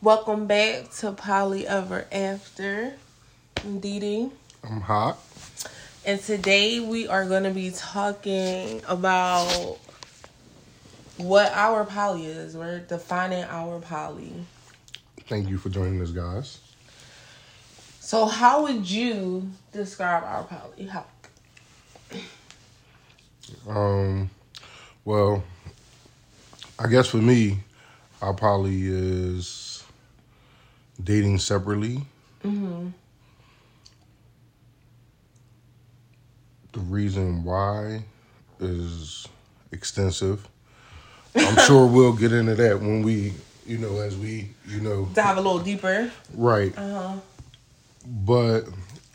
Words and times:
Welcome 0.00 0.46
back 0.46 0.92
to 0.98 1.10
Poly 1.10 1.66
Ever 1.66 2.06
After. 2.12 2.92
I'm 3.56 3.80
Dee 3.80 3.98
Dee. 3.98 4.30
I'm 4.62 4.80
hot. 4.80 5.18
And 6.04 6.20
today 6.20 6.78
we 6.78 7.08
are 7.08 7.26
going 7.26 7.42
to 7.42 7.50
be 7.50 7.72
talking 7.72 8.80
about 8.86 9.76
what 11.16 11.50
our 11.52 11.84
poly 11.84 12.26
is. 12.26 12.56
We're 12.56 12.78
defining 12.78 13.42
our 13.42 13.80
poly. 13.80 14.32
Thank 15.26 15.48
you 15.48 15.58
for 15.58 15.68
joining 15.68 16.00
us, 16.00 16.12
guys. 16.12 16.60
So, 17.98 18.26
how 18.26 18.62
would 18.62 18.88
you 18.88 19.50
describe 19.72 20.22
our 20.22 20.44
poly? 20.44 20.86
How? 20.86 21.06
Um, 23.68 24.30
well, 25.04 25.42
I 26.78 26.86
guess 26.86 27.08
for 27.08 27.16
me, 27.16 27.58
our 28.22 28.32
poly 28.32 28.86
is 28.86 29.67
dating 31.02 31.38
separately. 31.38 32.02
Mm-hmm. 32.44 32.88
The 36.72 36.80
reason 36.80 37.44
why 37.44 38.02
is 38.60 39.26
extensive. 39.72 40.46
I'm 41.34 41.56
sure 41.66 41.86
we'll 41.86 42.12
get 42.12 42.32
into 42.32 42.54
that 42.56 42.80
when 42.80 43.02
we, 43.02 43.32
you 43.66 43.78
know, 43.78 43.98
as 43.98 44.16
we, 44.16 44.50
you 44.66 44.80
know, 44.80 45.08
Dive 45.14 45.36
a 45.38 45.40
little 45.40 45.58
deeper. 45.60 46.10
right. 46.34 46.76
Uh 46.76 47.00
huh. 47.00 47.16
But 48.06 48.62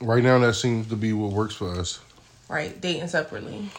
right 0.01 0.23
now, 0.23 0.37
that 0.39 0.53
seems 0.53 0.87
to 0.89 0.95
be 0.95 1.13
what 1.13 1.31
works 1.31 1.55
for 1.55 1.71
us. 1.71 1.99
Right. 2.49 2.79
Dating 2.79 3.07
separately. 3.07 3.69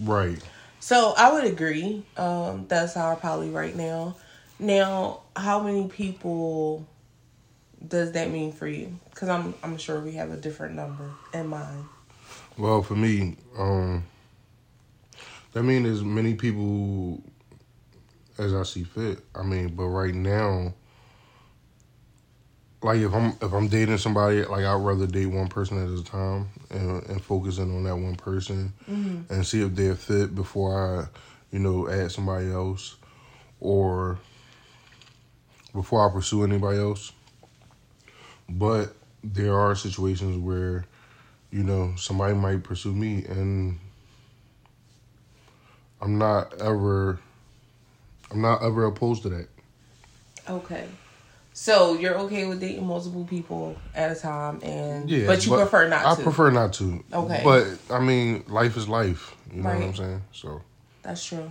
Right. 0.00 0.40
So 0.80 1.14
I 1.16 1.32
would 1.32 1.44
agree. 1.44 2.04
Um, 2.16 2.66
that's 2.68 2.96
our 2.96 3.16
poly 3.16 3.50
right 3.50 3.76
now. 3.76 4.16
Now, 4.58 5.20
how 5.36 5.60
many 5.60 5.88
people 5.88 6.86
does 7.88 8.12
that 8.12 8.30
mean 8.30 8.52
for 8.52 8.66
you? 8.66 8.98
Because 9.10 9.28
I'm 9.28 9.54
I'm 9.62 9.76
sure 9.76 10.00
we 10.00 10.12
have 10.12 10.30
a 10.30 10.36
different 10.36 10.74
number 10.74 11.10
in 11.32 11.48
mind. 11.48 11.84
Well, 12.58 12.82
for 12.82 12.94
me, 12.94 13.36
um, 13.58 14.04
that 15.52 15.62
means 15.62 15.88
as 15.88 16.02
many 16.02 16.34
people 16.34 17.22
as 18.38 18.54
I 18.54 18.62
see 18.62 18.84
fit. 18.84 19.20
I 19.34 19.42
mean, 19.42 19.74
but 19.74 19.84
right 19.84 20.14
now, 20.14 20.74
like 22.82 23.00
if 23.00 23.12
I'm 23.12 23.30
if 23.40 23.52
I'm 23.52 23.68
dating 23.68 23.98
somebody, 23.98 24.44
like 24.44 24.64
I'd 24.64 24.74
rather 24.80 25.06
date 25.06 25.26
one 25.26 25.48
person 25.48 25.82
at 25.82 25.98
a 25.98 26.04
time 26.04 26.48
and 26.70 27.02
and 27.04 27.22
focusing 27.22 27.74
on 27.74 27.84
that 27.84 27.96
one 27.96 28.16
person 28.16 28.72
and 28.88 29.46
see 29.46 29.62
if 29.62 29.74
they're 29.74 29.94
fit 29.94 30.34
before 30.34 31.08
I, 31.10 31.54
you 31.54 31.58
know, 31.58 31.88
add 31.88 32.12
somebody 32.12 32.50
else 32.50 32.96
or 33.60 34.18
before 35.72 36.08
I 36.08 36.12
pursue 36.12 36.44
anybody 36.44 36.78
else. 36.78 37.12
But 38.58 38.94
there 39.24 39.58
are 39.58 39.74
situations 39.74 40.36
where 40.36 40.84
you 41.52 41.62
know, 41.62 41.92
somebody 41.96 42.34
might 42.34 42.64
pursue 42.64 42.92
me 42.92 43.24
and 43.28 43.78
I'm 46.00 46.18
not 46.18 46.60
ever 46.60 47.20
I'm 48.30 48.40
not 48.40 48.62
ever 48.62 48.86
opposed 48.86 49.22
to 49.22 49.28
that. 49.28 49.48
Okay. 50.48 50.86
So 51.52 51.94
you're 51.94 52.16
okay 52.20 52.46
with 52.46 52.60
dating 52.60 52.86
multiple 52.86 53.26
people 53.26 53.76
at 53.94 54.10
a 54.10 54.18
time, 54.18 54.60
and 54.62 55.08
Yeah. 55.08 55.26
but 55.26 55.44
you 55.44 55.52
prefer 55.52 55.86
not 55.86 56.00
to. 56.02 56.08
I 56.08 56.14
to. 56.14 56.22
prefer 56.22 56.50
not 56.50 56.72
to. 56.74 57.04
Okay. 57.12 57.42
But 57.44 57.66
I 57.94 58.00
mean, 58.00 58.44
life 58.48 58.78
is 58.78 58.88
life. 58.88 59.36
You 59.54 59.62
know 59.62 59.68
what 59.68 59.84
I'm 59.84 59.94
saying? 59.94 60.22
So 60.32 60.62
That's 61.02 61.22
true. 61.22 61.50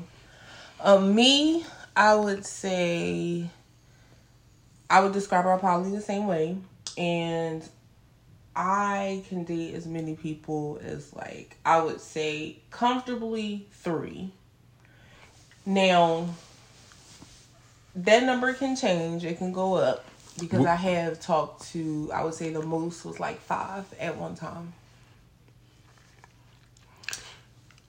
Um, 0.80 1.14
me, 1.14 1.64
I 1.96 2.16
would 2.16 2.44
say 2.48 3.48
I 4.90 5.02
would 5.02 5.14
describe 5.14 5.46
our 5.46 5.60
poly 5.60 5.92
the 5.92 6.02
same 6.02 6.26
way, 6.26 6.58
and 6.98 7.68
I 8.56 9.24
can 9.30 9.44
date 9.44 9.76
as 9.76 9.86
many 9.86 10.16
people 10.16 10.80
as 10.84 11.14
like 11.14 11.58
I 11.66 11.82
would 11.82 12.02
say 12.02 12.58
comfortably 12.70 13.68
three. 13.72 14.32
Now, 15.66 16.28
that 17.96 18.24
number 18.24 18.54
can 18.54 18.76
change; 18.76 19.24
it 19.24 19.38
can 19.38 19.52
go 19.52 19.76
up 19.76 20.06
because 20.40 20.66
I 20.66 20.76
have 20.76 21.20
talked 21.20 21.72
to. 21.72 22.12
I 22.14 22.24
would 22.24 22.34
say 22.34 22.50
the 22.50 22.62
most 22.62 23.06
was 23.06 23.20
like 23.20 23.40
five 23.40 23.86
at 24.00 24.18
one 24.18 24.36
time. 24.36 24.74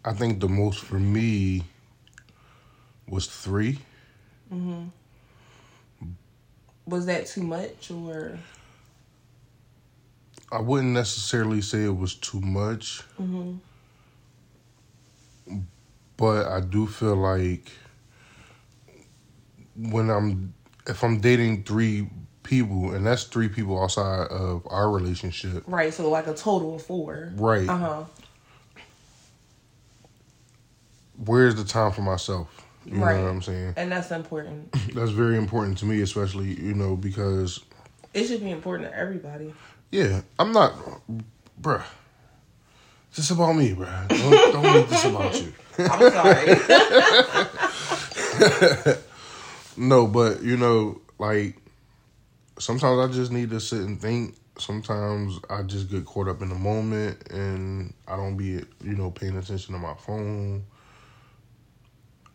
I 0.04 0.12
think 0.12 0.40
the 0.40 0.48
most 0.48 0.80
for 0.80 0.98
me 0.98 1.64
was 3.08 3.26
three. 3.26 3.78
Mhm. 4.52 4.90
Was 6.86 7.06
that 7.06 7.26
too 7.26 7.42
much 7.42 7.90
or? 7.90 8.38
I 10.52 10.60
wouldn't 10.60 10.92
necessarily 10.92 11.62
say 11.62 11.84
it 11.84 11.96
was 11.96 12.14
too 12.14 12.40
much. 12.40 13.02
But 16.16 16.46
I 16.46 16.60
do 16.60 16.86
feel 16.86 17.16
like 17.16 17.72
when 19.76 20.10
I'm 20.10 20.54
if 20.86 21.02
I'm 21.02 21.20
dating 21.20 21.64
three 21.64 22.08
people 22.42 22.92
and 22.92 23.06
that's 23.06 23.24
three 23.24 23.48
people 23.48 23.82
outside 23.82 24.28
of 24.28 24.66
our 24.68 24.90
relationship, 24.90 25.64
Right, 25.66 25.92
so 25.92 26.08
like 26.10 26.26
a 26.26 26.34
total 26.34 26.74
of 26.76 26.82
four. 26.82 27.32
right? 27.36 27.68
Uh 27.68 27.76
huh. 27.78 28.04
Where's 31.24 31.54
the 31.54 31.64
time 31.64 31.92
for 31.92 32.02
myself? 32.02 32.64
You 32.84 32.96
Right. 32.98 33.16
know 33.16 33.22
what 33.24 33.30
I'm 33.30 33.42
saying? 33.42 33.74
And 33.76 33.90
that's 33.92 34.10
important. 34.10 34.70
That's 34.94 35.12
very 35.12 35.36
important 35.38 35.78
to 35.78 35.86
me, 35.86 36.00
especially 36.02 36.60
you 36.60 36.74
know 36.74 36.96
because 36.96 37.60
It 38.12 38.26
should 38.26 38.40
be 38.40 38.50
important 38.50 38.90
to 38.90 38.96
everybody. 38.98 39.54
Yeah, 39.92 40.22
I'm 40.38 40.50
not, 40.52 40.74
bruh. 41.60 41.84
This 43.14 43.30
about 43.30 43.52
me, 43.52 43.74
bruh. 43.74 44.08
Don't, 44.08 44.52
don't 44.52 44.74
make 44.74 44.88
this 44.88 45.04
about 45.04 45.40
you. 45.40 45.52
I'm 45.78 46.10
sorry. 48.82 48.96
No, 49.76 50.06
but 50.06 50.42
you 50.42 50.56
know, 50.56 51.00
like 51.18 51.56
sometimes 52.58 52.98
I 52.98 53.12
just 53.12 53.32
need 53.32 53.50
to 53.50 53.60
sit 53.60 53.80
and 53.80 54.00
think. 54.00 54.36
Sometimes 54.58 55.40
I 55.48 55.62
just 55.62 55.90
get 55.90 56.04
caught 56.04 56.28
up 56.28 56.42
in 56.42 56.50
the 56.50 56.54
moment 56.54 57.26
and 57.30 57.94
I 58.06 58.16
don't 58.16 58.36
be, 58.36 58.44
you 58.84 58.94
know, 58.96 59.10
paying 59.10 59.36
attention 59.36 59.72
to 59.72 59.80
my 59.80 59.94
phone. 59.94 60.64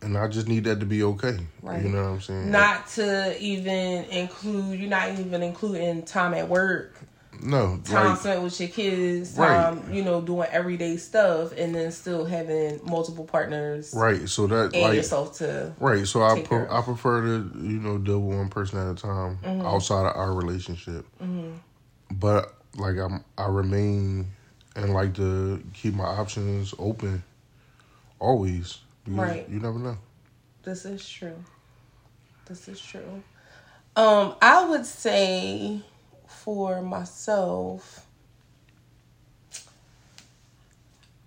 And 0.02 0.18
I 0.18 0.26
just 0.26 0.48
need 0.48 0.64
that 0.64 0.80
to 0.80 0.86
be 0.86 1.04
okay. 1.04 1.38
Right. 1.62 1.82
You 1.82 1.90
know 1.90 2.02
what 2.02 2.10
I'm 2.10 2.20
saying? 2.20 2.50
not 2.50 2.88
to 2.90 3.40
even 3.40 4.04
include, 4.06 4.78
you're 4.78 4.90
not 4.90 5.10
even 5.18 5.42
including 5.44 6.02
time 6.02 6.34
at 6.34 6.48
work, 6.48 6.96
no, 7.42 7.80
time 7.84 8.06
like, 8.10 8.18
spent 8.18 8.42
with 8.42 8.58
your 8.60 8.68
kids, 8.68 9.36
Right. 9.36 9.76
you 9.90 10.02
know, 10.04 10.20
doing 10.20 10.48
everyday 10.50 10.96
stuff, 10.96 11.52
and 11.56 11.74
then 11.74 11.90
still 11.92 12.24
having 12.24 12.80
multiple 12.84 13.24
partners 13.24 13.92
right. 13.94 14.28
So 14.28 14.46
that 14.46 14.72
and 14.74 14.82
like 14.82 14.94
yourself 14.94 15.38
to. 15.38 15.72
right. 15.78 16.06
So 16.06 16.22
I 16.22 16.40
pre-. 16.42 16.66
I 16.68 16.82
prefer 16.82 17.22
to 17.22 17.50
you 17.60 17.78
know 17.80 17.98
deal 17.98 18.20
with 18.20 18.36
one 18.38 18.48
person 18.48 18.78
at 18.78 18.92
a 18.92 18.94
time 19.00 19.38
Mm-hmm. 19.44 19.66
outside 19.66 20.06
of 20.06 20.16
our 20.16 20.32
relationship. 20.32 21.06
But 22.10 22.54
like 22.76 22.96
I'm, 22.96 23.24
I 23.36 23.46
remain 23.46 24.26
and 24.76 24.92
like 24.94 25.14
to 25.14 25.62
keep 25.74 25.94
my 25.94 26.04
options 26.04 26.74
open 26.78 27.22
always. 28.18 28.78
Because 29.04 29.18
Right. 29.18 29.48
You 29.48 29.60
never 29.60 29.78
know. 29.78 29.96
This 30.62 30.84
is 30.84 31.08
true. 31.08 31.36
This 32.46 32.68
is 32.68 32.80
true. 32.80 33.22
Um, 33.96 34.34
I 34.40 34.64
would 34.68 34.86
say 34.86 35.80
for 36.28 36.80
myself, 36.82 38.06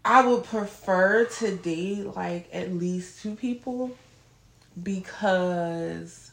I 0.04 0.26
would 0.26 0.44
prefer 0.46 1.26
to 1.26 1.56
date 1.58 2.16
like 2.16 2.50
at 2.54 2.74
least 2.74 3.22
two 3.22 3.36
people 3.36 3.92
because 4.82 6.32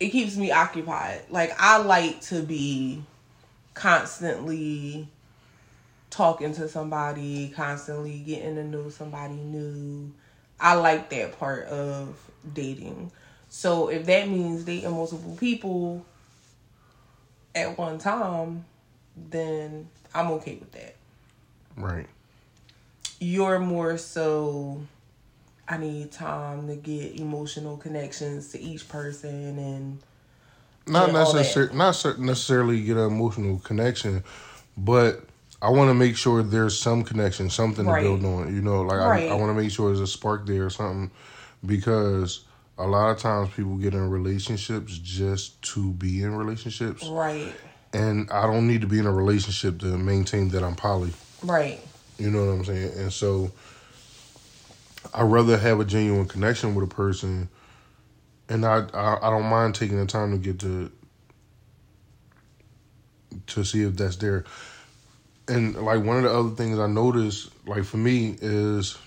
it 0.00 0.10
keeps 0.10 0.36
me 0.36 0.50
occupied. 0.50 1.22
Like 1.30 1.52
I 1.58 1.78
like 1.78 2.20
to 2.22 2.42
be 2.42 3.02
constantly 3.74 5.08
talking 6.10 6.54
to 6.54 6.68
somebody, 6.68 7.50
constantly 7.50 8.18
getting 8.20 8.56
to 8.56 8.64
know 8.64 8.88
somebody 8.88 9.34
new. 9.34 10.12
I 10.58 10.74
like 10.74 11.10
that 11.10 11.38
part 11.38 11.66
of 11.66 12.16
dating. 12.52 13.12
So 13.48 13.88
if 13.88 14.06
that 14.06 14.28
means 14.28 14.64
dating 14.64 14.90
multiple 14.90 15.36
people 15.38 16.04
at 17.56 17.76
one 17.78 17.98
time, 17.98 18.64
then 19.16 19.88
I'm 20.14 20.30
okay 20.32 20.56
with 20.56 20.70
that. 20.72 20.94
Right. 21.76 22.06
You're 23.18 23.58
more 23.58 23.96
so 23.98 24.82
I 25.66 25.78
need 25.78 26.12
time 26.12 26.68
to 26.68 26.76
get 26.76 27.18
emotional 27.18 27.76
connections 27.78 28.52
to 28.52 28.60
each 28.60 28.88
person 28.88 29.58
and 29.58 29.98
Not 30.86 31.08
Yeah, 31.12 31.18
all 31.18 31.32
that. 31.32 31.38
necessarily, 31.38 31.74
not 31.76 32.18
necessarily 32.18 32.82
get 32.82 32.96
an 32.98 33.06
emotional 33.06 33.58
connection, 33.58 34.22
but 34.76 35.24
I 35.62 35.70
want 35.70 35.88
to 35.88 35.94
make 35.94 36.16
sure 36.16 36.42
there's 36.42 36.78
some 36.78 37.02
connection, 37.02 37.48
something 37.50 37.86
Right. 37.86 38.00
to 38.00 38.04
build 38.04 38.24
on. 38.24 38.54
You 38.54 38.60
know, 38.62 38.82
like 38.82 38.98
Right. 38.98 39.28
I, 39.28 39.32
I 39.32 39.34
want 39.34 39.56
to 39.56 39.60
make 39.60 39.72
sure 39.72 39.88
there's 39.88 40.00
a 40.00 40.06
spark 40.06 40.46
there 40.46 40.66
or 40.66 40.70
something, 40.70 41.10
because 41.64 42.40
a 42.78 42.86
lot 42.86 43.10
of 43.10 43.18
times 43.18 43.50
people 43.54 43.76
get 43.76 43.94
in 43.94 44.10
relationships 44.10 44.98
just 44.98 45.60
to 45.62 45.92
be 45.92 46.22
in 46.22 46.34
relationships. 46.34 47.06
Right. 47.06 47.52
And 47.92 48.30
I 48.30 48.42
don't 48.42 48.66
need 48.66 48.82
to 48.82 48.86
be 48.86 48.98
in 48.98 49.06
a 49.06 49.12
relationship 49.12 49.78
to 49.80 49.96
maintain 49.96 50.50
that 50.50 50.62
I'm 50.62 50.74
poly. 50.74 51.12
Right. 51.42 51.80
You 52.18 52.30
know 52.30 52.44
what 52.44 52.52
I'm 52.52 52.64
saying? 52.64 52.92
And 52.98 53.12
so 53.12 53.50
I'd 55.14 55.22
rather 55.22 55.56
have 55.56 55.80
a 55.80 55.84
genuine 55.84 56.26
connection 56.26 56.74
with 56.74 56.90
a 56.90 56.94
person 56.94 57.48
and 58.48 58.64
I, 58.64 58.86
I 58.92 59.18
I 59.22 59.30
don't 59.30 59.46
mind 59.46 59.74
taking 59.74 59.98
the 59.98 60.06
time 60.06 60.32
to 60.32 60.38
get 60.38 60.60
to 60.60 60.90
to 63.48 63.64
see 63.64 63.82
if 63.82 63.96
that's 63.96 64.16
there. 64.16 64.44
And 65.48 65.76
like 65.76 66.02
one 66.02 66.16
of 66.16 66.24
the 66.24 66.34
other 66.34 66.50
things 66.50 66.78
I 66.78 66.86
noticed, 66.86 67.50
like 67.66 67.84
for 67.84 67.98
me, 67.98 68.36
is 68.40 68.98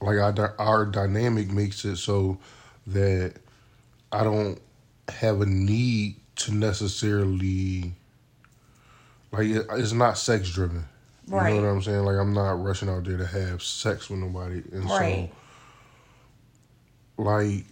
like 0.00 0.18
our 0.18 0.54
our 0.58 0.86
dynamic 0.86 1.50
makes 1.50 1.84
it 1.84 1.96
so 1.96 2.38
that 2.86 3.34
I 4.12 4.24
don't 4.24 4.60
have 5.08 5.40
a 5.40 5.46
need 5.46 6.16
to 6.36 6.54
necessarily 6.54 7.92
like 9.32 9.48
it, 9.48 9.66
it's 9.72 9.92
not 9.92 10.18
sex 10.18 10.50
driven. 10.50 10.84
You 11.26 11.34
know 11.34 11.56
what 11.56 11.64
I'm 11.64 11.82
saying? 11.82 12.04
Like 12.04 12.16
I'm 12.16 12.32
not 12.32 12.62
rushing 12.62 12.88
out 12.88 13.04
there 13.04 13.18
to 13.18 13.26
have 13.26 13.62
sex 13.62 14.08
with 14.08 14.20
nobody, 14.20 14.62
and 14.72 14.84
Right. 14.84 15.30
so 17.16 17.22
like 17.22 17.64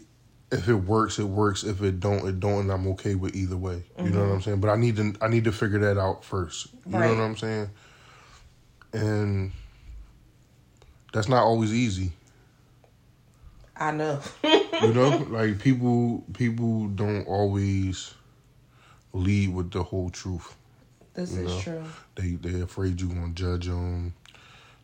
if 0.53 0.69
it 0.69 0.75
works, 0.75 1.19
it 1.19 1.25
works. 1.25 1.65
If 1.65 1.83
it 1.83 1.99
don't, 2.01 2.27
it 2.29 2.39
don't, 2.39 2.61
and 2.61 2.71
I'm 2.71 2.87
okay 2.89 3.15
with 3.15 3.35
either 3.35 3.57
way. 3.57 3.83
You 3.99 4.11
know 4.11 4.19
what 4.21 4.27
mm-hmm. 4.27 4.33
I'm 4.35 4.43
saying? 4.43 4.61
But 4.61 4.71
I 4.71 4.77
need 4.77 4.97
to 4.97 5.15
I 5.23 5.29
need 5.29 5.45
to 5.45 5.53
figure 5.53 5.79
that 5.81 5.99
out 5.99 6.25
first. 6.25 6.69
You 6.85 6.93
know 6.93 7.09
what 7.09 7.19
I'm 7.19 7.37
saying? 7.37 7.71
And 8.93 9.53
that's 11.13 11.29
not 11.29 11.43
always 11.43 11.73
easy. 11.73 12.13
I 13.77 13.91
know. 13.93 14.21
You 14.83 14.93
know, 14.93 15.27
like 15.31 15.59
people 15.59 16.23
people 16.35 16.89
don't 16.89 17.27
always 17.27 18.13
lead 19.15 19.55
with 19.55 19.71
the 19.71 19.83
whole 19.83 20.11
truth. 20.11 20.55
this 21.15 21.33
You 21.33 21.47
is 21.47 21.47
know. 21.47 21.61
true. 21.61 21.85
They 22.15 22.33
they 22.33 22.61
afraid 22.61 23.01
you 23.01 23.09
gonna 23.09 23.33
judge 23.33 23.67
them. 23.67 24.13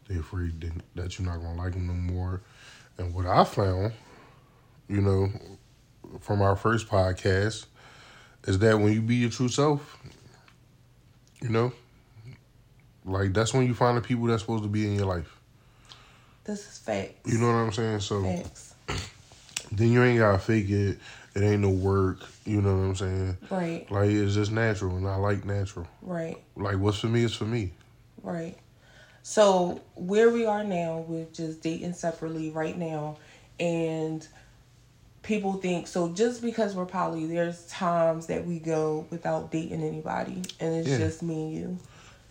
They 0.09 0.17
afraid 0.17 0.59
that, 0.63 0.73
that 0.95 1.19
you're 1.19 1.29
not 1.29 1.43
gonna 1.43 1.61
like 1.63 1.75
them 1.75 1.87
no 1.89 1.93
more. 1.93 2.41
And 2.97 3.15
what 3.15 3.27
I 3.27 3.45
found, 3.45 3.93
you 4.89 5.03
know, 5.03 5.29
from 6.21 6.41
our 6.41 6.57
first 6.57 6.89
podcast, 6.89 7.67
is 8.47 8.59
that 8.61 8.79
when 8.79 8.95
you 8.95 9.03
be 9.03 9.17
your 9.17 9.31
true 9.31 9.49
self, 9.49 9.99
you 11.43 11.51
know, 11.51 11.73
like 13.05 13.35
that's 13.35 13.53
when 13.53 13.67
you 13.67 13.75
find 13.75 13.99
the 13.99 14.01
people 14.01 14.25
that's 14.25 14.41
supposed 14.41 14.63
to 14.63 14.71
be 14.71 14.87
in 14.87 14.97
your 14.97 15.07
life. 15.07 15.39
This 16.45 16.61
is 16.61 16.79
facts. 16.79 17.33
You 17.33 17.39
know 17.39 17.47
what 17.47 17.55
I'm 17.55 17.73
saying? 17.73 18.01
So 18.01 18.23
Facts. 18.25 18.75
then 19.73 19.93
you 19.93 20.03
ain't 20.03 20.19
gotta 20.19 20.39
fake 20.39 20.69
it. 20.71 20.99
It 21.35 21.43
ain't 21.43 21.63
no 21.63 21.71
work. 21.71 22.19
You 22.45 22.61
know 22.61 22.77
what 22.77 22.83
I'm 22.83 22.97
saying? 22.97 23.37
Right. 23.51 23.91
Like 23.91 24.11
it's 24.11 24.35
just 24.35 24.51
natural, 24.53 24.97
and 24.97 25.07
I 25.07 25.17
like 25.17 25.45
natural. 25.45 25.87
Right. 26.03 26.37
Like 26.57 26.79
what's 26.79 26.99
for 26.99 27.07
me 27.07 27.25
is 27.25 27.35
for 27.35 27.45
me. 27.45 27.73
Right. 28.23 28.57
So 29.23 29.81
where 29.95 30.31
we 30.31 30.45
are 30.47 30.65
now, 30.65 31.05
we're 31.07 31.27
just 31.33 31.63
dating 31.63 31.95
separately 31.95 32.51
right 32.51 32.77
now, 32.77 33.19
and 33.61 34.27
people 35.23 35.55
think 35.55 35.87
so. 35.87 36.09
Just 36.13 36.43
because 36.43 36.75
we're 36.75 36.85
poly, 36.87 37.27
there's 37.27 37.67
times 37.69 38.27
that 38.27 38.45
we 38.45 38.59
go 38.59 39.07
without 39.11 39.53
dating 39.53 39.83
anybody, 39.83 40.43
and 40.59 40.75
it's 40.75 40.89
Yeah. 40.89 40.99
just 40.99 41.23
me 41.23 41.35
and 41.45 41.55
you. 41.55 41.79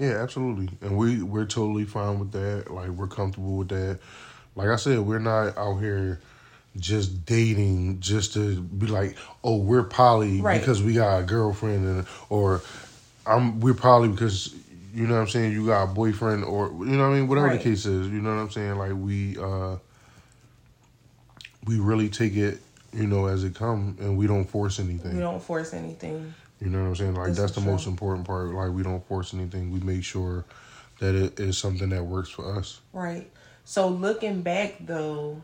Yeah, 0.01 0.13
absolutely. 0.23 0.67
And 0.81 0.97
we 0.97 1.21
we're 1.21 1.45
totally 1.45 1.85
fine 1.85 2.17
with 2.17 2.31
that. 2.31 2.71
Like 2.73 2.89
we're 2.89 3.05
comfortable 3.05 3.57
with 3.57 3.67
that. 3.69 3.99
Like 4.55 4.69
I 4.69 4.75
said, 4.75 4.97
we're 5.01 5.19
not 5.19 5.55
out 5.55 5.77
here 5.77 6.19
just 6.75 7.23
dating 7.27 7.99
just 7.99 8.33
to 8.33 8.61
be 8.61 8.87
like, 8.87 9.15
oh, 9.43 9.57
we're 9.57 9.83
poly 9.83 10.41
Right. 10.41 10.59
because 10.59 10.81
we 10.81 10.93
got 10.93 11.19
a 11.19 11.23
girlfriend 11.23 11.85
and 11.85 12.07
or 12.29 12.63
I'm 13.27 13.59
we're 13.59 13.75
poly 13.75 14.07
because 14.07 14.55
you 14.91 15.05
know 15.05 15.13
what 15.13 15.21
I'm 15.21 15.27
saying, 15.27 15.51
you 15.51 15.67
got 15.67 15.83
a 15.83 15.87
boyfriend 15.93 16.45
or 16.45 16.69
you 16.69 16.97
know 16.97 17.07
what 17.07 17.15
I 17.15 17.19
mean, 17.19 17.27
whatever 17.27 17.47
Right. 17.47 17.59
the 17.59 17.63
case 17.63 17.85
is, 17.85 18.07
you 18.07 18.21
know 18.21 18.35
what 18.35 18.41
I'm 18.41 18.49
saying? 18.49 18.77
Like 18.79 18.93
we 18.95 19.37
uh 19.37 19.75
we 21.67 21.79
really 21.79 22.09
take 22.09 22.35
it, 22.35 22.59
you 22.91 23.05
know, 23.05 23.27
as 23.27 23.43
it 23.43 23.53
come 23.53 23.97
and 23.99 24.17
we 24.17 24.25
don't 24.25 24.45
force 24.45 24.79
anything. 24.79 25.13
We 25.13 25.19
don't 25.21 25.43
force 25.43 25.75
anything. 25.75 26.33
You 26.61 26.69
know 26.69 26.81
what 26.81 26.89
I'm 26.89 26.95
saying? 26.95 27.15
Like 27.15 27.33
that's 27.33 27.51
is 27.51 27.55
the 27.55 27.61
most 27.61 27.87
important 27.87 28.27
part. 28.27 28.53
Like 28.53 28.71
we 28.71 28.83
don't 28.83 29.05
force 29.07 29.33
anything. 29.33 29.71
We 29.71 29.79
make 29.79 30.03
sure 30.03 30.45
that 30.99 31.15
it 31.15 31.39
is 31.39 31.57
something 31.57 31.89
that 31.89 32.03
works 32.03 32.29
for 32.29 32.57
us. 32.57 32.79
Right. 32.93 33.29
So 33.65 33.87
looking 33.89 34.41
back 34.43 34.75
though, 34.79 35.41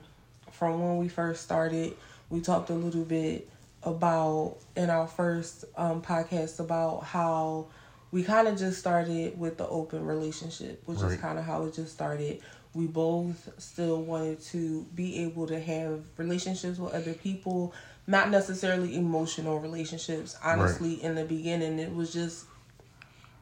from 0.52 0.82
when 0.82 0.98
we 0.98 1.08
first 1.08 1.44
started, 1.44 1.96
we 2.30 2.42
talked 2.42 2.70
a 2.70 2.74
little 2.74 3.04
bit 3.04 3.50
about 3.84 4.58
in 4.76 4.90
our 4.90 5.08
first 5.08 5.66
um, 5.76 6.02
podcast 6.02 6.60
about 6.60 7.04
how 7.04 7.68
we 8.12 8.24
kind 8.24 8.48
of 8.48 8.58
just 8.58 8.80
started 8.80 9.38
with 9.40 9.58
the 9.58 9.68
open 9.68 10.06
relationship, 10.06 10.82
which 10.86 11.02
is 11.02 11.18
kind 11.18 11.38
of 11.40 11.46
how 11.46 11.64
it 11.64 11.74
just 11.74 11.94
started. 11.94 12.42
We 12.74 12.86
both 12.86 13.50
still 13.58 14.02
wanted 14.04 14.42
to 14.46 14.86
be 14.94 15.24
able 15.24 15.48
to 15.48 15.60
have 15.60 16.04
relationships 16.18 16.78
with 16.78 16.94
other 16.94 17.14
people, 17.14 17.74
not 18.08 18.30
necessarily 18.30 18.96
emotional 18.96 19.60
relationships. 19.60 20.38
Honestly, 20.44 21.04
in 21.04 21.16
the 21.16 21.26
beginning, 21.26 21.78
it 21.80 21.94
was 21.94 22.14
just 22.14 22.46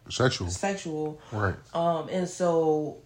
Sexual. 0.10 0.50
sexual. 0.50 1.20
Right. 1.32 1.56
Um, 1.74 2.10
and 2.10 2.28
so 2.28 2.98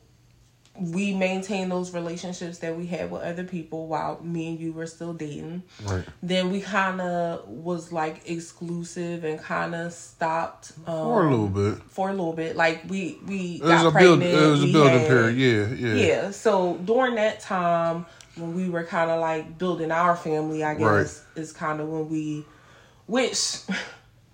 we 0.79 1.13
maintained 1.13 1.71
those 1.71 1.93
relationships 1.93 2.59
that 2.59 2.77
we 2.77 2.85
had 2.85 3.11
with 3.11 3.21
other 3.21 3.43
people 3.43 3.87
while 3.87 4.21
me 4.23 4.47
and 4.49 4.59
you 4.59 4.71
were 4.71 4.85
still 4.85 5.13
dating. 5.13 5.63
Right. 5.83 6.05
Then 6.23 6.51
we 6.51 6.61
kind 6.61 7.01
of 7.01 7.47
was 7.49 7.91
like 7.91 8.21
exclusive 8.29 9.23
and 9.25 9.39
kind 9.39 9.75
of 9.75 9.91
stopped 9.91 10.71
um, 10.87 10.95
For 11.07 11.25
a 11.25 11.29
little 11.29 11.47
bit. 11.49 11.83
For 11.89 12.09
a 12.09 12.13
little 12.13 12.33
bit, 12.33 12.55
like 12.55 12.83
we 12.87 13.17
we 13.25 13.55
It 13.55 13.61
got 13.61 13.81
a 13.87 13.91
build 13.97 14.19
pregnant. 14.21 14.23
it 14.43 14.47
was 14.47 14.63
a 14.63 14.71
building 14.71 14.99
had- 14.99 15.07
period. 15.07 15.37
Yeah, 15.37 15.87
yeah. 15.87 16.05
Yeah. 16.05 16.31
So 16.31 16.77
during 16.85 17.15
that 17.15 17.41
time 17.41 18.05
when 18.39 18.55
we 18.55 18.69
were 18.69 18.83
kind 18.83 19.11
of 19.11 19.19
like 19.19 19.57
building 19.57 19.91
our 19.91 20.15
family, 20.15 20.63
I 20.63 20.73
guess 20.75 20.83
Right. 21.35 21.41
is 21.43 21.51
kind 21.53 21.79
of 21.81 21.89
when 21.89 22.09
we, 22.09 22.45
which 23.05 23.57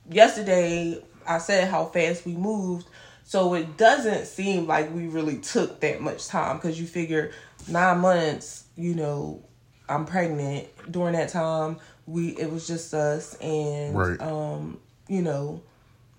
yesterday 0.09 1.01
I 1.27 1.37
said 1.39 1.69
how 1.69 1.85
fast 1.85 2.25
we 2.25 2.33
moved. 2.33 2.87
So 3.23 3.55
it 3.55 3.77
doesn't 3.77 4.25
seem 4.27 4.67
like 4.67 4.93
we 4.93 5.07
really 5.07 5.37
took 5.39 5.79
that 5.79 5.99
much 6.01 6.27
time 6.27 6.57
because 6.57 6.79
you 6.79 6.85
figure 6.85 7.31
nine 7.67 7.99
months, 7.99 8.65
you 8.75 8.93
know, 8.93 9.43
I'm 9.89 10.05
pregnant. 10.05 10.67
During 10.91 11.13
that 11.13 11.29
time, 11.29 11.77
we 12.05 12.29
it 12.29 12.51
was 12.51 12.67
just 12.67 12.93
us 12.93 13.35
and 13.35 13.95
Right. 13.95 14.21
um, 14.21 14.79
you 15.07 15.21
know, 15.23 15.61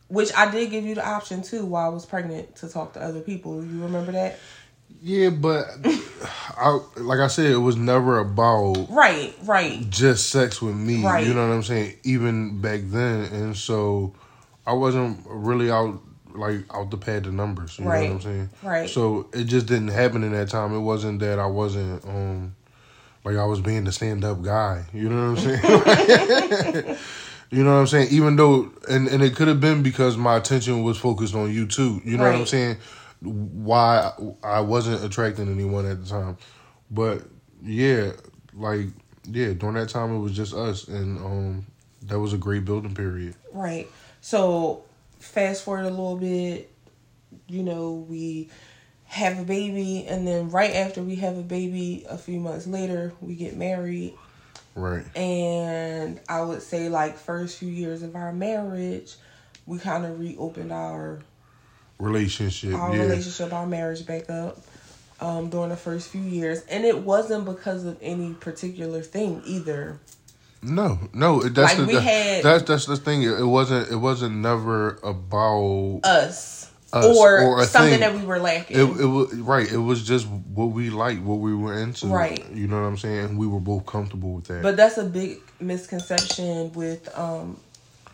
which 0.09 0.33
I 0.37 0.51
did 0.51 0.71
give 0.71 0.85
you 0.85 0.97
the 0.97 1.07
option 1.07 1.43
too 1.43 1.65
while 1.65 1.91
I 1.91 1.95
was 1.95 2.07
pregnant 2.07 2.57
to 2.57 2.69
talk 2.69 2.95
to 2.95 3.01
other 3.03 3.21
people. 3.21 3.65
You 3.65 3.83
remember 3.83 4.13
that? 4.13 4.39
Yeah, 5.07 5.31
but 5.31 5.67
I 6.59 6.81
like 6.97 7.21
I 7.21 7.29
said, 7.29 7.53
it 7.53 7.59
was 7.59 7.77
never 7.77 8.19
about 8.19 8.89
Right, 8.91 9.33
right. 9.45 9.89
just 9.89 10.31
sex 10.31 10.61
with 10.61 10.75
me. 10.75 11.05
Right. 11.05 11.25
You 11.25 11.33
know 11.33 11.47
what 11.47 11.55
I'm 11.55 11.63
saying? 11.63 11.95
Even 12.03 12.61
back 12.61 12.81
then, 12.87 13.27
and 13.27 13.57
so 13.57 14.15
I 14.67 14.73
wasn't 14.73 15.21
really 15.29 15.71
out 15.71 16.03
like 16.35 16.65
out 16.75 16.91
to 16.91 16.97
pad 16.97 17.23
the 17.23 17.31
numbers. 17.31 17.79
You 17.79 17.85
know 17.85 17.91
what 17.93 18.01
I'm 18.01 18.21
saying? 18.21 18.51
Right. 18.65 18.91
So 18.91 19.29
it 19.33 19.45
just 19.45 19.67
didn't 19.67 19.89
happen 19.89 20.25
in 20.25 20.33
that 20.33 20.49
time. 20.49 20.75
It 20.75 20.81
wasn't 20.81 21.21
that 21.21 21.39
I 21.39 21.47
wasn't 21.47 22.05
um 22.05 22.57
like 23.25 23.37
I 23.37 23.45
was 23.45 23.61
being 23.61 23.85
the 23.85 23.93
stand 23.93 24.25
up 24.25 24.43
guy. 24.43 24.87
You 24.93 25.09
know 25.09 25.31
what 25.31 25.39
I'm 25.39 25.61
saying? 25.61 26.97
you 27.53 27.63
know 27.63 27.75
what 27.75 27.81
I'm 27.81 27.87
saying? 27.87 28.09
Even 28.11 28.35
though 28.35 28.73
and 28.89 29.07
and 29.07 29.23
it 29.23 29.37
could 29.37 29.47
have 29.47 29.61
been 29.61 29.85
because 29.85 30.17
my 30.17 30.37
attention 30.37 30.83
was 30.83 30.99
focused 30.99 31.37
on 31.37 31.53
you 31.53 31.65
too. 31.65 32.01
You 32.05 32.17
know 32.17 32.25
what 32.25 32.41
I'm 32.41 32.47
saying? 32.47 32.79
Why 33.27 34.13
I 34.43 34.61
wasn't 34.61 35.05
attracting 35.05 35.51
anyone 35.51 35.87
at 35.87 36.03
the 36.03 36.09
time. 36.09 36.37
But 36.91 37.23
yeah, 37.63 38.13
like 38.55 38.87
yeah, 39.25 39.53
during 39.53 39.75
that 39.75 39.89
time 39.89 40.15
it 40.15 40.19
was 40.19 40.33
just 40.33 40.55
us 40.55 40.89
and 40.89 41.19
um 41.19 41.67
that 42.03 42.21
was 42.21 42.33
a 42.33 42.39
great 42.39 42.65
building 42.65 42.95
period. 42.95 43.35
Right. 43.53 43.89
So 44.21 44.85
fast 45.19 45.65
forward 45.65 45.87
a 45.87 45.91
little 45.91 46.17
bit, 46.17 46.71
you 47.49 47.63
know, 47.63 48.07
we 48.09 48.49
have 49.05 49.39
a 49.39 49.45
baby 49.45 50.07
and 50.07 50.27
then 50.27 50.51
right 50.51 50.75
after 50.75 51.03
we 51.03 51.17
have 51.17 51.37
a 51.37 51.43
baby, 51.43 52.05
a 52.09 52.19
few 52.19 52.41
months 52.41 52.67
later, 52.67 53.13
we 53.21 53.35
get 53.35 53.57
married. 53.57 54.15
Right. 54.75 55.05
And 55.17 56.21
I 56.29 56.43
would 56.43 56.63
say 56.63 56.89
like 56.89 57.17
first 57.17 57.59
few 57.59 57.69
years 57.69 58.03
of 58.03 58.15
our 58.15 58.33
marriage, 58.33 59.17
we 59.65 59.79
kind 59.79 60.05
of 60.05 60.21
reopened 60.21 60.73
our 60.73 61.21
Relationship. 61.99 62.75
our 62.75 62.95
yeah. 62.95 63.03
relationship, 63.03 63.53
our 63.53 63.67
marriage 63.67 64.05
back 64.07 64.29
up 64.29 64.59
um, 65.21 65.49
during 65.49 65.71
the 65.71 65.77
first 65.77 66.09
few 66.09 66.21
years. 66.21 66.63
And 66.71 66.85
it 66.85 66.99
wasn't 66.99 67.45
because 67.47 67.85
of 67.85 67.97
any 68.03 68.35
particular 68.35 69.01
thing 69.01 69.43
either. 69.47 69.99
No, 70.63 70.99
no, 71.15 71.41
that's 71.43 71.57
Like, 71.57 71.77
the 71.79 71.87
we 71.87 71.95
that- 71.95 72.01
had- 72.03 72.45
that's 72.45 72.65
that's 72.65 72.87
the 72.87 72.97
thing. 72.97 73.23
It 73.23 73.45
wasn't 73.47 73.91
it 73.91 73.97
wasn't 73.97 74.37
never 74.37 74.99
about 75.03 76.01
Us. 76.05 76.71
us 76.93 77.05
or, 77.17 77.61
a 77.61 77.65
something 77.65 77.93
thing. 77.93 78.01
that 78.01 78.15
we 78.15 78.25
were 78.27 78.39
lacking. 78.41 78.77
It, 78.77 79.01
it 79.01 79.07
was 79.07 79.33
right. 79.37 79.71
It 79.71 79.77
was 79.79 80.03
just 80.07 80.27
what 80.27 80.67
we 80.67 80.91
liked, 80.91 81.23
what 81.23 81.37
we 81.39 81.55
were 81.55 81.79
into. 81.79 82.07
Right. 82.09 82.45
You 82.53 82.67
know 82.67 82.81
what 82.81 82.87
I'm 82.89 82.97
saying? 82.97 83.37
We 83.37 83.47
were 83.47 83.61
both 83.61 83.87
comfortable 83.87 84.33
with 84.35 84.47
that. 84.47 84.63
but 84.63 84.77
that's 84.77 84.99
a 84.99 85.05
big 85.05 85.39
misconception 85.61 86.73
with 86.73 87.09
um 87.17 87.59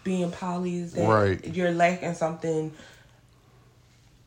being 0.04 0.30
poly 0.30 0.78
is 0.78 0.92
that 0.94 1.08
Right. 1.08 1.54
you're 1.54 1.70
lacking 1.72 2.14
something 2.14 2.72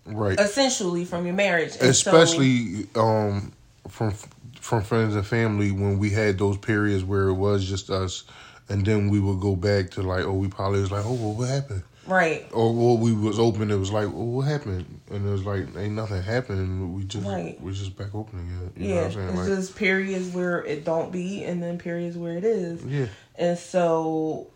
right. 0.05 0.39
essentially 0.39 1.05
from 1.05 1.25
your 1.25 1.35
marriage. 1.35 1.74
And 1.81 1.95
so- 1.95 2.12
Especially 2.12 2.88
um 2.95 3.51
from 3.89 4.13
from 4.62 4.81
friends 4.83 5.15
and 5.15 5.25
family 5.25 5.71
when 5.71 6.00
we 6.00 6.09
had 6.09 6.39
those 6.39 6.57
periods 6.57 7.03
where 7.03 7.27
it 7.27 7.33
was 7.35 7.67
just 7.67 7.89
us, 7.89 8.24
and 8.67 8.83
then 8.85 9.09
we 9.09 9.19
would 9.19 9.39
go 9.39 9.55
back 9.55 9.91
to 9.91 10.01
like, 10.01 10.24
oh, 10.25 10.33
we 10.33 10.47
probably 10.47 10.81
was 10.81 10.91
like, 10.91 11.05
oh, 11.05 11.13
well, 11.13 11.33
what 11.33 11.50
happened? 11.50 11.83
right. 12.07 12.47
Or 12.51 12.74
well, 12.74 12.97
we 12.97 13.13
was 13.13 13.39
open. 13.39 13.69
It 13.71 13.75
was 13.77 13.91
like, 13.91 14.05
well, 14.07 14.25
what 14.25 14.47
happened? 14.47 15.01
And 15.12 15.27
it 15.27 15.31
was 15.31 15.43
like, 15.45 15.67
ain't 15.75 15.93
nothing 15.93 16.21
happened. 16.21 16.95
We 16.95 17.03
just 17.03 17.25
Right. 17.27 17.59
we 17.62 17.71
just 17.74 17.95
back 17.97 18.13
open 18.15 18.39
again. 18.39 18.71
You 18.75 18.88
know 18.88 18.93
yeah, 18.95 19.01
what 19.01 19.05
I'm 19.05 19.12
saying? 19.13 19.27
it's 19.29 19.38
Like, 19.38 19.47
just 19.47 19.75
periods 19.75 20.33
where 20.33 20.63
it 20.65 20.83
don't 20.85 21.12
be, 21.12 21.43
and 21.43 21.62
then 21.63 21.77
periods 21.79 22.15
where 22.17 22.38
it 22.38 22.43
is. 22.43 22.83
yeah. 22.85 23.07
And 23.38 23.57
so 23.57 24.47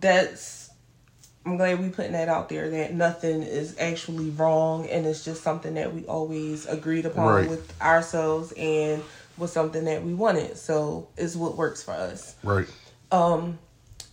that's 0.00 0.65
I'm 1.46 1.56
glad 1.56 1.80
we 1.80 1.90
putting 1.90 2.12
that 2.12 2.28
out 2.28 2.48
there 2.48 2.68
that 2.68 2.92
nothing 2.92 3.42
is 3.44 3.76
actually 3.78 4.30
wrong 4.30 4.88
and 4.88 5.06
it's 5.06 5.24
just 5.24 5.44
something 5.44 5.74
that 5.74 5.94
we 5.94 6.04
always 6.06 6.66
agreed 6.66 7.06
upon 7.06 7.26
Right. 7.26 7.48
with 7.48 7.80
ourselves 7.80 8.52
and 8.56 9.00
was 9.38 9.52
something 9.52 9.84
that 9.84 10.02
we 10.02 10.12
wanted. 10.12 10.56
So 10.56 11.06
it's 11.16 11.36
what 11.36 11.56
works 11.56 11.84
for 11.84 11.92
us. 11.92 12.34
Right. 12.42 12.66
Um 13.12 13.60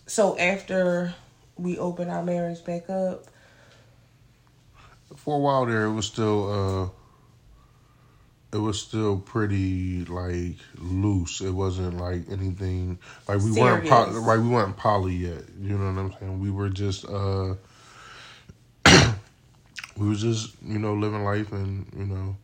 so 0.06 0.38
after 0.38 1.12
we 1.56 1.76
opened 1.76 2.10
our 2.12 2.22
marriage 2.22 2.64
back 2.64 2.88
up, 2.88 3.24
for 5.16 5.36
a 5.36 5.38
while 5.40 5.66
there, 5.66 5.84
it 5.86 5.92
was 5.92 6.06
still 6.06 6.50
uh, 6.52 6.88
it 8.54 8.58
was 8.58 8.80
still 8.80 9.18
pretty 9.18 10.04
like 10.04 10.56
loose. 10.78 11.40
It 11.40 11.50
wasn't 11.50 11.98
like 11.98 12.22
anything 12.30 12.98
like 13.26 13.40
we 13.40 13.50
weren't 13.50 13.88
poly, 13.88 14.12
Serious. 14.12 14.26
right. 14.26 14.38
We 14.38 14.48
weren't 14.48 14.76
poly 14.76 15.14
yet. 15.14 15.42
You 15.60 15.76
know 15.76 15.92
what 15.92 16.00
I'm 16.00 16.12
saying? 16.20 16.40
We 16.40 16.50
were 16.52 16.68
just 16.68 17.04
uh, 17.04 17.54
we 19.96 20.08
was 20.08 20.22
just 20.22 20.54
you 20.62 20.78
know 20.78 20.94
living 20.94 21.24
life 21.24 21.50
and 21.50 21.84
you 21.96 22.04
know 22.04 22.36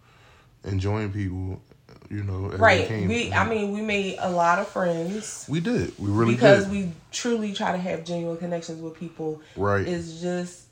enjoying 0.64 1.12
people. 1.12 1.62
You 2.10 2.24
know, 2.24 2.48
right? 2.56 2.90
We 2.90 3.32
I 3.32 3.48
mean 3.48 3.70
we 3.70 3.80
made 3.80 4.16
a 4.18 4.30
lot 4.30 4.58
of 4.58 4.66
friends 4.66 5.46
we 5.48 5.60
did. 5.60 5.96
We 5.96 6.10
really 6.10 6.34
because 6.34 6.64
did. 6.64 6.72
we 6.72 6.92
truly 7.12 7.52
try 7.52 7.70
to 7.70 7.78
have 7.78 8.04
genuine 8.04 8.36
connections 8.36 8.82
with 8.82 8.98
people. 8.98 9.40
right. 9.54 9.86
It's 9.86 10.20
just 10.20 10.64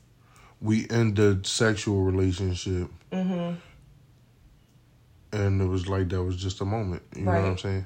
we 0.59 0.85
ended 0.89 1.47
sexual 1.47 2.01
relationship. 2.01 2.89
Mm-hmm. 3.13 3.55
And 5.31 5.61
it 5.61 5.65
was 5.65 5.87
like 5.87 6.09
that 6.09 6.23
was 6.23 6.35
just 6.35 6.61
a 6.61 6.65
moment. 6.65 7.03
You 7.15 7.23
know 7.23 7.31
what 7.31 7.41
I'm 7.43 7.57
saying? 7.57 7.85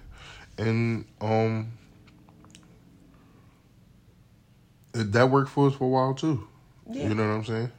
And 0.58 1.06
um 1.20 1.72
it, 4.94 5.12
that 5.12 5.30
worked 5.30 5.50
for 5.50 5.68
us 5.68 5.74
for 5.76 5.86
a 5.86 5.88
while 5.88 6.14
too. 6.14 6.48
yeah, 6.90 7.08
You 7.08 7.16
know 7.16 7.28
what 7.28 7.34
I'm 7.34 7.46
saying? 7.46 7.72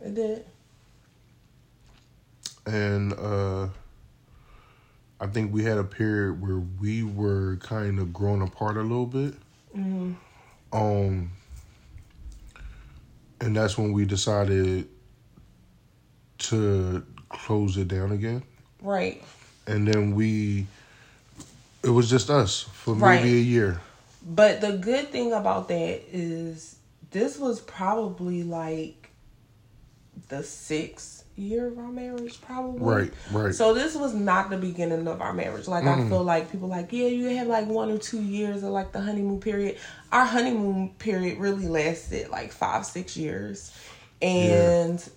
it 0.00 0.14
did. 0.14 0.44
And 2.66 3.12
uh 3.14 3.68
I 5.20 5.26
think 5.26 5.52
we 5.52 5.64
had 5.64 5.78
a 5.78 5.84
period 5.84 6.40
where 6.40 6.58
we 6.60 7.02
were 7.02 7.56
kind 7.56 7.98
of 7.98 8.12
growing 8.12 8.42
apart 8.42 8.76
a 8.76 8.82
little 8.82 9.06
bit. 9.06 9.34
Mm-hmm. 9.76 10.12
Um 10.72 11.32
and 13.40 13.56
that's 13.56 13.78
when 13.78 13.92
we 13.92 14.04
decided 14.04 14.88
to 16.38 17.04
close 17.30 17.76
it 17.76 17.88
down 17.88 18.12
again. 18.12 18.42
Right. 18.82 19.22
and 19.66 19.86
then 19.86 20.14
we 20.14 20.66
it 21.82 21.90
was 21.90 22.08
just 22.10 22.30
us 22.30 22.62
for 22.62 22.94
maybe 22.94 23.02
Right. 23.04 23.24
a 23.24 23.28
year 23.28 23.80
But 24.26 24.60
the 24.60 24.72
good 24.72 25.10
thing 25.10 25.32
about 25.32 25.68
that 25.68 26.02
is 26.12 26.76
this 27.10 27.38
was 27.38 27.60
probably 27.60 28.42
like 28.42 29.10
the 30.28 30.42
sixth 30.42 31.24
year 31.36 31.68
of 31.68 31.78
our 31.78 31.88
marriage, 31.88 32.40
probably. 32.42 32.80
right 32.80 33.12
right 33.32 33.54
So 33.54 33.72
this 33.72 33.94
was 33.94 34.12
not 34.12 34.50
the 34.50 34.58
beginning 34.58 35.06
of 35.06 35.22
our 35.22 35.32
marriage. 35.32 35.68
Like 35.68 35.84
I 35.84 36.06
feel 36.08 36.24
like 36.24 36.50
people 36.50 36.68
like, 36.68 36.92
yeah, 36.92 37.06
you 37.06 37.26
have 37.36 37.46
like 37.46 37.66
one 37.66 37.90
or 37.90 37.96
two 37.98 38.20
years 38.20 38.62
of 38.64 38.70
like 38.70 38.92
the 38.92 39.00
honeymoon 39.00 39.40
period. 39.40 39.78
Our 40.12 40.24
honeymoon 40.26 40.90
period 40.98 41.38
really 41.38 41.68
lasted 41.68 42.28
like 42.30 42.52
five, 42.52 42.84
six 42.84 43.16
years. 43.16 43.72
And 44.20 45.08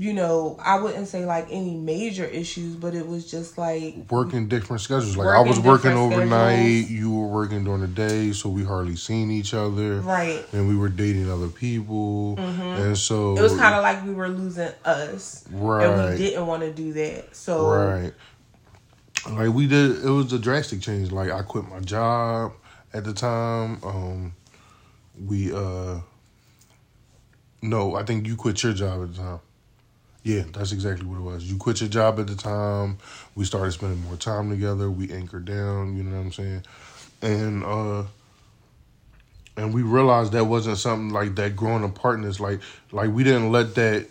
you 0.00 0.14
know, 0.14 0.56
I 0.58 0.80
wouldn't 0.80 1.08
say 1.08 1.26
like 1.26 1.48
any 1.50 1.74
major 1.74 2.24
issues, 2.24 2.74
but 2.74 2.94
it 2.94 3.06
was 3.06 3.30
just 3.30 3.58
like 3.58 3.96
working 4.10 4.48
different 4.48 4.80
schedules. 4.80 5.14
Like 5.14 5.26
i 5.28 5.40
was 5.40 5.60
working 5.60 5.92
overnight. 5.92 6.56
schedules. 6.56 6.90
you 6.90 7.14
were 7.14 7.26
working 7.26 7.64
during 7.64 7.82
the 7.82 7.86
day 7.86 8.32
so 8.32 8.48
we 8.48 8.64
hardly 8.64 8.96
seen 8.96 9.30
each 9.30 9.52
other. 9.52 10.00
Right. 10.00 10.42
and 10.54 10.66
we 10.66 10.74
were 10.74 10.88
dating 10.88 11.30
other 11.30 11.48
people. 11.48 12.38
And 12.38 12.96
so 12.96 13.36
It 13.36 13.42
was 13.42 13.54
kind 13.58 13.74
of 13.74 13.82
like 13.82 14.02
we 14.06 14.14
were 14.14 14.30
losing 14.30 14.70
us, 14.86 15.44
Right. 15.50 15.84
and 15.84 16.12
we 16.12 16.16
didn't 16.16 16.46
want 16.46 16.62
to 16.62 16.72
do 16.72 16.94
that. 16.94 17.36
So 17.36 17.68
right. 17.70 18.14
Like 19.28 19.52
we 19.52 19.66
did 19.66 20.02
it 20.02 20.08
was 20.08 20.32
a 20.32 20.38
drastic 20.38 20.80
change. 20.80 21.12
Like 21.12 21.30
i 21.30 21.42
quit 21.42 21.68
my 21.68 21.80
job 21.80 22.54
at 22.94 23.04
the 23.04 23.12
time. 23.12 23.80
Um 23.84 24.34
we 25.22 25.52
uh 25.52 25.98
no 27.60 27.94
i 27.96 28.02
think 28.02 28.26
you 28.26 28.34
quit 28.36 28.62
your 28.62 28.72
job 28.72 29.02
at 29.02 29.14
the 29.14 29.18
time 29.22 29.40
yeah 30.22 30.42
that's 30.52 30.72
exactly 30.72 31.06
what 31.06 31.16
it 31.16 31.22
was 31.22 31.44
you 31.50 31.56
quit 31.56 31.80
your 31.80 31.88
job 31.88 32.20
at 32.20 32.26
the 32.26 32.34
time 32.34 32.98
we 33.34 33.44
started 33.44 33.72
spending 33.72 34.02
more 34.04 34.16
time 34.16 34.50
together 34.50 34.90
we 34.90 35.10
anchored 35.12 35.44
down 35.44 35.96
you 35.96 36.02
know 36.02 36.16
what 36.16 36.22
i'm 36.26 36.32
saying 36.32 36.62
and 37.22 37.64
uh 37.64 38.02
and 39.56 39.74
we 39.74 39.82
realized 39.82 40.32
that 40.32 40.44
wasn't 40.44 40.78
something 40.78 41.10
like 41.10 41.34
that 41.36 41.56
growing 41.56 41.84
apartness 41.84 42.38
like 42.40 42.60
like 42.92 43.10
we 43.10 43.24
didn't 43.24 43.50
let 43.52 43.74
that 43.74 44.06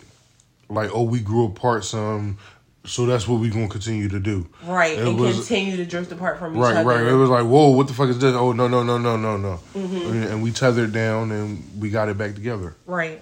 like 0.70 0.90
oh 0.94 1.04
we 1.04 1.20
grew 1.20 1.46
apart 1.46 1.84
some 1.86 2.38
so 2.86 3.06
that's 3.06 3.28
what 3.28 3.40
we're 3.40 3.52
gonna 3.52 3.68
continue 3.68 4.08
to 4.10 4.20
do 4.20 4.48
right, 4.64 4.98
It 4.98 5.08
and 5.08 5.20
was- 5.20 5.36
continue 5.36 5.78
to 5.78 5.86
drift 5.86 6.12
apart 6.12 6.40
from 6.40 6.56
each 6.56 6.62
Right, 6.62 6.78
other. 6.78 6.88
right. 6.90 7.02
Right. 7.04 7.12
It 7.12 7.16
was 7.16 7.30
like, 7.30 7.46
whoa, 7.46 7.70
what 7.70 7.88
the 7.88 7.94
fuck 7.94 8.10
is 8.10 8.18
this? 8.20 8.34
Oh, 8.34 8.52
no, 8.54 8.68
no, 8.70 8.84
no, 8.84 8.98
no, 8.98 9.18
no, 9.18 9.36
no. 9.38 9.60
And 9.76 10.42
we 10.42 10.52
tethered 10.52 10.94
down 10.94 11.32
and 11.32 11.62
we 11.80 11.90
got 11.90 12.08
it 12.10 12.18
back 12.18 12.36
together. 12.36 12.76
right, 12.88 13.22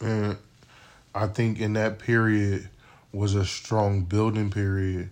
And 0.00 0.36
I 1.14 1.26
think 1.26 1.60
in 1.60 1.74
that 1.74 1.98
period 1.98 2.68
was 3.12 3.34
a 3.34 3.44
strong 3.44 4.02
building 4.02 4.50
period 4.50 5.10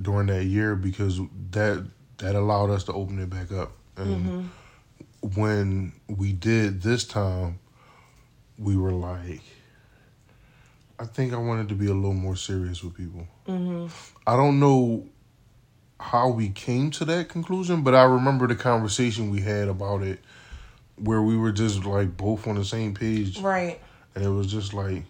during 0.00 0.26
that 0.28 0.44
year 0.44 0.74
because 0.74 1.20
that 1.50 1.86
that 2.18 2.34
allowed 2.34 2.70
us 2.70 2.84
to 2.84 2.92
open 2.92 3.18
it 3.18 3.30
back 3.30 3.52
up. 3.52 3.72
And 3.96 4.26
mm-hmm. 4.26 5.40
when 5.40 5.92
we 6.08 6.32
did 6.32 6.82
this 6.82 7.04
time, 7.04 7.58
we 8.58 8.76
were 8.76 8.92
like, 8.92 9.42
I 10.98 11.06
think 11.06 11.32
I 11.32 11.38
wanted 11.38 11.68
to 11.70 11.74
be 11.74 11.86
a 11.86 11.94
little 11.94 12.14
more 12.14 12.36
serious 12.36 12.82
with 12.82 12.96
people. 12.96 13.26
Mm-hmm. 13.48 13.86
I 14.26 14.36
don't 14.36 14.60
know 14.60 15.06
how 15.98 16.28
we 16.28 16.50
came 16.50 16.90
to 16.92 17.04
that 17.06 17.28
conclusion, 17.28 17.82
but 17.82 17.94
I 17.94 18.04
remember 18.04 18.46
the 18.46 18.54
conversation 18.54 19.30
we 19.30 19.40
had 19.40 19.68
about 19.68 20.02
it 20.02 20.20
where 20.96 21.22
we 21.22 21.36
were 21.36 21.52
just 21.52 21.84
like 21.84 22.16
both 22.16 22.46
on 22.46 22.54
the 22.54 22.64
same 22.64 22.94
page 22.94 23.40
right. 23.40 23.80
and 24.14 24.24
it 24.24 24.28
was 24.28 24.46
just 24.46 24.72
like, 24.72 25.02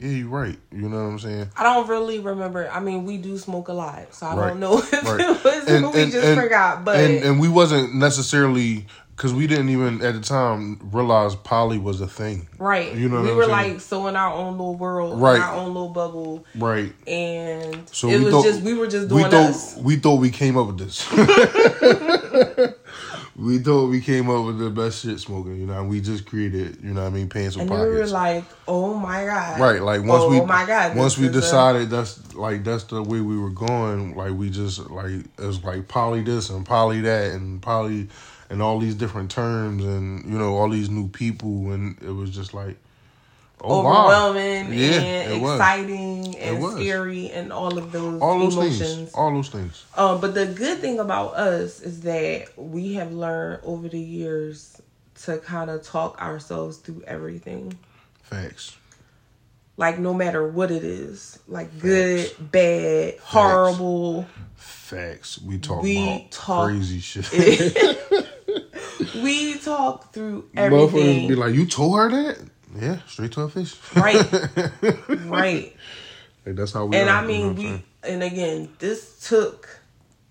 yeah, 0.00 0.08
you're 0.08 0.28
right. 0.28 0.58
You 0.72 0.88
know 0.88 0.96
what 0.96 1.10
I'm 1.10 1.18
saying? 1.18 1.50
I 1.56 1.62
don't 1.62 1.88
really 1.88 2.18
remember. 2.18 2.68
I 2.70 2.80
mean, 2.80 3.04
we 3.04 3.16
do 3.16 3.38
smoke 3.38 3.68
a 3.68 3.72
lot, 3.72 4.14
so 4.14 4.26
I 4.26 4.34
Right, 4.36 4.48
don't 4.48 4.60
know 4.60 4.78
if 4.82 4.92
right. 4.92 5.20
it 5.20 5.44
was 5.44 5.64
And- 5.66 5.92
we 5.92 6.02
and- 6.02 6.12
just 6.12 6.26
and- 6.26 6.40
forgot. 6.40 6.84
But 6.84 6.96
and 7.00 7.24
and 7.24 7.40
we 7.40 7.48
wasn't 7.48 7.94
necessarily 7.94 8.86
because 9.16 9.32
we 9.32 9.46
didn't 9.46 9.68
even 9.68 10.02
at 10.02 10.14
the 10.14 10.20
time 10.20 10.80
realize 10.92 11.36
poly 11.36 11.78
was 11.78 12.00
a 12.00 12.08
thing. 12.08 12.48
right, 12.58 12.92
you 12.96 13.08
know 13.08 13.22
we 13.22 13.32
were 13.32 13.46
like 13.46 13.80
so 13.80 14.08
in 14.08 14.16
our 14.16 14.34
own 14.34 14.54
little 14.58 14.74
world, 14.74 15.20
Right. 15.20 15.36
in 15.36 15.42
our 15.42 15.54
own 15.54 15.68
little 15.68 15.90
bubble, 15.90 16.44
Right. 16.56 16.92
and 17.06 17.88
So 17.92 18.08
it 18.08 18.20
was 18.20 18.32
thought 18.34 18.44
just 18.44 18.62
we 18.62 18.74
were 18.74 18.88
just 18.88 19.08
we 19.12 19.20
doing 19.20 19.30
thought 19.30 19.50
us. 19.50 19.76
we 19.76 19.94
thought 19.96 20.16
we 20.16 20.30
came 20.30 20.56
up 20.56 20.66
with 20.66 20.78
this. 20.78 21.06
we 23.36 23.58
thought 23.58 23.88
we 23.88 24.00
came 24.00 24.30
up 24.30 24.46
with 24.46 24.58
the 24.58 24.70
best 24.70 25.02
shit 25.02 25.18
smoking. 25.18 25.58
You 25.58 25.66
know, 25.66 25.80
and 25.80 25.88
we 25.88 26.00
just 26.00 26.26
created. 26.26 26.78
You 26.82 26.94
know, 26.94 27.02
what 27.02 27.08
I 27.08 27.10
mean, 27.10 27.28
pants 27.28 27.56
with 27.56 27.62
and 27.62 27.70
And 27.70 27.80
then 27.80 27.90
we 27.90 27.98
were 27.98 28.06
like, 28.06 28.44
"Oh 28.68 28.94
my 28.94 29.24
god!" 29.24 29.60
Right, 29.60 29.82
like 29.82 30.04
once 30.04 30.22
oh 30.24 30.30
we 30.30 30.40
my 30.40 30.66
god, 30.66 30.96
once 30.96 31.18
we 31.18 31.26
is 31.26 31.36
a- 31.36 31.40
decided 31.40 31.90
that's 31.90 32.34
like 32.34 32.64
that's 32.64 32.84
the 32.84 33.02
way 33.02 33.20
we 33.20 33.38
were 33.38 33.50
going, 33.50 34.16
like 34.16 34.32
we 34.32 34.50
just 34.50 34.90
like 34.90 35.10
it 35.10 35.38
was 35.38 35.62
like 35.64 35.88
poly 35.88 36.22
this 36.22 36.50
and 36.50 36.64
poly 36.64 37.00
that 37.02 37.32
and 37.32 37.60
poly 37.60 38.08
and 38.50 38.62
all 38.62 38.78
these 38.78 38.94
different 38.94 39.30
terms 39.30 39.84
and 39.84 40.24
you 40.30 40.38
know 40.38 40.54
all 40.54 40.68
these 40.68 40.90
new 40.90 41.08
people 41.08 41.72
and 41.72 42.00
it 42.02 42.10
was 42.10 42.30
just 42.30 42.54
like 42.54 42.76
oh 43.64 43.82
wow. 43.82 44.02
overwhelming 44.06 44.72
Yeah, 44.78 45.00
and 45.00 45.42
exciting 45.42 46.36
and 46.38 46.64
scary 46.72 47.30
and 47.30 47.52
all 47.52 47.78
of 47.78 47.90
those 47.92 48.20
all 48.20 48.38
those 48.38 48.54
emotions. 48.56 48.78
things, 48.96 49.14
all 49.14 49.32
those 49.32 49.48
things. 49.48 49.84
Um, 49.96 50.20
but 50.20 50.34
the 50.34 50.46
good 50.46 50.78
thing 50.78 50.98
about 51.00 51.34
us 51.34 51.80
is 51.80 52.02
that 52.02 52.48
we 52.58 52.94
have 52.94 53.12
learned 53.12 53.60
over 53.64 53.88
the 53.88 53.98
years 54.00 54.80
to 55.24 55.38
kind 55.38 55.70
of 55.70 55.82
talk 55.82 56.20
ourselves 56.20 56.76
through 56.78 57.02
everything. 57.06 57.78
Facts. 58.22 58.76
Like 59.76 59.98
no 59.98 60.14
matter 60.14 60.46
what 60.46 60.70
it 60.70 60.84
is, 60.84 61.38
like 61.48 61.80
good, 61.80 62.30
bad, 62.38 63.18
horrible. 63.18 64.26
Facts. 64.54 65.40
We 65.40 65.58
talk 65.58 65.82
We 65.82 65.96
about 66.02 66.30
talk- 66.30 66.68
crazy 66.68 67.00
shit. 67.00 67.28
we 69.22 69.58
talk 69.58 70.12
through 70.12 70.42
Motherfuckers 70.54 70.72
everything. 70.88 71.28
be 71.28 71.34
like, 71.34 71.54
"You 71.54 71.66
told 71.66 71.98
her 71.98 72.08
that?" 72.10 72.38
Yeah, 72.80 72.98
straight 73.06 73.32
to 73.32 73.40
her 73.40 73.48
face. 73.48 73.76
Right. 73.94 74.16
right. 75.26 75.76
Like, 76.44 76.56
that's 76.56 76.72
how 76.72 76.86
we. 76.86 76.96
And 76.96 77.08
are, 77.08 77.18
I 77.18 77.22
you 77.22 77.28
know 77.44 77.52
mean, 77.54 77.56
we 77.56 78.10
and 78.10 78.22
again, 78.22 78.68
this 78.78 79.26
took 79.28 79.68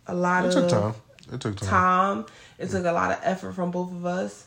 a 0.07 0.13
lot 0.13 0.45
It 0.45 0.47
of 0.50 0.53
took 0.53 0.69
time. 0.69 0.93
It 1.31 1.39
took 1.41 1.55
time. 1.57 1.69
time. 1.69 2.25
It 2.59 2.69
took 2.69 2.85
a 2.85 2.91
lot 2.91 3.12
of 3.12 3.19
effort 3.23 3.53
from 3.53 3.71
both 3.71 3.91
of 3.91 4.05
us. 4.05 4.45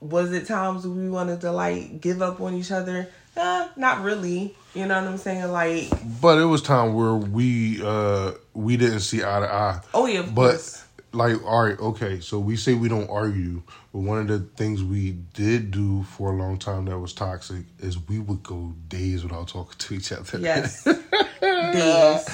Was 0.00 0.32
it 0.32 0.46
times 0.46 0.86
we 0.86 1.08
wanted 1.08 1.40
to 1.42 1.50
like 1.52 2.00
give 2.00 2.20
up 2.22 2.40
on 2.40 2.54
each 2.54 2.70
other? 2.70 3.08
Uh, 3.36 3.68
not 3.76 4.02
really. 4.02 4.54
You 4.74 4.86
know 4.86 5.00
what 5.00 5.08
I'm 5.10 5.18
saying? 5.18 5.50
Like, 5.50 5.88
But 6.20 6.38
it 6.38 6.44
was 6.44 6.60
time 6.62 6.94
where 6.94 7.14
we 7.14 7.80
uh 7.82 8.32
we 8.52 8.76
didn't 8.76 9.00
see 9.00 9.22
eye 9.24 9.40
to 9.40 9.52
eye. 9.52 9.80
oh 9.94 10.06
yeah, 10.06 10.20
of 10.20 10.34
But 10.34 10.50
course. 10.50 10.83
Like, 11.14 11.42
all 11.44 11.64
right, 11.64 11.78
okay. 11.78 12.20
So 12.20 12.38
we 12.38 12.56
say 12.56 12.74
we 12.74 12.88
don't 12.88 13.08
argue, 13.08 13.62
but 13.92 14.00
one 14.00 14.18
of 14.18 14.28
the 14.28 14.40
things 14.40 14.82
we 14.82 15.12
did 15.12 15.70
do 15.70 16.02
for 16.04 16.32
a 16.32 16.36
long 16.36 16.58
time 16.58 16.84
that 16.86 16.98
was 16.98 17.12
toxic 17.12 17.64
is 17.78 17.98
we 18.08 18.18
would 18.18 18.42
go 18.42 18.74
days 18.88 19.22
without 19.22 19.48
talking 19.48 19.74
to 19.78 19.94
each 19.94 20.12
other. 20.12 20.38
Yes. 20.38 20.84
Days. 21.40 22.26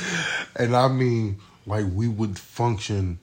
and 0.57 0.77
I 0.77 0.89
mean, 0.89 1.39
like 1.67 1.87
we 1.93 2.07
would 2.09 2.39
function 2.39 3.19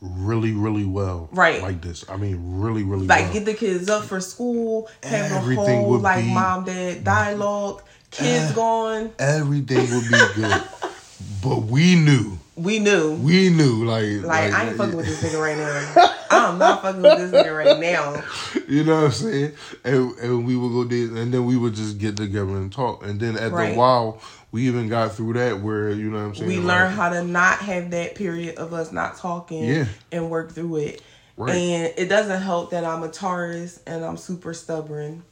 really, 0.00 0.52
really 0.52 0.84
well. 0.84 1.28
Right. 1.32 1.60
Like 1.62 1.80
this. 1.80 2.04
I 2.08 2.16
mean, 2.16 2.60
really, 2.60 2.82
really 2.82 3.06
Like 3.06 3.24
well. 3.24 3.32
get 3.32 3.44
the 3.46 3.54
kids 3.54 3.88
up 3.88 4.04
for 4.04 4.20
school, 4.20 4.88
have 5.02 5.32
a 5.32 5.34
Everything 5.36 5.80
whole 5.82 5.90
would 5.90 6.02
like 6.02 6.24
be- 6.24 6.32
mom 6.34 6.64
dad 6.64 7.02
dialogue, 7.04 7.82
kids 8.10 8.50
eh, 8.50 8.54
gone. 8.54 9.12
Everything 9.18 9.90
would 9.94 10.04
be 10.10 10.40
good. 10.40 10.62
but 11.42 11.62
we 11.64 11.94
knew. 11.96 12.38
We 12.56 12.78
knew. 12.78 13.14
We 13.16 13.50
knew. 13.50 13.84
Like, 13.84 14.22
Like, 14.22 14.52
I 14.52 14.68
ain't 14.68 14.76
fucking 14.76 14.96
with 14.96 15.06
this 15.06 15.22
nigga 15.24 15.40
right 15.40 15.56
now. 15.58 16.10
I'm 16.30 16.58
not 16.58 16.82
fucking 16.82 17.02
with 17.02 17.18
this 17.18 17.32
nigga 17.32 17.56
right 17.56 17.78
now. 17.80 18.22
You 18.66 18.82
know 18.82 18.94
what 18.96 19.04
I'm 19.06 19.10
saying? 19.12 19.52
And 19.84 20.18
and 20.18 20.46
we 20.46 20.56
would 20.56 20.70
go 20.72 20.84
there, 20.84 21.20
and 21.22 21.34
then 21.34 21.44
we 21.44 21.54
would 21.56 21.74
just 21.74 21.98
get 21.98 22.16
together 22.16 22.56
and 22.56 22.72
talk. 22.72 23.04
And 23.04 23.20
then 23.20 23.36
at 23.36 23.52
Right. 23.52 23.74
a 23.74 23.76
while, 23.78 24.22
we 24.52 24.66
even 24.68 24.88
got 24.88 25.12
through 25.14 25.34
that 25.34 25.60
where 25.60 25.90
you 25.90 26.10
know 26.10 26.16
what 26.18 26.24
I'm 26.24 26.34
saying. 26.34 26.48
We 26.48 26.56
like, 26.58 26.66
learned 26.66 26.94
how 26.94 27.10
to 27.10 27.22
not 27.24 27.58
have 27.58 27.90
that 27.90 28.14
period 28.14 28.56
of 28.56 28.72
us 28.72 28.90
not 28.90 29.18
talking 29.18 29.64
Yeah. 29.64 29.84
and 30.12 30.30
work 30.30 30.52
through 30.52 30.76
it. 30.76 31.02
Right. 31.36 31.54
And 31.54 31.92
it 31.98 32.08
doesn't 32.08 32.40
help 32.40 32.70
that 32.70 32.84
I'm 32.86 33.02
a 33.02 33.08
Taurus 33.08 33.80
and 33.86 34.02
I'm 34.04 34.16
super 34.16 34.54
stubborn. 34.54 35.24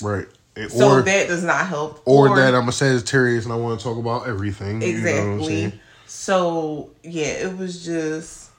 right, 0.00 0.26
And- 0.56 0.70
So 0.72 0.88
or 0.88 1.02
that 1.02 1.28
does 1.28 1.42
not 1.44 1.66
help. 1.66 2.00
or 2.06 2.34
that 2.36 2.54
I'm 2.54 2.68
a 2.68 2.72
Sagittarius 2.72 3.44
and 3.44 3.52
I 3.52 3.56
want 3.56 3.78
to 3.80 3.84
talk 3.84 3.98
about 3.98 4.26
everything. 4.28 4.80
exactly. 4.82 5.10
You 5.10 5.24
know 5.26 5.30
what 5.32 5.40
I'm 5.42 5.44
saying? 5.44 5.72
So 6.08 6.90
yeah, 7.04 7.26
it 7.46 7.56
was 7.56 7.84
just 7.84 8.50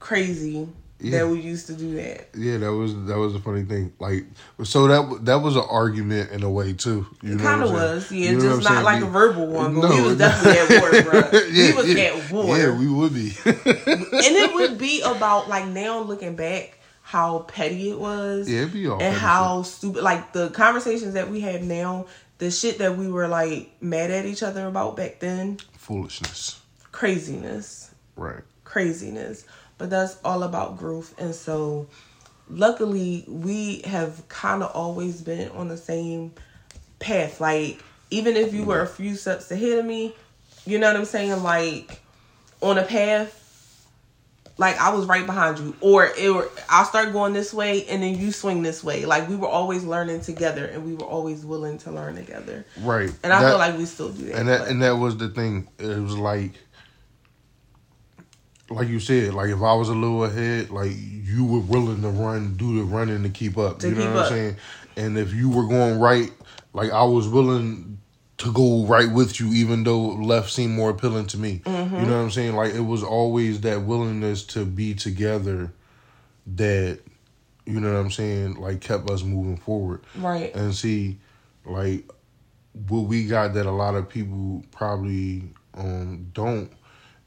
crazy 0.00 0.66
Yeah. 1.00 1.18
that 1.18 1.28
we 1.28 1.40
used 1.40 1.66
to 1.66 1.74
do 1.74 1.94
that. 1.96 2.28
Yeah, 2.34 2.56
that 2.58 2.72
was 2.72 2.94
that 3.06 3.18
was 3.18 3.34
a 3.34 3.40
funny 3.40 3.64
thing. 3.64 3.92
Like, 3.98 4.24
so 4.64 4.88
that 4.88 5.24
that 5.26 5.36
was 5.42 5.54
an 5.56 5.64
argument 5.68 6.30
in 6.32 6.42
a 6.42 6.50
way 6.50 6.72
too. 6.72 7.06
You 7.22 7.36
Kind 7.38 7.62
of 7.62 7.70
was, 7.72 8.10
yeah, 8.10 8.30
You 8.30 8.38
know 8.38 8.56
just 8.56 8.64
not 8.68 8.84
like 8.84 9.02
We- 9.02 9.08
a 9.08 9.10
verbal 9.10 9.46
one, 9.48 9.74
but 9.80 9.88
No, 9.90 9.94
we 9.96 10.02
was 10.02 10.16
definitely 10.18 10.76
at 10.76 10.80
war, 11.04 11.20
bro. 11.20 11.40
yeah, 11.50 11.70
we 11.70 11.76
was 11.76 11.94
yeah. 11.94 12.02
at 12.04 12.32
war. 12.32 12.58
Yeah, 12.58 12.78
we 12.78 12.88
would 12.88 13.12
be. 13.14 13.32
and 13.44 14.36
it 14.36 14.54
would 14.54 14.78
be 14.78 15.02
about 15.02 15.48
like 15.48 15.66
now 15.68 16.00
looking 16.00 16.36
back 16.36 16.78
how 17.02 17.40
petty 17.40 17.90
it 17.90 18.00
was 18.00 18.48
Yeah, 18.48 18.60
it'd 18.62 18.72
be 18.72 18.88
all 18.88 19.00
and 19.00 19.14
how 19.14 19.62
stupid 19.62 20.02
like 20.02 20.32
the 20.32 20.48
conversations 20.50 21.12
that 21.14 21.30
we 21.30 21.40
have 21.40 21.62
now 21.62 22.06
the 22.38 22.50
shit 22.50 22.78
that 22.78 22.96
we 22.96 23.08
were 23.08 23.28
like 23.28 23.70
mad 23.82 24.10
at 24.10 24.24
each 24.24 24.42
other 24.42 24.66
about 24.66 24.96
back 24.96 25.20
then 25.20 25.58
Foolishness. 25.76 26.60
Craziness 26.94 27.90
Right. 28.14 28.42
craziness 28.62 29.44
but 29.78 29.90
that's 29.90 30.16
all 30.24 30.44
about 30.44 30.78
growth 30.78 31.12
and 31.18 31.34
so 31.34 31.88
luckily 32.48 33.24
we 33.26 33.80
have 33.84 34.26
kind 34.28 34.62
of 34.62 34.70
always 34.70 35.20
been 35.20 35.48
on 35.50 35.66
the 35.66 35.76
same 35.76 36.30
path 37.00 37.40
like 37.40 37.82
even 38.10 38.36
if 38.36 38.54
you 38.54 38.62
were 38.62 38.80
a 38.80 38.86
few 38.86 39.16
steps 39.16 39.50
ahead 39.50 39.78
of 39.80 39.84
me 39.84 40.14
you 40.66 40.78
know 40.78 40.86
what 40.86 40.96
i'm 40.96 41.04
saying 41.04 41.42
like 41.42 42.00
on 42.60 42.78
a 42.78 42.84
path 42.84 43.40
like 44.56 44.78
I 44.80 44.94
was 44.94 45.06
right 45.06 45.26
behind 45.26 45.58
you, 45.58 45.74
or 45.80 46.06
it 46.16 46.32
were, 46.32 46.48
I'll 46.68 46.84
start 46.84 47.12
going 47.12 47.32
this 47.32 47.52
way 47.52 47.86
and 47.86 48.04
then 48.04 48.16
you 48.16 48.30
swing 48.30 48.62
this 48.62 48.84
way. 48.84 49.04
Like 49.04 49.28
we 49.28 49.34
were 49.34 49.48
always 49.48 49.82
learning 49.82 50.20
together, 50.20 50.64
and 50.66 50.84
we 50.86 50.94
were 50.94 51.02
always 51.06 51.44
willing 51.44 51.76
to 51.78 51.90
learn 51.90 52.14
together. 52.14 52.64
Right. 52.80 53.10
And 53.24 53.32
I 53.32 53.42
That- 53.42 53.48
feel 53.48 53.58
like 53.58 53.76
we 53.76 53.84
still 53.84 54.10
do 54.10 54.26
that. 54.26 54.36
and 54.36 54.48
that 54.48 54.60
but- 54.60 54.68
and 54.68 54.80
that 54.80 54.92
was 54.94 55.16
the 55.16 55.28
thing. 55.28 55.66
It 55.80 55.98
was 56.00 56.16
like, 56.16 56.52
like 58.74 58.88
you 58.88 59.00
said, 59.00 59.34
like 59.34 59.50
if 59.50 59.62
I 59.62 59.74
was 59.74 59.88
a 59.88 59.94
little 59.94 60.24
ahead, 60.24 60.70
like 60.70 60.92
you 60.96 61.44
were 61.44 61.60
willing 61.60 62.02
to 62.02 62.08
run, 62.08 62.56
do 62.56 62.78
the 62.78 62.84
running 62.84 63.22
to 63.22 63.28
keep 63.28 63.56
up. 63.56 63.78
To 63.80 63.88
you 63.88 63.94
know 63.94 64.06
what 64.06 64.16
up. 64.16 64.24
I'm 64.26 64.28
saying? 64.32 64.56
And 64.96 65.18
if 65.18 65.32
you 65.32 65.50
were 65.50 65.66
going 65.66 65.98
right, 65.98 66.30
like 66.72 66.90
I 66.90 67.04
was 67.04 67.28
willing 67.28 67.98
to 68.38 68.52
go 68.52 68.84
right 68.86 69.10
with 69.10 69.40
you, 69.40 69.52
even 69.52 69.84
though 69.84 70.00
left 70.08 70.50
seemed 70.50 70.74
more 70.74 70.90
appealing 70.90 71.26
to 71.26 71.38
me. 71.38 71.62
Mm-hmm. 71.64 71.94
You 71.94 72.02
know 72.02 72.16
what 72.16 72.24
I'm 72.24 72.30
saying? 72.30 72.56
Like 72.56 72.74
it 72.74 72.80
was 72.80 73.02
always 73.02 73.60
that 73.62 73.82
willingness 73.82 74.44
to 74.46 74.64
be 74.64 74.94
together 74.94 75.72
that 76.46 77.00
you 77.66 77.80
know 77.80 77.92
what 77.92 77.98
I'm 77.98 78.10
saying, 78.10 78.54
like 78.56 78.80
kept 78.80 79.08
us 79.10 79.22
moving 79.22 79.56
forward. 79.56 80.02
right, 80.16 80.54
And 80.54 80.74
see, 80.74 81.18
like 81.64 82.04
what 82.88 83.02
we 83.02 83.26
got 83.26 83.54
that 83.54 83.66
a 83.66 83.70
lot 83.70 83.94
of 83.94 84.08
people 84.08 84.64
probably 84.72 85.44
um 85.74 86.28
don't 86.34 86.70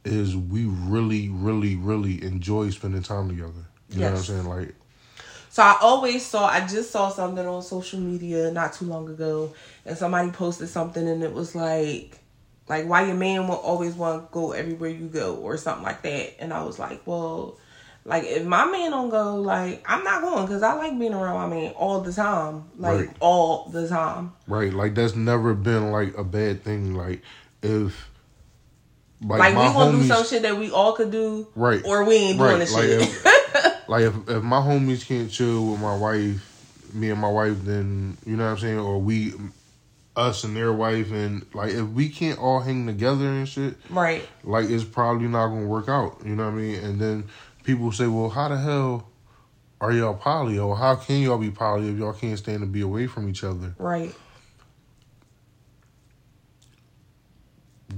is 0.07 0.35
we 0.35 0.65
really, 0.65 1.29
really, 1.29 1.75
really 1.75 2.23
enjoy 2.23 2.69
spending 2.71 3.03
time 3.03 3.29
together. 3.29 3.53
You 3.89 3.99
know 3.99 4.11
what 4.11 4.17
I'm 4.17 4.23
saying? 4.23 4.45
Like 4.45 4.75
So 5.49 5.63
I 5.63 5.77
always 5.81 6.25
saw. 6.25 6.47
I 6.47 6.65
just 6.67 6.91
saw 6.91 7.09
something 7.09 7.45
on 7.45 7.61
social 7.61 7.99
media 7.99 8.51
not 8.51 8.73
too 8.73 8.85
long 8.85 9.09
ago, 9.09 9.53
and 9.85 9.97
somebody 9.97 10.31
posted 10.31 10.69
something, 10.69 11.07
and 11.07 11.23
it 11.23 11.33
was 11.33 11.55
like, 11.55 12.19
like 12.67 12.85
why 12.85 13.05
your 13.05 13.15
man 13.15 13.47
will 13.47 13.55
always 13.55 13.93
want 13.93 14.27
to 14.27 14.33
go 14.33 14.51
everywhere 14.51 14.89
you 14.89 15.07
go, 15.07 15.35
or 15.35 15.57
something 15.57 15.83
like 15.83 16.01
that. 16.03 16.41
And 16.41 16.53
I 16.53 16.63
was 16.63 16.77
like, 16.79 17.01
well, 17.05 17.57
like 18.03 18.23
if 18.25 18.45
my 18.45 18.65
man 18.65 18.91
don't 18.91 19.09
go, 19.09 19.35
like 19.35 19.83
I'm 19.85 20.03
not 20.03 20.21
going 20.21 20.45
because 20.45 20.63
I 20.63 20.73
like 20.73 20.97
being 20.97 21.13
around 21.13 21.49
my 21.49 21.55
man 21.55 21.71
all 21.73 22.01
the 22.01 22.13
time, 22.13 22.65
like 22.77 22.99
Right. 22.99 23.17
all 23.19 23.69
the 23.69 23.87
time. 23.87 24.33
right, 24.47 24.73
like 24.73 24.95
that's 24.95 25.15
never 25.15 25.53
been 25.53 25.91
like 25.91 26.17
a 26.17 26.23
bad 26.23 26.63
thing. 26.63 26.93
Like 26.93 27.21
if 27.61 28.09
like, 29.21 29.39
Like, 29.39 29.51
we 29.51 29.75
want 29.75 29.91
to 29.93 30.01
do 30.01 30.07
some 30.07 30.25
shit 30.25 30.41
that 30.43 30.57
we 30.57 30.69
all 30.71 30.93
could 30.93 31.11
do, 31.11 31.47
Right. 31.55 31.81
Or 31.85 32.03
we 32.03 32.15
ain't 32.15 32.37
doing 32.39 32.59
Right, 32.59 32.67
the 32.67 32.73
like 32.73 32.83
shit. 32.83 33.01
if, 33.01 33.87
like 33.89 34.03
if, 34.03 34.29
if 34.29 34.43
my 34.43 34.59
homies 34.59 35.05
can't 35.05 35.31
chill 35.31 35.71
with 35.71 35.79
my 35.81 35.95
wife, 35.97 36.43
me 36.93 37.09
and 37.09 37.19
my 37.19 37.29
wife, 37.29 37.57
then 37.63 38.17
you 38.25 38.35
know 38.37 38.45
what 38.45 38.51
I'm 38.51 38.57
saying, 38.59 38.79
or 38.79 38.99
we, 38.99 39.33
us 40.15 40.43
and 40.43 40.55
their 40.55 40.73
wife, 40.73 41.11
and 41.11 41.45
like 41.53 41.71
if 41.73 41.87
we 41.89 42.09
can't 42.09 42.39
all 42.39 42.59
hang 42.59 42.85
together 42.87 43.27
and 43.27 43.47
shit, 43.47 43.75
right, 43.89 44.27
like 44.43 44.69
it's 44.69 44.83
probably 44.83 45.27
not 45.27 45.47
gonna 45.49 45.65
work 45.67 45.89
out. 45.89 46.17
You 46.25 46.35
know 46.35 46.45
what 46.45 46.53
I 46.53 46.57
mean? 46.57 46.75
And 46.83 46.99
then 46.99 47.25
people 47.63 47.91
say, 47.91 48.07
well, 48.07 48.29
how 48.29 48.47
the 48.47 48.57
hell 48.57 49.09
are 49.79 49.91
y'all 49.91 50.15
poly, 50.15 50.57
or 50.57 50.75
how 50.77 50.95
can 50.95 51.21
y'all 51.21 51.37
be 51.37 51.51
poly 51.51 51.89
if 51.89 51.97
y'all 51.97 52.13
can't 52.13 52.37
stand 52.37 52.61
to 52.61 52.65
be 52.65 52.81
away 52.81 53.05
from 53.07 53.29
each 53.29 53.43
other? 53.43 53.75
right, 53.77 54.15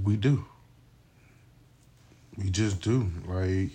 We 0.04 0.16
do. 0.16 0.44
We 2.36 2.50
just 2.50 2.80
do. 2.80 3.10
Like 3.26 3.70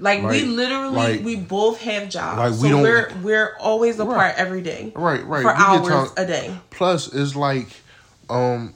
Like, 0.00 0.22
we 0.22 0.44
literally 0.44 0.94
like- 0.94 1.24
we 1.24 1.36
both 1.36 1.80
have 1.80 2.08
jobs. 2.08 2.38
like, 2.38 2.52
so 2.54 2.62
we 2.62 2.68
don't- 2.68 2.82
we're 2.82 3.12
we're 3.22 3.56
always 3.58 3.98
apart 3.98 4.16
Right. 4.16 4.34
every 4.36 4.62
day. 4.62 4.92
right, 4.94 5.24
right. 5.26 5.42
For 5.42 5.48
we 5.48 5.54
hours 5.58 5.88
time- 5.88 6.08
a 6.16 6.26
day. 6.26 6.56
Plus, 6.70 7.12
it's 7.12 7.34
like, 7.34 7.68
um, 8.30 8.74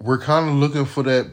we're 0.00 0.18
kind 0.18 0.48
of 0.48 0.54
looking 0.56 0.84
for 0.84 1.02
that 1.04 1.26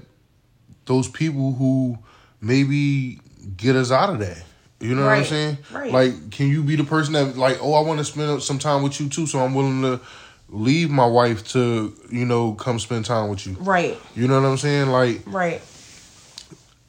those 0.85 1.07
people 1.07 1.53
who 1.53 1.97
maybe 2.41 3.19
get 3.57 3.75
us 3.75 3.91
out 3.91 4.09
of 4.09 4.19
that. 4.19 4.43
You 4.79 4.95
know 4.95 5.05
what 5.05 5.17
I'm 5.19 5.25
saying? 5.25 5.57
right. 5.71 5.91
Like, 5.91 6.31
can 6.31 6.47
you 6.47 6.63
be 6.63 6.75
the 6.75 6.83
person 6.83 7.13
that 7.13 7.37
like, 7.37 7.59
oh, 7.61 7.73
I 7.75 7.81
want 7.81 7.99
to 7.99 8.05
spend 8.05 8.41
some 8.41 8.57
time 8.59 8.81
with 8.81 8.99
you 8.99 9.09
too, 9.09 9.27
so 9.27 9.39
I'm 9.39 9.53
willing 9.53 9.81
to 9.83 9.99
leave 10.49 10.89
my 10.89 11.05
wife 11.05 11.47
to, 11.49 11.95
you 12.11 12.25
know, 12.25 12.53
come 12.53 12.79
spend 12.79 13.05
time 13.05 13.29
with 13.29 13.45
you. 13.45 13.55
Right, 13.59 13.97
You 14.15 14.27
know 14.27 14.41
what 14.41 14.47
I'm 14.47 14.57
saying? 14.57 14.89
Like, 14.89 15.21
right, 15.27 15.61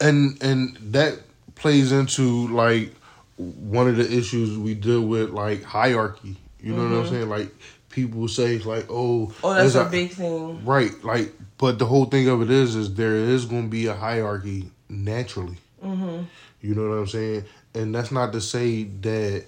and 0.03 0.41
and 0.43 0.77
that 0.93 1.19
plays 1.55 1.91
into 1.91 2.47
like 2.49 2.93
one 3.37 3.87
of 3.87 3.95
the 3.97 4.11
issues 4.11 4.57
we 4.57 4.73
deal 4.75 5.01
with, 5.01 5.31
like 5.31 5.63
hierarchy. 5.63 6.35
You 6.59 6.73
know 6.73 6.83
what 6.83 7.05
I'm 7.05 7.09
saying? 7.09 7.29
Like 7.29 7.49
people 7.89 8.27
say, 8.27 8.57
like, 8.59 8.85
oh, 8.89 9.27
Mm-hmm. 9.27 9.45
oh, 9.45 9.53
that's 9.53 9.75
a 9.75 9.85
big 9.85 10.11
thing. 10.11 10.63
right. 10.65 10.91
Like, 11.03 11.33
but 11.57 11.79
the 11.79 11.85
whole 11.85 12.05
thing 12.05 12.27
of 12.29 12.41
it 12.41 12.49
is, 12.49 12.75
is 12.75 12.93
there 12.95 13.15
is 13.15 13.45
going 13.45 13.63
to 13.63 13.69
be 13.69 13.87
a 13.87 13.93
hierarchy 13.93 14.69
naturally. 14.89 15.57
Mm-hmm. 15.83 16.23
You 16.61 16.75
know 16.75 16.89
what 16.89 16.95
I'm 16.95 17.07
saying? 17.07 17.45
And 17.75 17.93
that's 17.93 18.11
not 18.11 18.31
to 18.33 18.41
say 18.41 18.83
that 19.01 19.45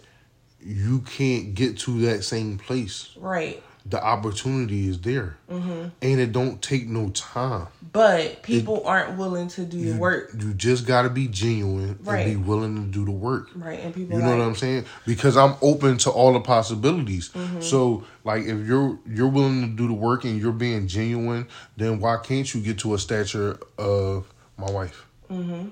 you 0.62 1.00
can't 1.02 1.54
get 1.56 1.78
to 1.80 2.02
that 2.02 2.24
same 2.24 2.58
place. 2.58 3.10
Right, 3.18 3.64
the 3.88 4.04
opportunity 4.04 4.88
is 4.88 5.00
there, 5.02 5.38
Mm-hmm. 5.50 5.90
and 6.02 6.20
it 6.20 6.32
don't 6.32 6.60
take 6.62 6.88
no 6.88 7.10
time. 7.10 7.68
But 7.94 8.42
people 8.42 8.86
aren't 8.86 9.18
willing 9.18 9.48
to 9.50 9.64
do 9.64 9.94
the 9.94 9.98
work. 10.00 10.32
You 10.38 10.54
just 10.54 10.86
got 10.88 11.04
to 11.04 11.10
be 11.10 11.28
genuine 11.28 12.00
Right. 12.04 12.26
and 12.28 12.32
be 12.32 12.50
willing 12.50 12.76
to 12.76 12.82
do 12.92 13.06
the 13.06 13.12
work. 13.12 13.50
Right. 13.56 13.80
And 13.80 13.94
people 13.94 14.18
You 14.18 14.24
know 14.24 14.32
like, 14.32 14.40
what 14.40 14.48
I'm 14.48 14.56
saying? 14.56 14.86
Because 15.06 15.38
I'm 15.38 15.56
open 15.62 15.98
to 16.00 16.10
all 16.10 16.34
the 16.34 16.40
possibilities. 16.42 17.30
Mm-hmm. 17.30 17.62
So, 17.62 18.04
like, 18.24 18.44
if 18.46 18.66
you're 18.68 18.98
you're 19.06 19.30
willing 19.30 19.62
to 19.62 19.68
do 19.68 19.88
the 19.88 19.94
work 19.94 20.26
and 20.26 20.42
you're 20.42 20.52
being 20.52 20.88
genuine, 20.88 21.48
then 21.78 22.00
why 22.00 22.18
can't 22.18 22.52
you 22.54 22.62
get 22.62 22.80
to 22.80 22.96
a 22.96 23.00
stature 23.00 23.60
of 23.78 24.26
my 24.58 24.70
wife? 24.72 25.06
Mm-hmm. 25.32 25.70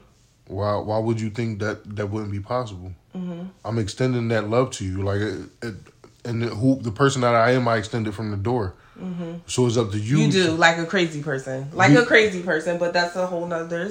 Why 0.47 0.75
Why 0.77 0.99
would 0.99 1.19
you 1.19 1.29
think 1.31 1.59
that 1.59 1.95
that 1.95 2.07
wouldn't 2.11 2.31
be 2.31 2.39
possible? 2.39 2.93
Mm-hmm. 3.15 3.47
I'm 3.65 3.79
extending 3.79 4.27
that 4.29 4.49
love 4.49 4.71
to 4.71 4.85
you, 4.85 5.01
like, 5.03 5.19
it, 5.19 5.39
it, 5.61 5.75
and 6.25 6.41
the, 6.41 6.47
who 6.47 6.79
the 6.81 6.91
person 6.91 7.21
that 7.21 7.35
I 7.35 7.51
am, 7.51 7.67
I 7.67 7.77
extend 7.77 8.07
it 8.07 8.13
from 8.13 8.31
the 8.31 8.37
door. 8.37 8.73
Mm-hmm. 8.99 9.33
So 9.47 9.65
it's 9.65 9.75
up 9.77 9.91
to 9.91 9.99
you. 9.99 10.19
You 10.19 10.31
do 10.31 10.51
like 10.51 10.77
a 10.77 10.85
crazy 10.85 11.21
person, 11.23 11.67
like 11.73 11.91
a 11.93 12.05
crazy 12.05 12.41
person, 12.43 12.77
but 12.77 12.93
that's 12.93 13.15
a 13.15 13.25
whole 13.25 13.45
nother, 13.47 13.89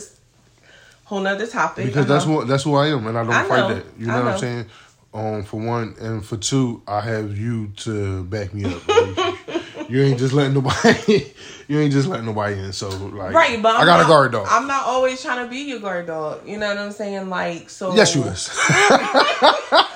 whole 1.05 1.21
nother 1.21 1.47
topic. 1.47 1.87
because 1.87 2.07
that's 2.07 2.25
Uh-huh. 2.25 2.35
what 2.37 2.49
that's 2.49 2.62
who 2.62 2.75
I 2.77 2.87
am, 2.88 3.07
and 3.07 3.18
I 3.18 3.25
don't 3.25 3.33
I 3.33 3.45
fight 3.45 3.68
know. 3.68 3.75
that. 3.75 3.85
You 3.99 4.07
know, 4.07 4.14
I 4.14 4.21
what. 4.25 4.33
I'm 4.35 4.38
saying? 4.38 4.66
Um, 5.14 5.42
for 5.45 5.61
one, 5.61 5.95
and 6.01 6.25
for 6.25 6.38
two, 6.38 6.81
I 6.88 7.01
have 7.03 7.37
you 7.37 7.68
to 7.79 8.25
back 8.25 8.55
me 8.55 8.64
up. 8.64 8.87
Like, 8.88 9.37
you 9.90 10.01
ain't 10.03 10.18
just 10.18 10.33
letting 10.33 10.55
nobody. 10.55 11.27
you 11.68 11.81
ain't 11.81 11.92
just 11.92 12.09
letting 12.09 12.25
nobody 12.25 12.59
in. 12.59 12.73
So 12.73 12.88
like, 12.88 13.35
Right, 13.35 13.61
but 13.61 13.75
I'm 13.75 13.83
I 13.83 13.85
got 13.85 13.97
not, 13.99 14.07
a 14.07 14.09
guard 14.09 14.33
dog. 14.33 14.47
I'm 14.49 14.66
not 14.66 14.87
always 14.87 15.21
trying 15.21 15.45
to 15.45 15.51
be 15.51 15.59
your 15.64 15.81
guard 15.81 16.07
dog. 16.07 16.49
You 16.49 16.57
know 16.59 16.68
what 16.68 16.79
I'm 16.79 16.92
saying? 16.92 17.29
Like, 17.29 17.68
so 17.68 17.95
yes, 17.95 18.14
you 18.14 18.23
is. 18.23 18.49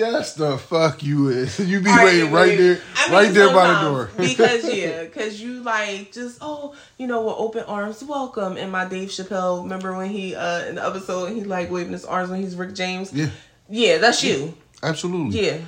yes, 0.00 0.34
the 0.34 0.58
fuck 0.58 1.02
you 1.02 1.28
is. 1.28 1.58
You 1.70 1.80
be 1.80 1.90
waiting 1.90 2.32
right 2.32 2.56
there, 2.58 2.80
I 2.96 3.04
mean, 3.06 3.12
right 3.14 3.34
there 3.34 3.52
by 3.54 3.68
the 3.74 3.80
door. 3.88 4.10
because 4.16 4.64
yeah, 4.74 5.04
because 5.08 5.40
you 5.40 5.62
like 5.62 6.12
just 6.12 6.38
oh, 6.40 6.74
you 6.98 7.06
know, 7.06 7.22
with 7.26 7.34
open 7.38 7.64
arms, 7.64 8.02
welcome. 8.02 8.56
And 8.56 8.72
my 8.72 8.84
Dave 8.86 9.08
Chappelle, 9.10 9.62
remember 9.62 9.96
when 9.96 10.10
he 10.10 10.34
uh 10.34 10.64
in 10.66 10.74
the 10.76 10.86
episode 10.86 11.32
he 11.32 11.44
like 11.44 11.70
waving 11.70 11.92
his 11.92 12.04
arms 12.04 12.30
when 12.30 12.40
he's 12.42 12.56
Rick 12.56 12.74
James? 12.74 13.12
yeah, 13.12 13.28
Yeah, 13.68 13.98
that's 13.98 14.24
you. 14.24 14.54
absolutely. 14.82 15.46
Yeah, 15.46 15.58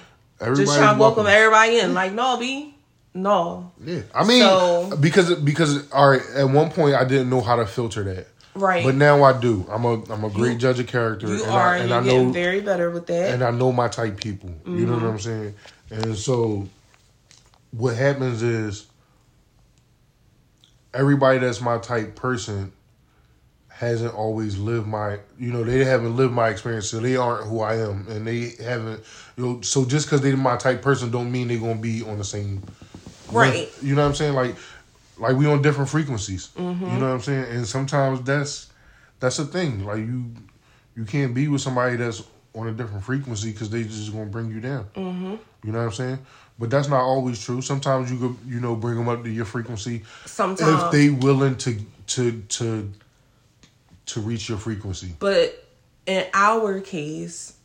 Everybody's 0.40 0.66
just 0.68 0.78
trying 0.78 0.94
to 0.96 1.00
welcome 1.00 1.24
welcome. 1.24 1.26
everybody 1.26 1.78
in. 1.78 1.94
Like, 1.94 2.12
no, 2.12 2.36
B, 2.38 2.74
no, 3.14 3.70
Yeah, 3.84 4.00
I 4.14 4.24
mean, 4.24 4.42
So- 4.42 4.96
because 5.00 5.34
because 5.36 5.90
all 5.92 6.08
right, 6.10 6.22
at 6.34 6.48
one 6.48 6.70
point 6.70 6.94
I 6.94 7.04
didn't 7.04 7.28
know 7.30 7.40
how 7.42 7.56
to 7.56 7.66
filter 7.66 8.02
that. 8.04 8.26
Right. 8.54 8.84
But 8.84 8.94
now 8.94 9.22
I 9.22 9.38
do. 9.38 9.66
I'm 9.70 9.84
a 9.84 10.02
I'm 10.12 10.24
a 10.24 10.30
great 10.30 10.52
You- 10.52 10.58
judge 10.58 10.78
of 10.80 10.86
character, 10.86 11.26
you 11.28 11.42
and 11.42 11.52
are, 11.52 11.68
I, 11.68 11.76
and 11.78 11.88
you're 11.88 11.98
I 11.98 12.02
getting 12.04 12.26
know 12.28 12.32
very 12.32 12.60
better 12.60 12.90
with 12.90 13.06
that. 13.06 13.34
and 13.34 13.42
I 13.42 13.50
know 13.50 13.72
my 13.72 13.88
type 13.88 14.18
people. 14.20 14.50
You 14.66 14.86
know 14.86 14.92
what 14.92 15.02
mm-hmm. 15.02 15.06
I'm 15.08 15.18
saying? 15.18 15.54
And 15.90 16.16
so 16.16 16.68
what 17.72 17.96
happens 17.96 18.42
is 18.42 18.86
everybody 20.94 21.38
that's 21.38 21.60
my 21.60 21.78
type 21.78 22.14
person 22.14 22.72
hasn't 23.68 24.14
always 24.14 24.58
lived 24.58 24.86
my 24.86 25.18
you 25.38 25.50
know 25.50 25.64
they 25.64 25.84
haven't 25.84 26.16
lived 26.16 26.32
my 26.32 26.48
experience 26.50 26.88
so 26.88 27.00
they 27.00 27.16
aren't 27.16 27.46
who 27.48 27.60
i 27.60 27.74
am 27.74 28.06
and 28.08 28.26
they 28.26 28.50
haven't 28.62 29.02
you 29.36 29.44
know 29.44 29.60
so 29.62 29.84
just 29.84 30.06
because 30.06 30.20
they're 30.20 30.36
my 30.36 30.56
type 30.56 30.82
person 30.82 31.10
don't 31.10 31.32
mean 31.32 31.48
they're 31.48 31.58
gonna 31.58 31.74
be 31.74 32.02
on 32.04 32.18
the 32.18 32.24
same 32.24 32.62
Right. 33.32 33.70
you 33.82 33.94
know 33.94 34.02
what 34.02 34.08
i'm 34.08 34.14
saying 34.14 34.34
like 34.34 34.54
like 35.18 35.36
we 35.36 35.46
on 35.46 35.62
different 35.62 35.90
frequencies. 35.90 36.50
Mm-hmm. 36.56 36.84
you 36.84 36.98
know 36.98 37.08
what 37.08 37.14
i'm 37.14 37.20
saying? 37.20 37.44
And 37.44 37.66
sometimes 37.66 38.22
that's 38.22 38.70
that's 39.20 39.38
a 39.38 39.44
thing. 39.44 39.84
Like 39.84 39.98
you 39.98 40.32
you 40.96 41.04
can't 41.04 41.34
be 41.34 41.48
with 41.48 41.60
somebody 41.60 41.96
that's 41.96 42.22
on 42.54 42.68
a 42.68 42.72
different 42.72 43.04
frequency 43.04 43.52
because 43.52 43.70
they 43.70 43.82
just 43.84 44.12
gonna 44.12 44.26
bring 44.26 44.50
you 44.50 44.60
down. 44.60 44.84
Mm-hmm. 44.94 45.34
you 45.64 45.72
know 45.72 45.78
what 45.78 45.84
i'm 45.84 45.92
saying? 45.92 46.18
But 46.58 46.70
that's 46.70 46.88
not 46.88 47.00
always 47.00 47.42
true. 47.42 47.62
Sometimes 47.62 48.10
you 48.10 48.18
could 48.18 48.36
you 48.46 48.60
know 48.60 48.76
bring 48.76 48.96
them 48.96 49.08
up 49.08 49.24
to 49.24 49.30
your 49.30 49.44
frequency 49.44 50.02
Sometimes, 50.26 50.82
if 50.82 50.90
they 50.90 51.10
willing 51.10 51.56
to 51.56 51.78
to 52.08 52.40
to 52.42 52.92
to 54.06 54.20
reach 54.20 54.48
your 54.48 54.58
frequency. 54.58 55.14
But 55.18 55.66
in 56.06 56.26
our 56.34 56.80
case, 56.80 57.56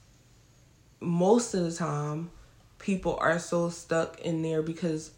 most 1.00 1.54
of 1.54 1.64
the 1.64 1.72
time, 1.72 2.30
people 2.80 3.18
are 3.20 3.40
so 3.40 3.70
stuck 3.70 4.20
in 4.22 4.42
there 4.42 4.62
because 4.62 5.12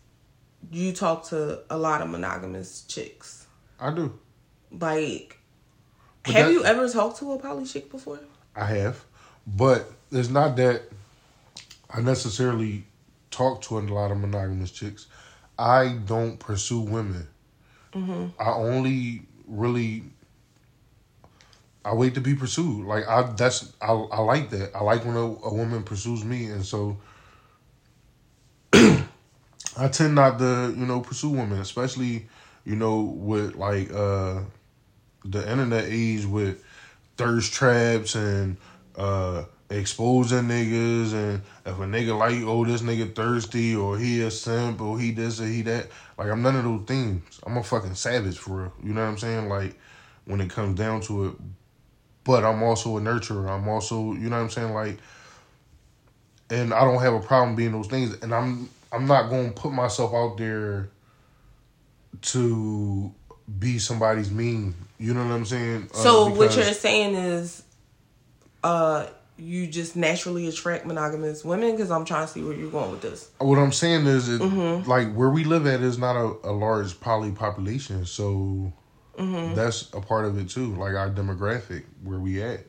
you 0.71 0.91
talk 0.93 1.25
to 1.29 1.59
a 1.69 1.77
lot 1.77 2.01
of 2.01 2.09
monogamous 2.09 2.81
chicks. 2.83 3.47
i 3.79 3.91
do 3.93 4.17
Like, 4.71 5.39
But 6.23 6.33
have 6.35 6.47
that- 6.47 6.53
you 6.53 6.63
ever 6.63 6.87
talked 6.89 7.19
to 7.19 7.31
a 7.33 7.39
poly 7.39 7.65
chick 7.65 7.89
before? 7.91 8.19
i 8.55 8.65
have 8.65 9.03
but 9.47 9.91
it's 10.11 10.29
not 10.29 10.55
that 10.57 10.83
i 11.89 12.01
necessarily 12.01 12.85
talk 13.31 13.61
to 13.61 13.77
a 13.77 13.81
lot 13.81 14.11
of 14.11 14.17
monogamous 14.17 14.71
chicks 14.71 15.07
i 15.57 15.89
don't 16.05 16.39
pursue 16.39 16.79
women 16.81 17.27
mm-hmm. 17.93 18.25
i 18.41 18.51
only 18.51 19.23
really 19.47 20.03
I 21.85 21.93
wait 21.93 22.13
to 22.15 22.21
be 22.21 22.35
pursued. 22.35 22.85
Like 22.85 23.07
I, 23.07 23.23
that's 23.23 23.73
I, 23.81 23.93
I 23.93 24.19
like 24.19 24.49
that. 24.51 24.75
I 24.75 24.83
like 24.83 25.05
when 25.05 25.15
a, 25.15 25.21
a 25.25 25.53
woman 25.53 25.83
pursues 25.83 26.23
me, 26.25 26.45
and 26.47 26.63
so 26.63 26.97
I 29.79 29.87
tend 29.87 30.15
not 30.15 30.39
to, 30.39 30.73
you 30.77 30.85
know, 30.85 30.99
pursue 30.99 31.29
women, 31.29 31.59
especially, 31.59 32.27
you 32.65 32.75
know, 32.75 32.99
with 32.99 33.55
like 33.55 33.91
uh 33.93 34.41
the 35.23 35.49
internet 35.49 35.85
age 35.87 36.25
with 36.25 36.63
thirst 37.17 37.53
traps 37.53 38.15
and 38.15 38.57
uh 38.97 39.45
exposing 39.69 40.45
niggas 40.45 41.13
and 41.13 41.41
if 41.65 41.77
a 41.77 41.81
nigga 41.81 42.17
like 42.17 42.41
oh 42.43 42.65
this 42.65 42.81
nigga 42.81 43.13
thirsty 43.13 43.75
or 43.75 43.97
he 43.97 44.21
a 44.21 44.31
simp 44.31 44.81
or 44.81 44.99
he 44.99 45.11
this 45.11 45.39
or 45.39 45.45
he 45.45 45.61
that 45.61 45.87
like 46.17 46.29
I'm 46.29 46.41
none 46.41 46.57
of 46.57 46.63
those 46.65 46.85
things. 46.85 47.39
I'm 47.45 47.55
a 47.55 47.63
fucking 47.63 47.95
savage 47.95 48.37
for 48.37 48.63
real. 48.63 48.73
You 48.83 48.93
know 48.93 49.01
what 49.01 49.11
I'm 49.11 49.17
saying? 49.17 49.47
Like 49.47 49.79
when 50.25 50.41
it 50.41 50.49
comes 50.49 50.77
down 50.77 51.01
to 51.01 51.27
it. 51.27 51.35
But 52.25 52.43
I'm 52.43 52.61
also 52.63 52.97
a 52.97 53.01
nurturer. 53.01 53.49
I'm 53.49 53.67
also 53.69 54.13
you 54.13 54.29
know 54.29 54.35
what 54.35 54.43
I'm 54.43 54.49
saying 54.49 54.73
like 54.73 54.97
and 56.49 56.73
I 56.73 56.81
don't 56.81 57.01
have 57.01 57.13
a 57.13 57.21
problem 57.21 57.55
being 57.55 57.71
those 57.71 57.87
things 57.87 58.17
and 58.21 58.33
I'm 58.33 58.69
I'm 58.91 59.05
not 59.07 59.29
going 59.29 59.53
to 59.53 59.61
put 59.61 59.71
myself 59.71 60.13
out 60.13 60.37
there 60.37 60.89
to 62.21 63.13
be 63.59 63.79
somebody's 63.79 64.31
mean. 64.31 64.75
You 64.97 65.13
know 65.13 65.25
what 65.25 65.31
I'm 65.33 65.45
saying? 65.45 65.89
Uh, 65.93 65.97
So 65.97 66.27
what 66.29 66.55
you're 66.55 66.65
saying 66.73 67.15
is, 67.15 67.63
uh, 68.63 69.07
you 69.37 69.67
just 69.67 69.95
naturally 69.95 70.47
attract 70.49 70.85
monogamous 70.85 71.45
women? 71.45 71.71
Because 71.71 71.91
I'm 71.91 72.03
trying 72.03 72.27
to 72.27 72.33
see 72.33 72.43
where 72.43 72.53
you're 72.53 72.69
going 72.71 72.91
with 72.91 73.01
this. 73.01 73.29
What 73.37 73.57
I'm 73.57 73.71
saying 73.71 74.05
is, 74.07 74.27
it, 74.27 74.41
Mm-hmm. 74.41 74.89
like 74.89 75.13
where 75.13 75.29
we 75.29 75.45
live 75.45 75.65
at 75.65 75.79
is 75.81 75.97
not 75.97 76.15
a, 76.17 76.35
a 76.49 76.51
large 76.51 76.99
poly 76.99 77.31
population, 77.31 78.05
so 78.05 78.73
Mm-hmm. 79.17 79.53
that's 79.55 79.93
a 79.93 79.99
part 80.01 80.25
of 80.25 80.37
it 80.37 80.49
too. 80.49 80.75
Like 80.75 80.93
our 80.95 81.09
demographic, 81.09 81.83
where 82.03 82.19
we 82.19 82.41
at. 82.41 82.61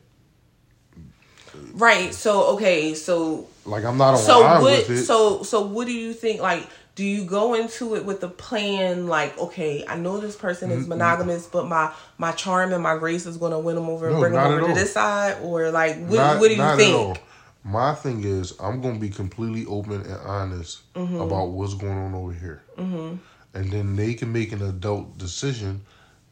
Right. 1.75 2.13
So 2.15 2.55
okay. 2.55 2.95
So 2.95 3.47
Like 3.71 3.85
I'm 3.85 3.97
not 3.97 4.15
on 4.15 4.19
so 4.19 4.41
line 4.41 4.63
what? 4.63 4.89
with 4.89 4.91
it. 4.91 5.05
So 5.05 5.43
so 5.43 5.63
what 5.63 5.87
do 5.87 5.93
you 5.93 6.13
think? 6.13 6.41
Like, 6.41 6.67
do 6.95 7.05
you 7.05 7.25
go 7.25 7.55
into 7.55 7.95
it 7.95 8.05
with 8.05 8.23
a 8.25 8.29
plan? 8.29 9.07
Like, 9.07 9.39
okay, 9.39 9.85
I 9.89 9.97
know 9.97 10.19
this 10.19 10.37
person 10.37 10.71
is 10.71 10.87
monogamous, 10.87 11.47
but 11.47 11.67
my 11.67 11.93
my 12.19 12.33
charm 12.33 12.73
and 12.73 12.83
my 12.83 12.99
grace 12.99 13.27
is 13.27 13.37
going 13.37 13.53
to 13.53 13.59
win 13.59 13.77
them 13.77 13.89
over 13.89 14.07
and 14.07 14.17
No, 14.17 14.21
bring 14.21 14.33
them 14.35 14.47
over 14.53 14.61
to 14.61 14.67
all. 14.69 14.75
this 14.75 14.93
side, 14.93 15.39
or 15.43 15.71
like, 15.71 15.97
what, 16.07 16.17
Not- 16.17 16.41
what 16.41 16.49
do 16.49 16.57
you 16.57 16.77
think? 16.77 17.23
My 17.63 17.95
thing 17.95 18.25
is, 18.25 18.55
I'm 18.59 18.81
gonna 18.81 18.99
be 18.99 19.11
completely 19.11 19.67
open 19.67 20.01
and 20.01 20.15
honest 20.25 20.81
Mm-hmm. 20.95 21.21
about 21.21 21.51
what's 21.51 21.75
going 21.75 21.93
on 21.99 22.15
over 22.15 22.33
here, 22.33 22.63
mm-hmm. 22.79 23.17
and 23.55 23.71
then 23.71 23.97
they 23.97 24.15
can 24.15 24.33
make 24.33 24.53
an 24.53 24.63
adult 24.63 25.19
decision 25.19 25.83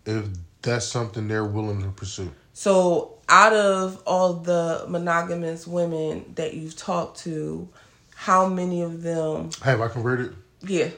if 0.07 0.24
that's 0.62 0.87
something 0.87 1.29
they're 1.29 1.44
willing 1.44 1.83
to 1.83 1.88
pursue. 1.90 2.33
So, 2.55 3.17
out 3.29 3.53
of 3.53 4.03
all 4.07 4.35
the 4.35 4.85
monogamous 4.88 5.67
women 5.67 6.33
that 6.37 6.55
you've 6.55 6.77
talked 6.77 7.19
to, 7.21 7.69
how 8.14 8.47
many 8.49 8.83
of 8.83 9.03
them? 9.03 9.51
Have 9.62 9.81
I 9.81 9.88
converted? 9.88 10.35
Yeah, 10.62 10.88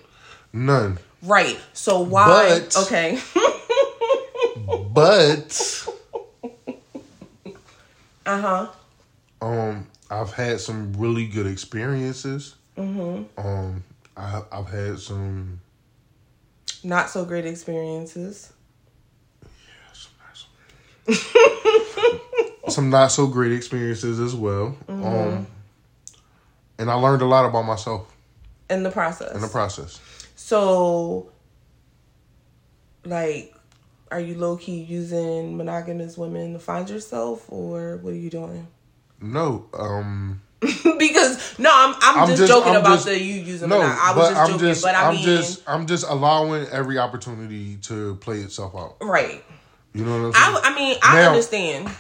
None. 0.53 0.99
right. 1.23 1.59
So 1.73 2.01
why? 2.01 2.61
But- 2.61 2.77
okay. 2.85 3.19
But 4.93 5.87
uh 8.27 8.40
huh. 8.40 8.69
um, 9.40 9.87
I've 10.11 10.33
had 10.33 10.61
some 10.61 10.93
really 10.95 11.27
good 11.27 11.47
experiences. 11.47 12.55
Mm-hmm. 12.77 13.25
Um, 13.47 13.85
I, 14.16 14.43
I've 14.53 14.69
had 14.69 14.99
some. 14.99 15.61
Not 16.83 17.11
so 17.11 17.25
great 17.25 17.47
experiences. 17.47 18.53
some 22.68 22.90
not 22.90 23.08
so 23.12 23.26
great 23.26 23.52
experiences 23.52 24.20
as 24.20 24.34
well. 24.34 24.76
Um, 24.88 25.46
and 26.78 26.90
I 26.90 26.94
learned 26.94 27.22
a 27.22 27.26
lot 27.26 27.44
about 27.44 27.62
myself 27.62 28.14
In 28.68 28.82
the 28.82 28.90
process. 28.90 29.34
in 29.34 29.40
the 29.40 29.48
process. 29.48 30.00
So, 30.36 31.30
like, 33.04 33.54
are 34.10 34.20
you 34.20 34.36
low 34.36 34.56
key 34.56 34.80
using 34.82 35.56
monogamous 35.56 36.16
women 36.18 36.52
to 36.54 36.58
find 36.58 36.88
yourself, 36.88 37.44
or 37.48 37.96
what 37.98 38.12
are 38.12 38.16
you 38.16 38.30
doing? 38.30 38.66
No, 39.20 39.66
um, 39.74 40.40
because 40.98 41.58
no, 41.58 41.70
I'm 41.72 41.94
I'm, 42.00 42.20
I'm 42.22 42.26
just, 42.28 42.38
just- 42.40 42.52
joking 42.52 42.72
I'm 42.74 42.80
about 42.80 42.94
just- 42.94 43.06
the 43.06 43.18
you 43.20 43.34
using 43.42 43.68
No. 43.68 43.80
I, 43.80 44.12
was 44.16 44.28
just 44.30 44.40
I'm 44.40 44.46
joking, 44.52 44.66
just, 44.66 44.82
but 44.82 44.94
I 44.94 45.08
I'm 45.08 45.14
mean, 45.14 45.24
just, 45.24 45.62
I'm 45.68 45.86
just 45.86 46.04
allowing 46.08 46.66
every 46.68 46.98
opportunity 46.98 47.76
to 47.82 48.16
play 48.16 48.38
itself 48.40 48.74
out. 48.74 48.96
right. 49.02 49.44
You 49.92 50.05
know 50.05 50.29
what 50.29 50.37
I'm 50.38 50.55
saying? 50.55 50.64
I 50.64 50.70
I 50.70 50.74
mean 50.74 50.98
I 51.03 51.14
Now- 51.20 51.29
understand. 51.31 51.90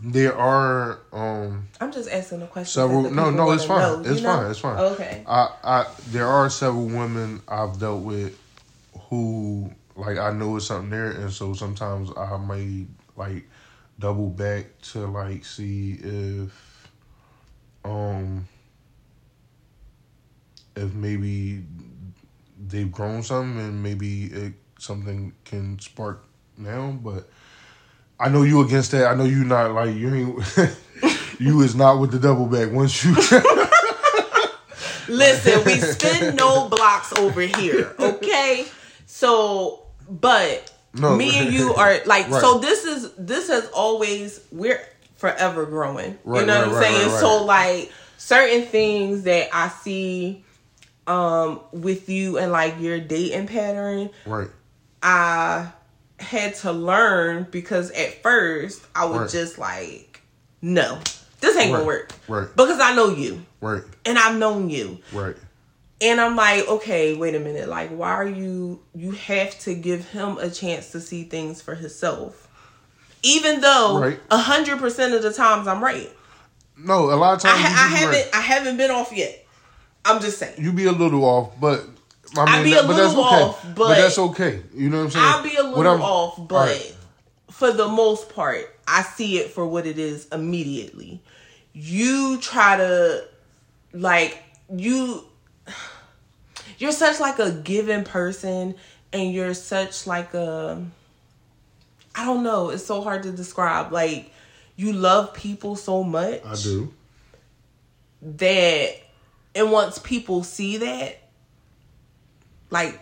there 0.00 0.36
are, 0.36 1.00
um, 1.12 1.66
I'm 1.80 1.90
just 1.90 2.08
asking 2.08 2.40
the 2.40 2.46
question. 2.46 2.80
Several- 2.82 3.10
no, 3.10 3.30
no, 3.30 3.50
it's 3.50 3.64
fine. 3.64 3.80
know, 3.80 4.00
It's 4.08 4.20
you 4.20 4.26
know? 4.26 4.36
fine. 4.36 4.50
It's 4.50 4.60
fine. 4.60 4.78
Okay. 4.78 5.24
I, 5.26 5.48
I, 5.64 5.86
there 6.10 6.26
are 6.28 6.48
several 6.48 6.86
women 6.86 7.42
I've 7.48 7.80
dealt 7.80 8.02
with 8.02 8.38
who, 9.10 9.72
like, 9.96 10.16
I 10.18 10.30
know 10.32 10.56
it's 10.56 10.66
something 10.66 10.90
there, 10.90 11.10
and 11.10 11.32
so 11.32 11.52
sometimes 11.54 12.10
I 12.16 12.36
may 12.36 12.86
like 13.16 13.48
double 13.98 14.30
back 14.30 14.66
to 14.92 15.06
like 15.08 15.44
see 15.44 15.94
if, 16.00 16.88
um, 17.84 18.46
if 20.76 20.94
maybe 20.94 21.64
they've 22.68 22.92
grown 22.92 23.24
some 23.24 23.58
and 23.58 23.82
maybe 23.82 24.26
it, 24.26 24.52
something 24.78 25.32
can 25.44 25.80
spark 25.80 26.24
now, 26.58 26.90
but. 26.90 27.28
I 28.20 28.28
know 28.28 28.42
you 28.42 28.62
against 28.62 28.90
that. 28.90 29.06
I 29.06 29.14
know 29.14 29.22
you 29.22 29.44
not 29.44 29.70
like 29.74 29.94
you 29.94 30.12
ain't 30.12 30.76
you 31.38 31.60
is 31.60 31.76
not 31.76 32.00
with 32.00 32.10
the 32.10 32.18
double 32.18 32.46
back. 32.46 32.72
Once 32.72 33.04
you 33.04 33.14
Listen, 35.08 35.64
we 35.64 35.80
spin 35.80 36.34
no 36.36 36.68
blocks 36.68 37.12
over 37.14 37.40
here, 37.42 37.94
okay? 37.98 38.66
So, 39.06 39.84
but 40.08 40.70
No. 40.94 41.16
me 41.16 41.44
and 41.44 41.52
you 41.52 41.74
are 41.74 41.98
like 42.04 42.28
Right. 42.30 42.40
so 42.40 42.58
this 42.58 42.84
is 42.84 43.12
this 43.14 43.48
has 43.48 43.70
always 43.70 44.40
we're 44.52 44.84
forever 45.16 45.64
growing. 45.66 46.18
Right, 46.24 46.40
you 46.40 46.46
know 46.46 46.60
right, 46.60 46.72
what 46.72 46.84
I'm 46.84 47.08
saying? 47.08 47.20
So 47.20 47.44
like 47.44 47.92
certain 48.16 48.62
things 48.66 49.22
that 49.22 49.48
I 49.52 49.68
see 49.68 50.44
um 51.06 51.60
with 51.72 52.08
you 52.08 52.36
and 52.38 52.52
like 52.52 52.80
your 52.80 52.98
dating 53.00 53.46
pattern, 53.46 54.10
right, 54.26 54.48
I 55.02 55.72
had 56.20 56.54
to 56.56 56.72
learn 56.72 57.46
because 57.50 57.90
at 57.92 58.22
first 58.22 58.82
I 58.94 59.04
was 59.06 59.20
Right. 59.20 59.30
just 59.30 59.58
like, 59.58 60.20
no, 60.60 60.98
this 61.40 61.56
ain't 61.56 61.72
gonna 61.72 61.84
work. 61.84 62.12
right. 62.28 62.48
Because 62.56 62.80
I 62.80 62.94
know 62.94 63.08
you 63.10 63.44
right, 63.60 63.82
and 64.04 64.18
I've 64.18 64.36
known 64.36 64.68
you. 64.70 64.98
right, 65.12 65.36
And 66.00 66.20
I'm 66.20 66.34
like, 66.36 66.66
okay, 66.68 67.14
wait 67.14 67.34
a 67.34 67.40
minute. 67.40 67.68
Like, 67.68 67.90
why 67.90 68.10
are 68.10 68.26
you? 68.28 68.80
You 68.94 69.12
have 69.12 69.58
to 69.60 69.74
give 69.74 70.08
him 70.10 70.38
a 70.38 70.50
chance 70.50 70.90
to 70.92 71.00
see 71.00 71.24
things 71.24 71.60
for 71.62 71.74
himself, 71.76 72.48
even 73.22 73.60
though 73.60 74.00
Right. 74.00 74.20
a 74.30 74.38
hundred 74.38 74.78
percent 74.78 75.14
of 75.14 75.22
the 75.22 75.32
times 75.32 75.66
I'm 75.68 75.82
right. 75.82 76.10
No, 76.76 77.10
a 77.12 77.16
lot 77.16 77.34
of 77.34 77.44
I, 77.44 77.52
times 77.52 77.62
ha- 77.64 77.84
I 77.86 77.96
haven't. 77.96 78.14
right. 78.16 78.30
I 78.34 78.40
haven't 78.40 78.76
been 78.76 78.90
off 78.90 79.12
yet. 79.12 79.44
I'm 80.04 80.20
just 80.20 80.38
saying. 80.38 80.54
you 80.62 80.72
be 80.72 80.86
a 80.86 80.92
little 80.92 81.24
off, 81.24 81.52
but 81.60 81.84
I 82.36 82.44
mean, 82.44 82.48
I 82.48 82.62
be 82.62 82.72
a 82.72 82.74
that- 82.76 82.86
but 82.86 82.96
that's 82.96 83.08
little 83.14 83.24
okay. 83.26 83.42
off, 83.42 83.66
but- 83.74 83.94
that's 83.96 84.18
okay. 84.18 84.62
You 84.74 84.90
know 84.90 84.98
what 84.98 85.04
I'm 85.04 85.10
saying? 85.10 85.24
I'll 85.26 85.42
be 85.42 85.56
a 85.56 85.62
little 85.62 86.02
off, 86.02 86.36
but 86.48 86.54
Alright. 86.68 86.94
for 87.50 87.72
the 87.72 87.88
most 87.88 88.28
part, 88.34 88.66
I 88.86 89.02
see 89.02 89.38
it 89.38 89.50
for 89.52 89.66
what 89.66 89.86
it 89.86 89.98
is 89.98 90.26
immediately. 90.28 91.20
You 91.72 92.38
try 92.40 92.76
to 92.76 93.24
like 93.92 94.42
you 94.74 95.24
you're 96.78 96.92
such 96.92 97.20
like 97.20 97.38
a 97.38 97.50
given 97.50 98.04
person 98.04 98.74
and 99.12 99.32
you're 99.32 99.54
such 99.54 100.06
like 100.06 100.34
a 100.34 100.84
I 102.14 102.24
don't 102.24 102.42
know, 102.42 102.70
it's 102.70 102.84
so 102.84 103.00
hard 103.00 103.22
to 103.24 103.32
describe. 103.32 103.92
Like 103.92 104.30
you 104.76 104.92
love 104.92 105.34
people 105.34 105.76
so 105.76 106.02
much 106.02 106.40
I 106.44 106.54
do. 106.56 106.92
that 108.22 108.94
and 109.54 109.70
once 109.72 109.98
people 109.98 110.42
see 110.44 110.78
that 110.78 111.17
like 112.70 112.98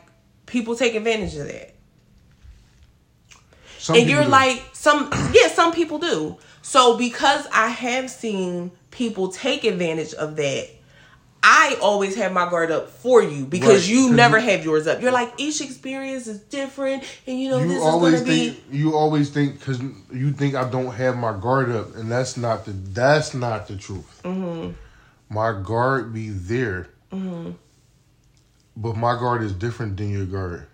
people 0.46 0.76
take 0.76 0.94
advantage 0.94 1.34
of 1.36 1.46
that 1.46 1.74
Some 3.78 3.96
and 3.96 4.08
you're 4.08 4.24
do. 4.24 4.28
like 4.30 4.62
some 4.72 5.10
yeah 5.32 5.48
some 5.48 5.72
people 5.72 5.98
do 5.98 6.36
so 6.62 6.96
because 6.96 7.46
i 7.52 7.68
have 7.68 8.10
seen 8.10 8.70
people 8.90 9.28
take 9.28 9.64
advantage 9.64 10.14
of 10.14 10.36
that 10.36 10.68
i 11.42 11.76
always 11.82 12.16
have 12.16 12.32
my 12.32 12.48
guard 12.48 12.70
up 12.70 12.88
for 12.88 13.22
you 13.22 13.44
because 13.44 13.82
Right, 13.82 13.88
you 13.96 14.12
never 14.12 14.38
you- 14.38 14.44
have 14.50 14.64
yours 14.64 14.86
up 14.86 15.00
you're 15.02 15.12
like 15.12 15.32
each 15.38 15.60
experience 15.60 16.26
is 16.26 16.40
different 16.40 17.04
and 17.26 17.38
you 17.40 17.50
know 17.50 17.58
you 17.58 17.68
this 17.68 17.82
always 17.82 18.14
is 18.14 18.20
gonna 18.22 18.32
think 18.36 18.70
be 18.70 18.78
you 18.78 18.96
always 18.96 19.30
think 19.30 19.58
because 19.58 19.80
you 20.12 20.32
think 20.32 20.54
I 20.54 20.68
don't 20.68 20.92
have 20.92 21.16
my 21.16 21.38
guard 21.38 21.70
up, 21.70 21.94
and 21.96 22.10
that's 22.10 22.36
not 22.36 22.64
the 22.64 22.72
that's 22.72 23.34
not 23.34 23.68
the 23.68 23.76
truth. 23.76 24.20
Mm-hmm. 24.24 24.72
My 25.28 25.60
guard 25.62 26.12
be 26.14 26.30
there, 26.30 26.88
Mm-hmm. 27.12 27.52
But 28.76 28.96
my 28.96 29.14
guard 29.18 29.42
is 29.42 29.52
different 29.52 29.96
than 29.96 30.10
your 30.10 30.26
guard. 30.26 30.66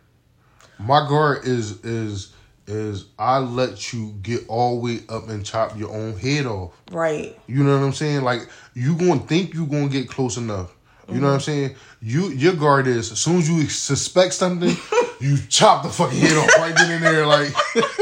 My 0.78 1.06
guard 1.08 1.44
is 1.44 1.84
is 1.84 2.32
is 2.66 3.06
I 3.18 3.38
let 3.38 3.92
you 3.92 4.14
get 4.22 4.42
all 4.48 4.76
the 4.76 4.84
way 4.84 5.00
up 5.08 5.28
and 5.28 5.44
chop 5.44 5.76
your 5.76 5.90
own 5.90 6.16
head 6.16 6.46
off. 6.46 6.72
right 6.90 7.36
You 7.46 7.62
know 7.64 7.78
what 7.78 7.84
I'm 7.84 7.92
saying? 7.92 8.22
Like 8.22 8.48
you 8.74 8.96
gonna 8.96 9.20
think 9.20 9.54
you 9.54 9.66
gonna 9.66 9.88
get 9.88 10.08
close 10.08 10.36
enough. 10.36 10.74
You 11.08 11.20
know 11.20 11.26
what 11.26 11.32
I'm 11.34 11.38
Mm-hmm. 11.40 11.44
saying? 11.44 11.74
You 12.00 12.28
your 12.30 12.54
guard 12.54 12.86
is 12.86 13.12
as 13.12 13.18
soon 13.20 13.38
as 13.38 13.48
you 13.48 13.68
suspect 13.68 14.32
something, 14.34 14.74
you 15.20 15.36
chop 15.48 15.82
the 15.82 15.88
fucking 15.90 16.18
head 16.18 16.36
off 16.36 16.56
right 16.58 16.74
then 16.74 16.90
and 16.92 17.02
there. 17.04 17.26
Like 17.26 17.52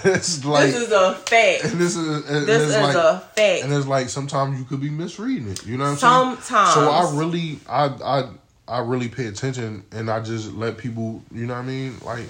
it's 0.04 0.44
like 0.44 0.66
this 0.66 0.76
is 0.76 0.92
a 0.92 1.14
fact 1.14 1.64
and 1.64 1.80
this 1.80 1.96
is 1.96 2.28
and 2.28 2.46
this 2.46 2.62
is 2.62 2.76
like, 2.76 2.94
a 2.96 3.18
fact 3.20 3.64
and 3.64 3.72
it's 3.72 3.86
like 3.86 4.08
sometimes 4.08 4.58
you 4.58 4.64
could 4.64 4.80
be 4.80 4.90
misreading 4.90 5.48
it. 5.50 5.64
You 5.66 5.76
know 5.76 5.84
what 5.84 6.02
I'm 6.04 6.36
saying? 6.36 6.36
Sometimes. 6.42 6.74
So 6.74 6.90
I 6.90 7.16
really 7.18 7.58
I 7.68 7.84
I 7.86 8.30
I 8.68 8.78
really 8.80 9.08
pay 9.08 9.26
attention 9.26 9.84
and 9.92 10.10
I 10.10 10.20
just 10.20 10.52
let 10.52 10.78
people. 10.78 11.22
You 11.32 11.46
know 11.46 11.54
what 11.54 11.60
I 11.60 11.66
mean? 11.66 11.96
Like 12.04 12.26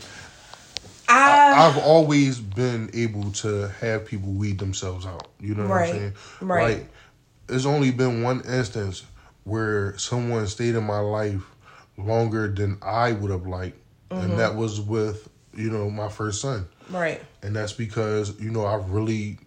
I, 1.08 1.66
I've 1.68 1.78
always 1.78 2.38
been 2.38 2.90
able 2.94 3.32
to 3.32 3.68
have 3.80 4.06
people 4.06 4.30
weed 4.30 4.58
themselves 4.58 5.06
out. 5.06 5.26
You 5.40 5.54
know 5.54 5.64
what 5.64 5.70
Right, 5.74 5.88
I'm 5.90 5.96
saying? 5.96 6.12
right. 6.40 6.78
Like, 6.78 6.88
there's 7.48 7.66
only 7.66 7.90
been 7.90 8.22
one 8.22 8.42
instance 8.42 9.04
where 9.44 9.98
someone 9.98 10.46
stayed 10.46 10.76
in 10.76 10.84
my 10.84 11.00
life 11.00 11.42
longer 11.98 12.46
than 12.48 12.78
I 12.82 13.12
would 13.12 13.30
have 13.30 13.46
liked, 13.46 13.76
Mm-hmm. 14.10 14.22
and 14.30 14.38
that 14.40 14.56
was 14.56 14.80
with 14.80 15.28
you 15.54 15.70
know 15.70 15.88
my 15.90 16.08
first 16.08 16.40
son, 16.40 16.66
right 16.90 17.22
and 17.42 17.54
that's 17.54 17.72
because 17.72 18.38
you 18.40 18.50
know 18.50 18.64
I 18.64 18.76
really 18.76 19.38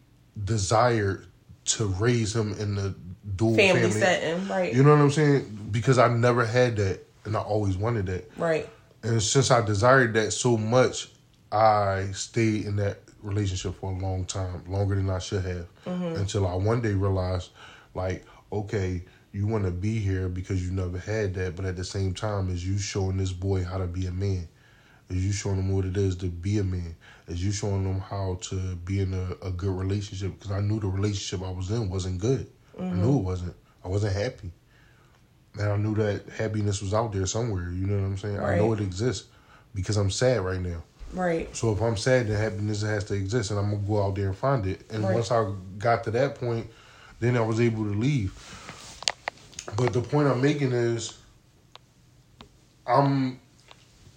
desired 0.44 1.28
to 1.66 1.88
raise 1.88 2.36
him 2.36 2.54
in 2.60 2.76
the 2.76 2.96
dual 3.36 3.56
family, 3.56 3.82
family. 3.82 4.00
setting 4.00 4.48
right 4.48 4.74
You 4.74 4.84
know 4.84 4.92
what 4.92 5.02
I'm 5.02 5.12
saying? 5.12 5.70
Because 5.72 5.98
I 5.98 6.08
never 6.10 6.46
had 6.46 6.76
that, 6.78 7.06
and 7.26 7.36
I 7.36 7.42
always 7.42 7.78
wanted 7.78 8.06
that. 8.08 8.30
right 8.38 8.70
And 9.04 9.22
since 9.22 9.52
I 9.52 9.66
desired 9.66 10.14
that 10.16 10.32
so 10.32 10.58
much, 10.58 11.10
I 11.52 12.08
stayed 12.14 12.66
in 12.66 12.76
that 12.78 13.00
relationship 13.22 13.80
for 13.80 13.92
a 13.92 13.96
long 13.96 14.26
time, 14.26 14.64
longer 14.68 14.96
than 14.96 15.10
I 15.10 15.20
should 15.20 15.46
have, 15.46 15.68
mm-hmm. 15.86 16.20
until 16.20 16.46
I 16.46 16.56
one 16.56 16.82
day 16.82 16.94
realized, 16.94 17.52
like, 17.94 18.26
okay, 18.52 19.04
you 19.32 19.48
want 19.48 19.64
to 19.66 19.72
be 19.72 20.00
here 20.00 20.30
because 20.30 20.64
you 20.64 20.72
never 20.72 20.98
had 20.98 21.34
that, 21.36 21.56
but 21.56 21.66
at 21.66 21.76
the 21.76 21.84
same 21.84 22.14
time, 22.14 22.50
is 22.50 22.68
you 22.68 22.78
showing 22.78 23.18
this 23.18 23.32
boy 23.32 23.64
how 23.64 23.78
to 23.78 23.88
be 23.88 24.06
a 24.06 24.12
man? 24.12 24.48
Is 25.10 25.26
you 25.26 25.32
showing 25.32 25.58
them 25.58 25.70
what 25.70 25.86
it 25.86 25.98
is 25.98 26.16
to 26.18 26.28
be 26.28 26.60
a 26.60 26.64
man? 26.64 26.96
Is 27.28 27.44
you 27.44 27.52
showing 27.52 27.84
them 27.84 28.00
how 28.00 28.40
to 28.44 28.76
be 28.78 29.02
in 29.02 29.14
a, 29.14 29.46
a 29.46 29.52
good 29.52 29.78
relationship? 29.78 30.40
Because 30.40 30.52
I 30.52 30.60
knew 30.60 30.80
the 30.80 30.88
relationship 30.88 31.46
I 31.46 31.52
was 31.52 31.72
in 31.72 31.90
wasn't 31.90 32.20
good. 32.20 32.50
I 32.80 32.84
knew 32.84 32.90
it 32.90 32.96
mm-hmm. 32.96 33.24
wasn't. 33.24 33.56
I 33.84 33.88
wasn't 33.88 34.16
happy. 34.16 34.52
And 35.60 35.70
I 35.70 35.78
knew 35.78 35.94
that 35.96 36.30
happiness 36.30 36.82
was 36.82 36.94
out 36.94 37.12
there 37.12 37.26
somewhere. 37.26 37.70
You 37.72 37.86
know 37.86 38.02
what 38.02 38.08
I'm 38.08 38.18
saying? 38.18 38.40
I 38.40 38.58
know 38.58 38.74
it 38.74 38.80
exists 38.80 39.28
because 39.76 39.98
I'm 39.98 40.10
sad 40.10 40.42
right 40.42 40.60
now. 40.60 40.84
right 41.14 41.56
So 41.56 41.72
if 41.74 41.82
I'm 41.82 41.98
sad, 41.98 42.28
then 42.28 42.38
happiness 42.38 42.82
has 42.82 43.04
to 43.06 43.14
exist, 43.14 43.52
and 43.52 43.60
I'm 43.60 43.72
gonna 43.72 43.88
go 43.88 44.04
out 44.04 44.16
there 44.16 44.28
and 44.28 44.38
find 44.38 44.66
it. 44.66 44.82
And 44.90 45.04
Right. 45.04 45.14
once 45.14 45.32
I 45.32 45.52
got 45.78 46.04
to 46.06 46.12
that 46.12 46.36
point, 46.36 46.68
then 47.20 47.38
I 47.38 47.42
was 47.42 47.60
able 47.60 47.84
to 47.84 47.94
leave. 47.94 48.34
But 49.78 49.94
the 49.94 50.02
point 50.02 50.28
I'm 50.28 50.42
making 50.42 50.72
is, 50.72 51.18
I'm 52.86 53.40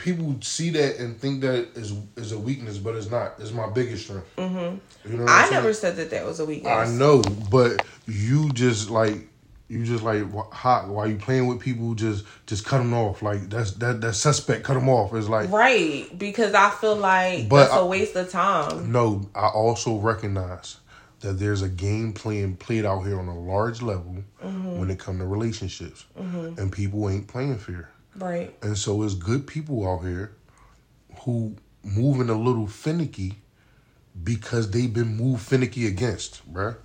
people 0.07 0.37
see 0.41 0.71
that 0.71 0.99
and 0.99 1.21
think 1.21 1.41
that 1.41 1.69
is 1.75 1.93
is 2.15 2.31
a 2.31 2.39
weakness, 2.39 2.79
but 2.79 2.95
it's 2.95 3.11
not. 3.11 3.35
It's 3.41 3.51
my 3.51 3.69
biggest 3.69 4.05
strength. 4.05 4.29
Mm-hmm. 4.37 5.11
You 5.11 5.19
know, 5.19 5.27
i 5.29 5.51
never 5.51 5.73
said 5.73 5.97
that 5.97 6.11
that 6.11 6.25
was 6.25 6.39
a 6.39 6.45
weakness 6.47 6.73
I 6.73 6.87
know, 6.97 7.23
but 7.51 7.85
you 8.07 8.49
just 8.53 8.89
like 8.89 9.27
you 9.69 9.85
just 9.85 10.05
like 10.05 10.23
hot 10.53 10.87
while 10.87 11.09
you 11.09 11.17
playing 11.17 11.49
with 11.49 11.59
people. 11.59 11.95
Just 11.95 12.25
just 12.47 12.65
cut 12.65 12.79
them 12.79 12.95
off. 12.95 13.21
Like 13.21 13.51
that's 13.51 13.73
that 13.73 14.01
that 14.01 14.15
suspect. 14.15 14.63
Cut 14.63 14.75
them 14.75 14.89
off. 14.89 15.13
It's 15.13 15.29
like 15.29 15.51
Right, 15.51 16.09
because 16.17 16.55
I 16.55 16.71
feel 16.71 16.95
like 16.95 17.49
But 17.49 17.65
that's 17.65 17.73
a 17.73 17.79
I- 17.79 17.83
waste 17.85 18.15
of 18.15 18.31
time. 18.31 18.93
no. 18.93 19.29
I 19.35 19.49
also 19.49 19.97
recognize 19.99 20.77
that 21.21 21.41
there's 21.41 21.63
a 21.63 21.69
game 21.69 22.13
playing 22.13 22.57
played 22.59 22.85
out 22.85 23.01
here 23.01 23.19
on 23.19 23.27
a 23.27 23.37
large 23.37 23.83
level 23.83 24.23
when 24.41 24.89
it 24.89 25.01
come 25.01 25.19
to 25.19 25.27
relationships, 25.27 26.05
and 26.15 26.71
people 26.71 27.11
ain't 27.11 27.27
playing 27.27 27.59
fair. 27.59 27.91
Right, 28.19 28.55
And 28.63 28.77
so 28.79 29.03
it's 29.03 29.15
good 29.15 29.47
people 29.47 29.87
out 29.89 30.03
here 30.05 30.33
who 31.21 31.57
moving 31.83 32.29
a 32.31 32.35
little 32.35 32.67
finicky 32.67 33.35
because 34.25 34.71
they've 34.71 34.93
been 34.93 35.17
moved 35.17 35.43
finicky 35.43 35.87
against, 35.87 36.51
bruh. 36.53 36.77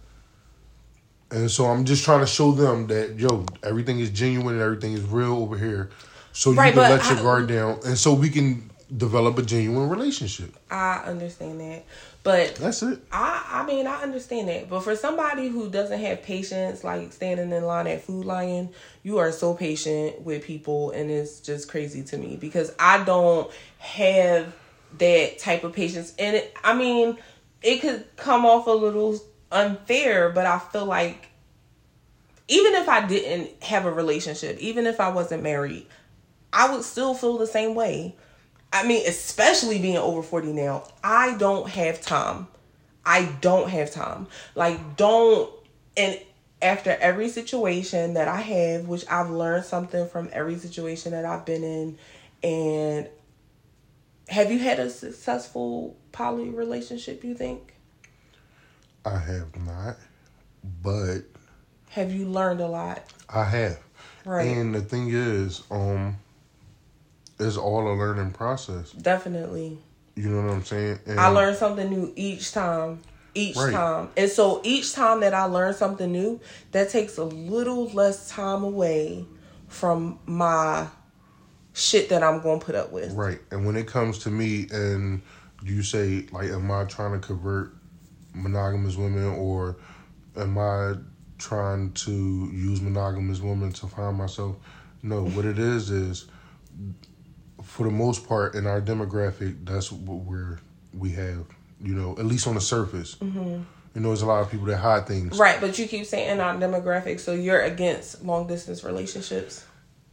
And 1.29 1.49
so 1.49 1.65
I'm 1.65 1.85
just 1.85 2.03
trying 2.03 2.19
to 2.19 2.27
show 2.27 2.51
them 2.51 2.87
that 2.87 3.17
yo, 3.17 3.45
everything 3.63 3.99
is 3.99 4.09
genuine 4.09 4.55
and 4.55 4.61
everything 4.63 4.93
is 4.93 5.01
real 5.03 5.37
over 5.37 5.57
here. 5.57 5.89
So 6.33 6.51
you 6.51 6.57
Right, 6.57 6.73
can 6.73 6.81
let 6.89 7.05
your 7.09 7.21
guard 7.21 7.47
down, 7.47 7.79
and 7.85 7.97
so 7.97 8.13
we 8.13 8.29
can 8.29 8.69
develop 8.95 9.37
a 9.37 9.41
genuine 9.41 9.89
relationship. 9.89 10.55
I 10.69 11.03
understand 11.05 11.59
that. 11.61 11.85
But 12.23 12.55
That's 12.55 12.83
it. 12.83 12.99
I 13.11 13.43
I 13.49 13.65
mean 13.65 13.87
I 13.87 14.03
understand 14.03 14.47
that, 14.49 14.69
but 14.69 14.81
for 14.81 14.95
somebody 14.95 15.47
who 15.47 15.69
doesn't 15.69 15.99
have 15.99 16.21
patience, 16.21 16.83
like 16.83 17.13
standing 17.13 17.51
in 17.51 17.65
line 17.65 17.87
at 17.87 18.01
Food 18.01 18.25
Lion, 18.25 18.69
you 19.01 19.17
are 19.17 19.31
so 19.31 19.55
patient 19.55 20.21
with 20.21 20.43
people, 20.43 20.91
and 20.91 21.09
it's 21.09 21.39
just 21.39 21.67
crazy 21.67 22.03
to 22.03 22.17
me 22.17 22.35
because 22.35 22.73
I 22.77 23.03
don't 23.03 23.51
have 23.79 24.53
that 24.99 25.39
type 25.39 25.63
of 25.63 25.73
patience. 25.73 26.13
And 26.19 26.35
it, 26.35 26.55
I 26.63 26.75
mean, 26.75 27.17
it 27.63 27.81
could 27.81 28.05
come 28.17 28.45
off 28.45 28.67
a 28.67 28.71
little 28.71 29.19
unfair, 29.51 30.29
but 30.29 30.45
I 30.45 30.59
feel 30.59 30.85
like 30.85 31.29
even 32.47 32.75
if 32.75 32.89
I 32.89 33.07
didn't 33.07 33.63
have 33.63 33.85
a 33.85 33.91
relationship, 33.91 34.59
even 34.59 34.85
if 34.85 34.99
I 34.99 35.09
wasn't 35.09 35.41
married, 35.41 35.87
I 36.53 36.71
would 36.71 36.83
still 36.83 37.13
feel 37.13 37.37
the 37.37 37.47
same 37.47 37.75
way. 37.75 38.15
I 38.73 38.87
mean, 38.87 39.05
especially 39.07 39.79
being 39.79 39.97
over 39.97 40.23
40 40.23 40.53
now, 40.53 40.83
I 41.03 41.35
don't 41.37 41.69
have 41.69 42.01
time. 42.01 42.47
I 43.05 43.25
don't 43.41 43.69
have 43.69 43.91
time. 43.91 44.27
Like, 44.55 44.95
don't, 44.95 45.51
and 45.97 46.19
after 46.61 46.91
every 47.01 47.29
situation 47.29 48.13
that 48.13 48.27
I 48.27 48.39
have, 48.41 48.87
which 48.87 49.05
I've 49.09 49.29
learned 49.29 49.65
something 49.65 50.07
from 50.07 50.29
every 50.31 50.57
situation 50.57 51.11
that 51.11 51.25
I've 51.25 51.45
been 51.45 51.63
in, 51.63 51.97
and 52.43 53.09
have 54.29 54.51
you 54.51 54.59
had 54.59 54.79
a 54.79 54.89
successful 54.89 55.97
poly 56.11 56.49
relationship, 56.49 57.23
you 57.23 57.35
think? 57.35 57.73
I 59.03 59.17
have 59.17 59.55
not, 59.65 59.97
but 60.81 61.21
Have 61.89 62.13
you 62.13 62.27
learned 62.27 62.61
a 62.61 62.67
lot? 62.67 63.03
I 63.27 63.43
have. 63.43 63.79
Right. 64.23 64.47
And 64.47 64.73
the 64.73 64.81
thing 64.81 65.09
is, 65.09 65.63
um, 65.71 66.17
it's 67.41 67.57
all 67.57 67.91
a 67.91 67.95
learning 67.95 68.31
process. 68.31 68.91
Definitely. 68.91 69.77
You 70.15 70.29
know 70.29 70.45
what 70.45 70.53
I'm 70.53 70.63
saying? 70.63 70.99
And 71.05 71.19
I 71.19 71.27
learn 71.27 71.55
something 71.55 71.89
new 71.89 72.13
each 72.15 72.51
time. 72.51 72.99
Each 73.33 73.55
Right. 73.55 73.73
time. 73.73 74.09
And 74.17 74.29
so 74.29 74.59
each 74.63 74.93
time 74.93 75.21
that 75.21 75.33
I 75.33 75.45
learn 75.45 75.73
something 75.73 76.11
new, 76.11 76.39
that 76.73 76.89
takes 76.89 77.17
a 77.17 77.23
little 77.23 77.89
less 77.89 78.29
time 78.29 78.63
away 78.63 79.25
from 79.67 80.19
my 80.25 80.87
shit 81.73 82.09
that 82.09 82.23
I'm 82.23 82.41
going 82.41 82.59
to 82.59 82.65
put 82.65 82.75
up 82.75 82.91
with. 82.91 83.13
Right. 83.13 83.39
And 83.51 83.65
when 83.65 83.77
it 83.77 83.87
comes 83.87 84.19
to 84.19 84.29
me 84.29 84.67
and 84.71 85.21
you 85.63 85.83
say 85.83 86.25
like 86.31 86.49
am 86.49 86.69
I 86.71 86.83
trying 86.85 87.19
to 87.19 87.25
convert 87.25 87.73
monogamous 88.33 88.95
women 88.97 89.25
or 89.25 89.77
am 90.35 90.57
I 90.57 90.95
trying 91.37 91.91
to 91.93 92.11
use 92.51 92.81
monogamous 92.81 93.39
women 93.39 93.71
to 93.73 93.87
find 93.87 94.17
myself? 94.17 94.55
No, 95.03 95.23
what 95.23 95.45
it 95.45 95.57
is 95.57 95.89
is 95.89 96.27
for 97.81 97.89
the 97.89 97.95
most 97.95 98.27
part 98.27 98.53
in 98.53 98.67
our 98.67 98.79
demographic, 98.79 99.65
that's 99.65 99.91
what 99.91 100.19
we're 100.19 100.59
we 100.93 101.09
have, 101.13 101.45
you 101.81 101.95
know, 101.95 102.11
at 102.19 102.25
least 102.25 102.45
on 102.45 102.53
the 102.53 102.61
surface. 102.61 103.15
Mm-hmm. 103.15 103.39
You 103.95 104.01
know, 104.01 104.09
there's 104.09 104.21
a 104.21 104.27
lot 104.27 104.43
of 104.43 104.51
people 104.51 104.67
that 104.67 104.77
hide 104.77 105.07
things. 105.07 105.39
Right, 105.39 105.59
but 105.59 105.79
you 105.79 105.87
keep 105.87 106.05
saying 106.05 106.39
our 106.39 106.53
demographic, 106.55 107.19
so 107.19 107.33
you're 107.33 107.61
against 107.61 108.23
long 108.23 108.45
distance 108.45 108.83
relationships. 108.83 109.65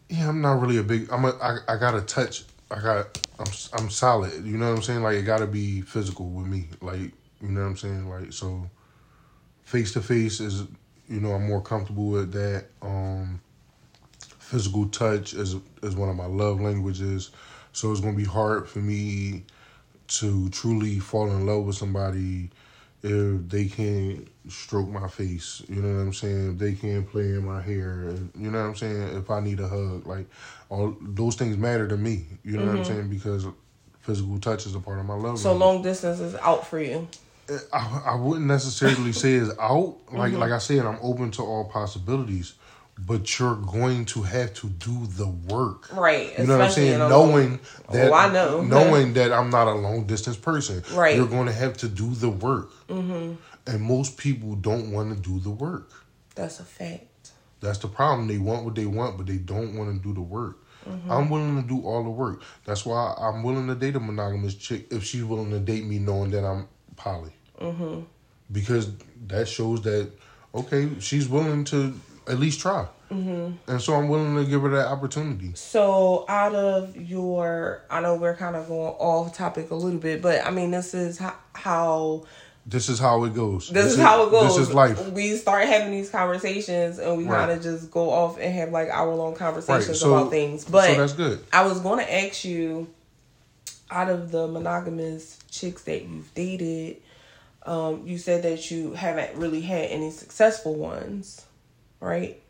Yeah, 0.08 0.30
I'm 0.30 0.40
not 0.40 0.62
really 0.62 0.78
a 0.78 0.82
big. 0.82 1.12
I'm 1.12 1.26
a. 1.26 1.32
I, 1.42 1.58
I 1.68 1.76
got 1.76 1.90
to 1.90 2.00
touch. 2.00 2.44
I 2.70 2.80
got. 2.80 3.20
I'm. 3.38 3.52
I'm 3.74 3.90
solid. 3.90 4.46
You 4.46 4.56
know 4.56 4.70
what 4.70 4.78
I'm 4.78 4.82
saying? 4.82 5.02
Like 5.02 5.16
it 5.16 5.22
got 5.22 5.40
to 5.40 5.46
be 5.46 5.82
physical 5.82 6.26
with 6.26 6.46
me. 6.46 6.68
Like 6.80 7.00
you 7.42 7.48
know 7.48 7.60
what 7.60 7.66
I'm 7.66 7.76
saying? 7.76 8.08
Like 8.08 8.32
so. 8.32 8.70
Face 9.64 9.92
to 9.92 10.00
face 10.00 10.40
is. 10.40 10.62
You 11.06 11.20
know, 11.20 11.32
I'm 11.32 11.46
more 11.46 11.60
comfortable 11.60 12.08
with 12.08 12.32
that. 12.32 12.64
Um. 12.80 13.42
Physical 14.38 14.86
touch 14.86 15.34
is 15.34 15.56
is 15.82 15.94
one 15.94 16.08
of 16.08 16.16
my 16.16 16.24
love 16.24 16.58
languages, 16.58 17.30
so 17.72 17.92
it's 17.92 18.00
gonna 18.00 18.16
be 18.16 18.24
hard 18.24 18.68
for 18.68 18.78
me 18.80 19.44
to 20.08 20.48
truly 20.50 20.98
fall 20.98 21.30
in 21.30 21.46
love 21.46 21.64
with 21.64 21.76
somebody 21.76 22.50
if 23.02 23.48
they 23.48 23.66
can't 23.66 24.26
stroke 24.48 24.88
my 24.88 25.06
face, 25.06 25.62
you 25.68 25.80
know 25.80 25.96
what 25.96 26.02
I'm 26.02 26.12
saying? 26.12 26.52
If 26.52 26.58
they 26.58 26.72
can't 26.72 27.08
play 27.08 27.26
in 27.26 27.44
my 27.44 27.62
hair, 27.62 28.12
you 28.36 28.50
know 28.50 28.60
what 28.60 28.68
I'm 28.70 28.74
saying? 28.74 29.16
If 29.16 29.30
I 29.30 29.40
need 29.40 29.60
a 29.60 29.68
hug, 29.68 30.06
like 30.06 30.26
all 30.68 30.96
those 31.00 31.36
things 31.36 31.56
matter 31.56 31.86
to 31.86 31.96
me, 31.96 32.24
you 32.42 32.56
know 32.56 32.66
what 32.66 32.76
I'm 32.76 32.84
saying? 32.84 33.08
Because 33.08 33.46
physical 34.00 34.40
touch 34.40 34.66
is 34.66 34.74
a 34.74 34.80
part 34.80 34.98
of 34.98 35.06
my 35.06 35.14
love. 35.14 35.38
So 35.38 35.54
long 35.54 35.82
distance 35.82 36.18
is 36.20 36.34
out 36.36 36.66
for 36.66 36.80
you. 36.80 37.06
I, 37.72 38.02
I 38.06 38.14
wouldn't 38.16 38.46
necessarily 38.46 39.12
say 39.12 39.34
it's 39.34 39.56
out. 39.58 39.96
Like 40.12 40.32
Mm-hmm. 40.32 40.40
like 40.40 40.52
I 40.52 40.58
said, 40.58 40.84
I'm 40.84 40.98
open 41.00 41.30
to 41.32 41.42
all 41.42 41.64
possibilities, 41.66 42.54
but 42.98 43.38
you're 43.38 43.56
going 43.56 44.04
to 44.06 44.22
have 44.22 44.54
to 44.54 44.68
do 44.68 45.06
the 45.06 45.28
work. 45.28 45.94
Right. 45.94 46.36
You 46.38 46.46
know 46.46 46.58
what 46.58 46.66
I'm 46.66 46.70
saying? 46.70 46.98
Knowing 46.98 47.60
that 47.92 48.10
Oh, 48.10 48.14
I 48.14 48.32
know. 48.32 48.60
knowing 48.62 49.14
that 49.14 49.32
I'm 49.32 49.50
not 49.50 49.68
a 49.68 49.72
long 49.72 50.04
distance 50.06 50.36
person. 50.36 50.82
Right. 50.92 51.16
You're 51.16 51.26
going 51.26 51.46
to 51.46 51.52
have 51.52 51.76
to 51.78 51.88
do 51.88 52.14
the 52.14 52.28
work. 52.28 52.70
Mm-hmm. 52.88 53.34
And 53.66 53.82
most 53.82 54.16
people 54.16 54.54
don't 54.54 54.90
want 54.90 55.14
to 55.14 55.20
do 55.20 55.38
the 55.38 55.50
work. 55.50 55.90
That's 56.34 56.60
a 56.60 56.64
fact. 56.64 57.32
That's 57.60 57.78
the 57.78 57.88
problem. 57.88 58.28
They 58.28 58.38
want 58.38 58.64
what 58.64 58.74
they 58.74 58.86
want, 58.86 59.16
but 59.16 59.26
they 59.26 59.36
don't 59.36 59.76
want 59.76 59.94
to 59.94 60.02
do 60.02 60.14
the 60.14 60.22
work. 60.22 60.58
I'm 61.10 61.28
willing 61.28 61.60
to 61.60 61.68
do 61.68 61.82
all 61.82 62.02
the 62.02 62.10
work. 62.10 62.42
That's 62.64 62.86
why 62.86 63.14
I'm 63.18 63.42
willing 63.42 63.66
to 63.66 63.74
date 63.74 63.96
a 63.96 64.00
monogamous 64.00 64.54
chick 64.54 64.86
if 64.90 65.04
she's 65.04 65.22
willing 65.22 65.50
to 65.50 65.58
date 65.58 65.84
me, 65.84 65.98
knowing 65.98 66.30
that 66.30 66.46
I'm 66.46 66.66
poly. 66.96 67.32
Mm-hmm. 67.60 68.04
Because 68.50 68.92
that 69.26 69.48
shows 69.48 69.82
that 69.82 70.10
okay, 70.54 70.88
she's 70.98 71.28
willing 71.28 71.64
to 71.64 71.98
at 72.28 72.38
least 72.38 72.60
try. 72.60 72.86
Mm-hmm. 73.10 73.70
And 73.70 73.80
so 73.80 73.94
I'm 73.94 74.08
willing 74.08 74.36
to 74.36 74.44
give 74.48 74.60
her 74.62 74.68
that 74.70 74.88
opportunity. 74.88 75.52
So, 75.54 76.26
out 76.28 76.54
of 76.54 76.94
your, 76.96 77.82
I 77.90 78.00
know 78.02 78.16
we're 78.16 78.36
kind 78.36 78.54
of 78.54 78.68
going 78.68 78.92
off 78.98 79.34
topic 79.34 79.70
a 79.70 79.74
little 79.74 79.98
bit, 79.98 80.20
but 80.20 80.44
I 80.44 80.50
mean, 80.50 80.70
this 80.70 80.92
is 80.92 81.18
how, 81.18 81.34
how 81.54 82.24
This 82.66 82.90
is 82.90 82.98
how 82.98 83.24
it 83.24 83.34
goes. 83.34 83.70
this, 83.70 83.92
is 83.94 83.98
how 83.98 84.26
it 84.26 84.30
goes. 84.30 84.56
This 84.58 84.68
is 84.68 84.74
life. 84.74 85.10
We 85.12 85.36
start 85.36 85.66
having 85.66 85.90
these 85.90 86.10
conversations, 86.10 86.98
and 86.98 87.16
we 87.16 87.24
Right. 87.24 87.38
kind 87.46 87.52
of 87.52 87.62
just 87.62 87.90
go 87.90 88.10
off 88.10 88.38
and 88.38 88.52
have 88.54 88.72
like 88.72 88.90
hour 88.90 89.14
long 89.14 89.34
conversations 89.34 89.88
Right, 89.88 89.96
so- 89.96 90.14
about 90.14 90.30
things. 90.30 90.66
But 90.66 90.88
so 90.88 90.94
that's 91.00 91.14
good. 91.14 91.42
I 91.50 91.64
was 91.66 91.80
going 91.80 92.00
to 92.04 92.14
ask 92.26 92.44
you, 92.44 92.88
out 93.90 94.10
of 94.10 94.30
the 94.32 94.46
monogamous 94.46 95.38
chicks 95.50 95.82
that 95.84 96.02
you've 96.02 96.34
dated, 96.34 96.98
um, 97.64 98.06
you 98.06 98.18
said 98.18 98.42
that 98.42 98.70
you 98.70 98.92
haven't 98.92 99.34
really 99.38 99.62
had 99.62 99.86
any 99.86 100.10
successful 100.10 100.74
ones, 100.74 101.46
right? 102.00 102.40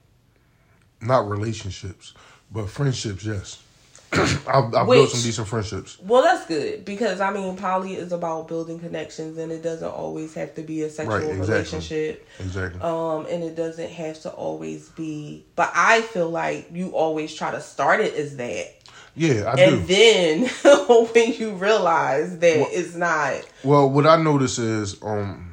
Not 1.00 1.28
relationships, 1.28 2.14
but 2.50 2.68
friendships. 2.68 3.24
Yes, 3.24 3.62
I've, 4.12 4.74
I've 4.74 4.86
built 4.88 5.10
some 5.10 5.20
decent 5.22 5.46
friendships. 5.46 5.98
Well, 6.02 6.22
that's 6.22 6.46
good 6.46 6.84
because 6.84 7.20
I 7.20 7.30
mean, 7.32 7.56
poly 7.56 7.94
is 7.94 8.10
about 8.10 8.48
building 8.48 8.80
connections, 8.80 9.38
and 9.38 9.52
it 9.52 9.62
doesn't 9.62 9.86
always 9.88 10.34
have 10.34 10.54
to 10.56 10.62
be 10.62 10.82
a 10.82 10.90
sexual 10.90 11.14
Right, 11.18 11.24
exactly. 11.28 11.46
relationship. 11.54 12.28
Exactly. 12.40 12.80
Um, 12.80 13.26
and 13.30 13.44
it 13.44 13.54
doesn't 13.54 13.90
have 13.90 14.20
to 14.22 14.30
always 14.30 14.88
be. 14.90 15.44
But 15.54 15.70
I 15.74 16.00
feel 16.02 16.30
like 16.30 16.68
you 16.72 16.90
always 16.90 17.32
try 17.34 17.52
to 17.52 17.60
start 17.60 18.00
it 18.00 18.14
as 18.14 18.36
that, 18.38 18.74
yeah, 19.14 19.52
I 19.56 19.60
and 19.60 19.86
do. 19.86 19.94
then 19.94 20.46
when 21.14 21.32
you 21.34 21.52
realize 21.52 22.38
that 22.38 22.56
Well- 22.58 22.68
it's 22.72 22.94
not, 22.96 23.46
well, 23.62 23.88
what 23.88 24.06
I 24.06 24.16
notice 24.20 24.58
is, 24.58 25.00
um, 25.02 25.47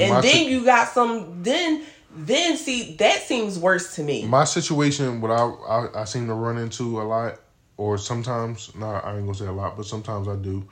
in 0.00 0.12
and 0.14 0.24
then 0.24 0.32
si- 0.32 0.50
you 0.50 0.64
got 0.64 0.88
some, 0.88 1.42
then 1.42 1.84
then 2.16 2.56
see 2.56 2.94
that 2.96 3.22
seems 3.22 3.58
worse 3.58 3.94
to 3.96 4.02
me. 4.02 4.24
my 4.26 4.44
situation, 4.44 5.20
what 5.20 5.30
I, 5.30 5.44
I 5.44 6.02
I 6.02 6.04
seem 6.04 6.26
to 6.28 6.34
run 6.34 6.58
into 6.58 7.00
a 7.00 7.04
lot, 7.04 7.40
or 7.76 7.98
sometimes, 7.98 8.74
not 8.74 9.04
I 9.04 9.16
ain't 9.16 9.26
gonna 9.26 9.34
say 9.34 9.46
a 9.46 9.52
lot, 9.52 9.76
but 9.76 9.86
sometimes 9.86 10.28
I 10.28 10.36
do, 10.36 10.66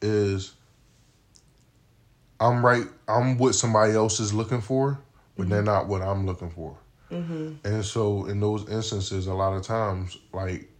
is 0.00 0.54
I'm 2.40 2.64
right. 2.64 2.86
I'm 3.06 3.38
what 3.38 3.54
somebody 3.54 3.92
else 3.92 4.20
is 4.20 4.32
looking 4.32 4.60
for, 4.60 4.98
but 5.36 5.48
they're 5.48 5.58
mm-hmm. 5.58 5.66
not 5.66 5.88
what 5.88 6.02
I'm 6.02 6.26
looking 6.26 6.50
for. 6.50 6.76
Mm-hmm. 7.10 7.66
And 7.66 7.84
so, 7.84 8.26
in 8.26 8.40
those 8.40 8.68
instances, 8.68 9.26
a 9.26 9.34
lot 9.34 9.54
of 9.54 9.62
times, 9.62 10.16
like 10.32 10.70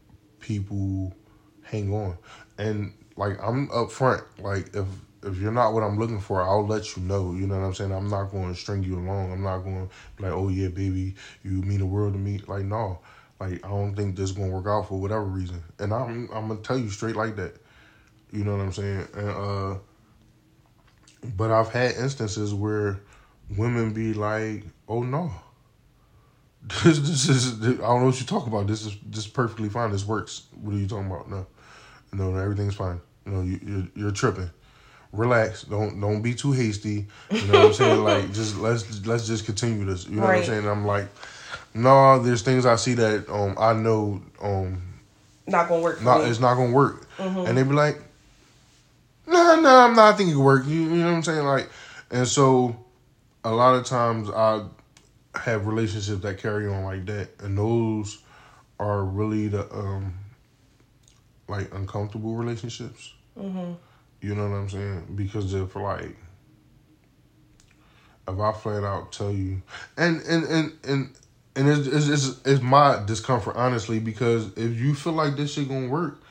people 0.40 1.15
hang 1.62 1.92
on, 1.92 2.17
and 2.56 2.92
like 3.17 3.42
I'm 3.42 3.69
upfront. 3.69 4.23
Like 4.40 4.75
if 4.75 4.87
if 5.25 5.38
you're 5.38 5.52
not 5.52 5.73
what 5.75 5.83
I'm 5.83 5.98
looking 5.98 6.21
for, 6.21 6.42
I'll 6.42 6.66
let 6.66 6.96
you 6.96 7.02
know. 7.02 7.33
You 7.33 7.46
know 7.46 7.58
what 7.58 7.66
I'm 7.66 7.75
saying? 7.75 7.92
I'm 7.92 8.08
not 8.08 8.31
going 8.31 8.52
to 8.52 8.58
string 8.58 8.83
you 8.83 8.98
along. 8.98 9.33
I'm 9.33 9.42
not 9.42 9.58
going 9.58 9.88
to 9.88 10.23
like, 10.23 10.33
oh 10.33 10.48
yeah, 10.48 10.69
baby, 10.69 11.14
you 11.42 11.62
mean 11.62 11.81
the 11.81 11.87
world 11.87 12.12
to 12.12 12.19
me. 12.19 12.40
Like 12.46 12.64
no, 12.64 13.00
like 13.40 13.64
I 13.64 13.69
don't 13.69 13.94
think 13.94 14.16
this 14.16 14.31
is 14.31 14.37
gonna 14.37 14.50
work 14.50 14.66
out 14.66 14.88
for 14.88 15.00
whatever 15.00 15.25
reason, 15.25 15.62
and 15.79 15.92
I'm 15.92 16.29
I'm 16.33 16.48
gonna 16.48 16.60
tell 16.60 16.79
you 16.79 16.90
straight 16.90 17.16
like 17.16 17.37
that. 17.37 17.54
You 18.33 18.44
know 18.44 18.56
what 18.56 18.62
I'm 18.62 18.73
saying? 18.73 19.08
And 19.14 19.29
uh, 19.31 19.79
but 21.37 21.50
I've 21.50 21.71
had 21.71 21.96
instances 21.96 22.52
where 22.52 23.00
women 23.56 23.92
be 23.92 24.14
like, 24.14 24.64
oh 24.88 25.02
no. 25.02 25.31
This, 26.85 26.98
this 26.98 27.29
is 27.29 27.62
I 27.62 27.77
don't 27.77 28.00
know 28.00 28.06
what 28.06 28.21
you 28.21 28.27
talk 28.27 28.46
about. 28.46 28.66
This 28.66 28.85
is 28.85 28.96
this 29.06 29.21
is 29.21 29.31
perfectly 29.31 29.69
fine. 29.69 29.92
This 29.92 30.04
works. 30.04 30.48
What 30.60 30.75
are 30.75 30.79
you 30.79 30.88
talking 30.88 31.06
about? 31.06 31.31
No, 31.31 31.46
no, 32.12 32.37
everything's 32.37 32.75
fine. 32.75 33.00
You 33.25 33.33
know, 33.33 33.42
you, 33.42 33.60
you're 33.64 33.88
you're 33.94 34.10
tripping, 34.10 34.50
relax. 35.13 35.63
Don't 35.63 36.00
don't 36.00 36.23
be 36.23 36.35
too 36.35 36.52
hasty. 36.52 37.06
You 37.31 37.46
know 37.46 37.59
what 37.59 37.67
I'm 37.69 37.73
saying? 37.75 38.04
Like 38.04 38.33
just 38.33 38.56
let's 38.59 39.06
let's 39.06 39.27
just 39.27 39.46
continue 39.46 39.85
this. 39.85 40.06
You 40.06 40.17
know 40.17 40.23
what 40.23 40.37
I'm 40.37 40.44
saying? 40.44 40.67
I'm 40.69 40.87
like, 40.87 41.09
no, 41.75 42.23
there's 42.23 42.42
things 42.42 42.67
I 42.67 42.77
see 42.77 42.94
that 42.94 43.29
um 43.29 43.56
I 43.59 43.73
know 43.73 44.21
um 44.40 44.83
Not 45.46 45.69
gonna 45.69 45.83
work 45.83 46.02
not 46.02 46.23
me. 46.23 46.31
it's 46.31 46.40
not 46.40 46.54
gonna 46.54 46.73
work. 46.73 47.09
Mm-hmm. 47.17 47.46
And 47.46 47.59
they 47.59 47.63
be 47.63 47.71
like, 47.73 48.00
no, 49.27 49.61
no, 49.61 49.77
I'm 49.81 49.94
not 49.94 50.15
I 50.15 50.17
think 50.17 50.31
it 50.31 50.37
work. 50.37 50.67
You, 50.67 50.81
you 50.83 50.88
know 50.96 51.06
what 51.06 51.17
I'm 51.17 51.23
saying? 51.23 51.44
Like 51.44 51.69
and 52.11 52.27
so 52.27 52.77
a 53.44 53.52
lot 53.52 53.75
of 53.75 53.85
times 53.87 54.31
I 54.31 54.65
have 55.35 55.67
relationships 55.67 56.23
that 56.23 56.38
carry 56.38 56.67
on 56.69 56.85
like 56.85 57.06
that 57.06 57.29
and 57.40 57.56
those 57.56 58.19
are 58.81 59.04
really 59.04 59.48
the 59.48 59.73
um 59.73 60.15
like 61.48 61.73
uncomfortable 61.75 62.35
relationships. 62.35 63.15
Mm-hmm. 63.38 63.73
You 64.21 64.35
know 64.35 64.48
what 64.48 64.56
I'm 64.56 64.69
saying? 64.69 65.12
Because 65.14 65.54
if 65.54 65.77
like 65.77 66.16
if 68.29 68.38
I 68.38 68.52
flat 68.52 68.85
out 68.85 69.12
tell 69.12 69.33
you 69.33 69.62
and 69.96 70.21
and 70.23 70.44
and 70.44 70.73
and 70.85 71.14
and 71.56 71.69
it's, 71.69 71.88
it's, 71.88 72.08
it's, 72.08 72.46
it's 72.46 72.62
my 72.62 73.02
discomfort 73.04 73.56
honestly 73.56 73.98
because 73.98 74.56
if 74.56 74.79
you 74.79 74.94
feel 74.94 75.14
like 75.14 75.37
this 75.37 75.54
shit 75.54 75.69
gonna 75.69 75.88
work 75.88 76.23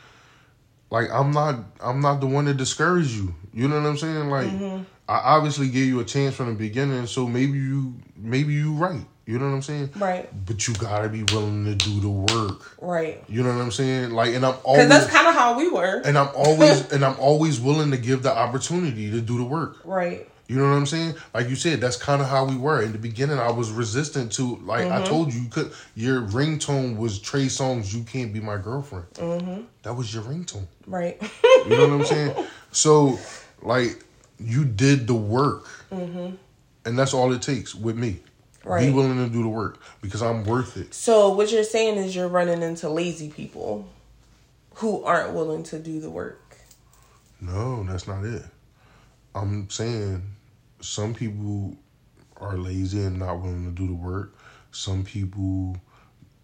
like 0.90 1.10
i'm 1.12 1.32
not 1.32 1.60
i'm 1.82 2.00
not 2.00 2.22
the 2.22 2.28
one 2.28 2.46
to 2.46 2.54
discourage 2.54 3.12
you. 3.12 3.36
You 3.54 3.68
know 3.68 3.82
what 3.82 3.88
i'm 3.88 3.98
saying? 3.98 4.30
Like 4.30 4.48
mm-hmm. 4.48 4.84
i 5.10 5.18
obviously 5.18 5.70
gave 5.70 5.88
you 5.88 6.00
a 6.00 6.06
chance 6.06 6.36
from 6.36 6.48
the 6.48 6.54
beginning 6.54 7.08
so 7.08 7.28
maybe 7.28 7.58
you 7.58 7.96
maybe 8.16 8.54
you 8.54 8.74
right 8.74 9.06
you 9.28 9.38
know 9.38 9.46
what 9.46 9.54
i'm 9.56 9.62
saying 9.62 9.92
Right. 9.98 10.28
but 10.48 10.68
you 10.68 10.74
gotta 10.76 11.10
be 11.10 11.22
willing 11.24 11.66
to 11.66 11.76
do 11.76 12.00
the 12.00 12.10
work 12.10 12.76
Right. 12.82 13.24
you 13.30 13.44
know 13.44 13.54
what 13.56 13.62
i'm 13.62 13.72
saying 13.72 14.12
like 14.12 14.34
and 14.34 14.44
i'm 14.46 14.54
Because 14.54 14.66
always 14.66 14.90
that's 14.90 15.08
kind 15.12 15.28
of 15.28 15.36
how 15.36 15.56
we 15.58 15.70
were. 15.70 16.02
and 16.04 16.18
i'm 16.18 16.30
always 16.36 16.92
and 16.94 17.06
i'm 17.06 17.20
always 17.20 17.60
willing 17.60 17.92
to 17.92 17.98
give 17.98 18.24
the 18.24 18.36
opportunity 18.36 19.12
to 19.12 19.22
do 19.22 19.38
the 19.38 19.44
work 19.44 19.78
Right. 19.84 20.28
you 20.48 20.56
know 20.58 20.64
what 20.70 20.78
I'm 20.78 20.86
saying? 20.86 21.16
Like 21.34 21.50
you 21.50 21.58
said, 21.58 21.82
that's 21.82 21.98
kind 21.98 22.22
of 22.22 22.30
how 22.30 22.46
we 22.46 22.56
were 22.56 22.82
in 22.82 22.94
the 22.94 22.98
beginning. 22.98 23.38
I 23.38 23.52
was 23.52 23.70
resistant 23.70 24.32
to, 24.38 24.56
like 24.64 24.86
I 24.90 25.00
Mm-hmm. 25.00 25.04
told 25.10 25.34
you, 25.34 25.42
you 25.42 25.50
could. 25.50 25.74
Your 25.94 26.22
ringtone 26.22 26.96
was 26.96 27.20
Trey 27.20 27.48
Songz. 27.48 27.94
You 27.94 28.04
can't 28.04 28.32
be 28.32 28.40
my 28.40 28.56
girlfriend. 28.56 29.08
Mm-hmm. 29.16 29.64
That 29.84 29.94
was 29.96 30.14
your 30.14 30.24
ringtone. 30.24 30.68
Right. 30.86 31.22
You 31.68 31.76
know 31.76 31.88
what 31.90 31.96
I'm 32.00 32.06
saying? 32.06 32.32
So, 32.72 33.20
like, 33.62 34.02
you 34.40 34.64
did 34.64 35.06
the 35.08 35.16
work, 35.16 35.68
and 35.92 36.98
that's 36.98 37.14
all 37.14 37.34
it 37.34 37.42
takes 37.42 37.76
with 37.76 37.98
me. 37.98 38.20
Be 38.68 38.88
Mm-hmm. 38.88 38.96
Willing 38.96 39.18
to 39.18 39.30
do 39.30 39.44
the 39.44 39.50
work 39.50 39.82
because 40.02 40.22
I'm 40.22 40.44
worth 40.44 40.78
it. 40.78 40.94
So 40.94 41.30
what 41.30 41.52
you're 41.52 41.64
saying 41.64 41.98
is 41.98 42.16
you're 42.16 42.28
running 42.28 42.62
into 42.62 42.90
lazy 42.90 43.30
people 43.30 43.88
who 44.76 45.04
aren't 45.04 45.34
willing 45.34 45.64
to 45.64 45.80
do 45.80 46.00
the 46.00 46.10
work. 46.10 46.58
No, 47.42 47.84
that's 47.84 48.08
not 48.08 48.24
it. 48.26 48.44
I'm 49.34 49.70
saying 49.70 50.24
some 50.82 51.14
people 51.14 51.78
are 52.38 52.58
lazy 52.58 53.02
and 53.04 53.20
not 53.20 53.42
willing 53.42 53.66
to 53.66 53.72
do 53.72 53.88
the 53.88 53.94
work. 53.94 54.36
Some 54.72 55.04
people 55.04 55.78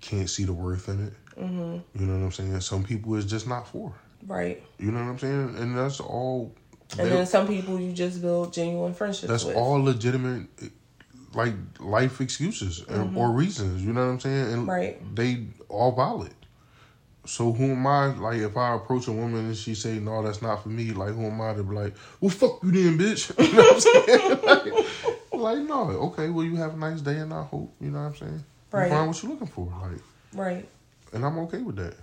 can't 0.02 0.30
see 0.30 0.44
the 0.44 0.54
worth 0.54 0.90
in 0.90 1.08
it. 1.08 1.14
Mm-hmm. 1.40 2.00
You 2.00 2.06
know 2.06 2.18
what 2.18 2.26
I'm 2.26 2.32
saying? 2.32 2.60
Some 2.62 2.84
people 2.84 3.16
it's 3.16 3.26
just 3.26 3.48
not 3.48 3.68
for. 3.68 3.94
Right. 4.28 4.64
You 4.80 4.92
know 4.92 5.00
what 5.00 5.12
I'm 5.12 5.20
saying? 5.20 5.56
And 5.58 5.78
that's 5.78 6.00
all. 6.00 6.54
And 6.98 7.12
then 7.12 7.26
some 7.26 7.48
people 7.48 7.80
you 7.80 7.92
just 7.92 8.22
build 8.22 8.54
genuine 8.54 8.94
friendships 8.94 9.28
that's 9.28 9.46
with. 9.46 9.56
all 9.56 9.82
legitimate, 9.84 10.48
like 11.36 11.54
life 11.80 12.22
excuses 12.22 12.84
and 12.88 13.16
or 13.18 13.32
reasons. 13.32 13.84
You 13.84 13.94
know 13.94 14.06
what 14.06 14.12
I'm 14.14 14.20
saying? 14.20 14.54
And 14.54 14.62
Mm-hmm. 14.64 14.70
Right. 14.70 15.16
they 15.16 15.46
all 15.70 15.92
valid. 15.92 16.34
So 17.26 17.54
who 17.54 17.72
am 17.72 17.88
I? 17.88 18.08
Like, 18.08 18.40
if 18.40 18.58
I 18.58 18.76
approach 18.76 19.08
a 19.08 19.12
woman 19.14 19.46
and 19.46 19.56
she 19.56 19.76
say, 19.76 19.98
"No, 20.00 20.22
that's 20.24 20.42
not 20.42 20.62
for 20.62 20.68
me," 20.70 20.92
like, 20.92 21.14
who 21.14 21.26
am 21.26 21.40
I 21.40 21.54
to 21.54 21.64
be 21.64 21.74
like, 21.74 21.94
"Well, 22.20 22.30
fuck 22.30 22.62
you 22.64 22.72
then, 22.72 22.98
bitch"? 22.98 23.32
You 23.40 23.54
know 23.54 23.64
what 23.64 23.74
I'm 23.74 23.80
saying? 23.80 24.74
like, 25.32 25.60
like, 25.60 25.68
no, 25.68 25.90
okay. 26.12 26.30
Well, 26.30 26.44
you 26.46 26.58
have 26.58 26.74
a 26.74 26.78
nice 26.78 27.00
day, 27.00 27.18
and 27.20 27.34
I 27.34 27.44
hope 27.44 27.74
you 27.80 27.92
know 27.92 28.00
what 28.00 28.08
I'm 28.08 28.16
saying. 28.18 28.44
Right. 28.72 28.84
You 28.86 28.90
find 28.90 29.08
what 29.08 29.24
you're 29.24 29.32
looking 29.32 29.48
for, 29.48 29.72
like, 29.82 30.02
Right. 30.34 30.68
and 31.14 31.26
I'm 31.26 31.38
okay 31.40 31.60
with 31.62 31.78
that. 31.78 31.96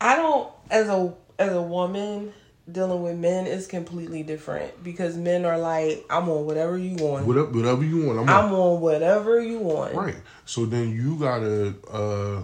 I 0.00 0.14
don't 0.16 0.48
as 0.70 0.88
a 0.88 1.12
as 1.38 1.52
a 1.52 1.62
woman 1.62 2.32
dealing 2.70 3.02
with 3.02 3.16
men 3.16 3.46
is 3.46 3.66
completely 3.66 4.22
different 4.22 4.82
because 4.82 5.16
men 5.16 5.44
are 5.44 5.58
like 5.58 6.04
I'm 6.08 6.28
on 6.28 6.46
whatever 6.46 6.78
you 6.78 6.96
want. 6.96 7.26
Whatever, 7.26 7.46
whatever 7.48 7.84
you 7.84 8.06
want, 8.06 8.20
I'm, 8.20 8.28
I'm 8.28 8.52
on 8.54 8.80
whatever 8.80 9.40
you 9.40 9.58
want. 9.58 9.94
right. 9.94 10.16
So 10.46 10.64
then 10.66 10.90
you 10.90 11.16
gotta. 11.18 11.74
uh 11.90 12.42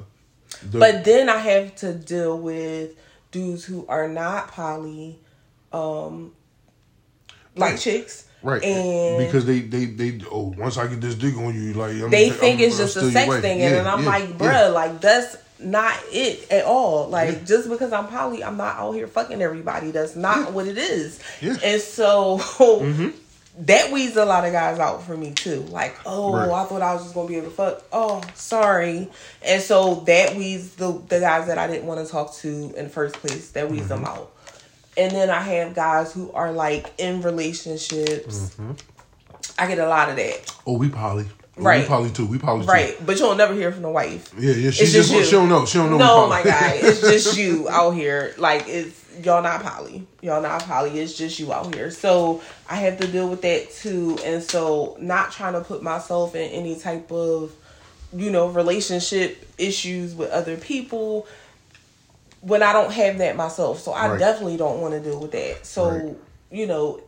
the, 0.71 0.79
But 0.79 1.05
then 1.05 1.29
I 1.31 1.39
have 1.39 1.75
to 1.77 1.95
deal 1.95 2.39
with 2.39 2.91
dudes 3.31 3.64
who 3.64 3.87
are 3.89 4.09
not 4.09 4.49
poly, 4.51 5.18
um, 5.73 6.33
like 7.57 7.73
Right. 7.73 7.81
chicks, 7.81 8.27
Right, 8.43 8.62
and 8.62 9.18
because 9.18 9.45
they, 9.47 9.61
they 9.61 9.85
they 9.87 10.21
oh 10.31 10.55
once 10.59 10.77
I 10.79 10.87
get 10.87 11.01
this 11.01 11.14
dick 11.14 11.37
on 11.37 11.55
you 11.55 11.75
like 11.75 11.93
I'm, 11.93 12.11
they 12.11 12.31
I'm- 12.31 12.39
think 12.39 12.61
it's 12.61 12.75
I'm 12.79 12.87
just 12.87 12.97
a 12.97 13.11
sex 13.11 13.37
thing, 13.41 13.59
Yeah, 13.61 13.66
and 13.66 13.77
then 13.77 13.87
I'm 13.87 14.03
yeah, 14.03 14.09
like, 14.09 14.29
yeah. 14.31 14.37
bruh, 14.37 14.73
like 14.75 15.01
that's 15.01 15.37
not 15.62 15.94
it 16.12 16.50
at 16.50 16.64
all. 16.64 17.08
Like 17.08 17.32
Yeah. 17.32 17.44
just 17.44 17.68
because 17.68 17.92
I'm 17.92 18.08
poly, 18.08 18.42
I'm 18.44 18.56
not 18.56 18.76
out 18.76 18.92
here 18.92 19.06
fucking 19.06 19.40
everybody. 19.42 19.90
That's 19.90 20.16
not 20.16 20.52
what 20.52 20.66
it 20.66 20.78
is. 20.78 21.18
Yeah. 21.40 21.52
Mm-hmm. 21.54 21.64
And 21.64 21.80
so 21.82 23.12
that 23.58 23.92
weeds 23.92 24.16
a 24.16 24.24
lot 24.24 24.44
of 24.46 24.52
guys 24.52 24.78
out 24.78 25.02
for 25.02 25.16
me 25.16 25.32
too. 25.32 25.61
Like, 25.68 25.96
oh, 26.06 26.32
Right. 26.34 26.48
I 26.48 26.64
thought 26.64 26.82
I 26.82 26.94
was 26.94 27.02
just 27.02 27.14
gonna 27.14 27.28
be 27.28 27.36
able 27.36 27.48
to 27.50 27.52
fuck. 27.54 27.82
Oh, 27.92 28.22
sorry. 28.34 29.11
And 29.44 29.61
so 29.62 29.96
that 30.06 30.34
weeds 30.36 30.76
the 30.76 30.92
the 31.08 31.20
guys 31.20 31.46
that 31.48 31.58
I 31.58 31.66
didn't 31.66 31.86
want 31.86 32.04
to 32.04 32.11
talk 32.11 32.34
to 32.36 32.48
in 32.76 32.84
the 32.84 32.88
first 32.90 33.16
place. 33.16 33.50
That 33.50 33.68
weeds 33.70 33.88
Mm-hmm. 33.88 34.04
them 34.04 34.04
out. 34.04 34.32
And 34.96 35.12
then 35.12 35.30
I 35.30 35.40
have 35.40 35.74
guys 35.74 36.12
who 36.12 36.32
are 36.32 36.52
like 36.52 36.92
in 36.98 37.22
relationships. 37.22 38.50
Mm-hmm. 38.50 38.72
I 39.58 39.66
get 39.66 39.78
a 39.78 39.88
lot 39.88 40.08
of 40.11 40.16
that. 40.16 40.52
Oh, 40.66 40.78
we 40.78 40.88
poly. 40.88 41.26
Right. 41.64 41.82
We 41.82 41.88
poly 41.88 42.11
too. 42.11 42.26
We 42.26 42.38
poly 42.38 42.62
too. 42.64 42.72
Right. 42.72 42.96
But 43.04 43.18
you'll 43.18 43.34
never 43.34 43.54
hear 43.54 43.72
from 43.72 43.82
the 43.82 43.90
wife. 43.90 44.32
Yeah, 44.38 44.52
yeah. 44.52 44.70
She 44.70 44.84
It's 44.84 44.92
just, 44.92 45.11
just 45.11 45.26
she 45.30 45.36
don't 45.36 45.48
know. 45.48 45.64
She 45.66 45.78
don't 45.78 45.90
know. 45.90 45.98
No, 45.98 46.28
my 46.28 46.42
guy. 46.42 46.72
It's 46.82 47.00
just 47.00 47.36
you 47.36 47.68
out 47.68 47.90
here. 47.92 48.34
Like 48.38 48.68
it's 48.68 48.98
y'all 49.22 49.42
not 49.42 49.62
poly. 49.62 50.06
Y'all 50.22 50.42
not 50.42 50.62
poly. 50.64 50.98
It's 50.98 51.14
just 51.16 51.38
you 51.38 51.52
out 51.52 51.74
here. 51.74 51.90
So 51.90 52.42
I 52.68 52.76
have 52.76 52.98
to 52.98 53.06
deal 53.06 53.28
with 53.28 53.42
that 53.42 53.70
too. 53.72 54.18
And 54.24 54.42
so 54.42 54.96
not 55.00 55.32
trying 55.32 55.52
to 55.54 55.61
put 55.61 55.82
myself 55.82 56.34
in 56.34 56.50
any 56.50 56.76
type 56.78 57.11
of, 57.12 57.52
you 58.14 58.30
know, 58.30 58.48
relationship 58.48 59.46
issues 59.58 60.14
with 60.14 60.30
other 60.30 60.56
people 60.56 61.26
when 62.40 62.62
I 62.62 62.72
don't 62.72 62.92
have 62.92 63.18
that 63.18 63.36
myself. 63.36 63.80
So 63.80 63.92
I 63.92 64.08
Right. 64.08 64.18
definitely 64.18 64.56
don't 64.56 64.80
want 64.80 64.94
to 64.94 65.00
deal 65.00 65.20
with 65.20 65.32
that. 65.32 65.66
So, 65.66 65.90
Right. 65.90 66.16
you 66.50 66.66
know, 66.66 67.00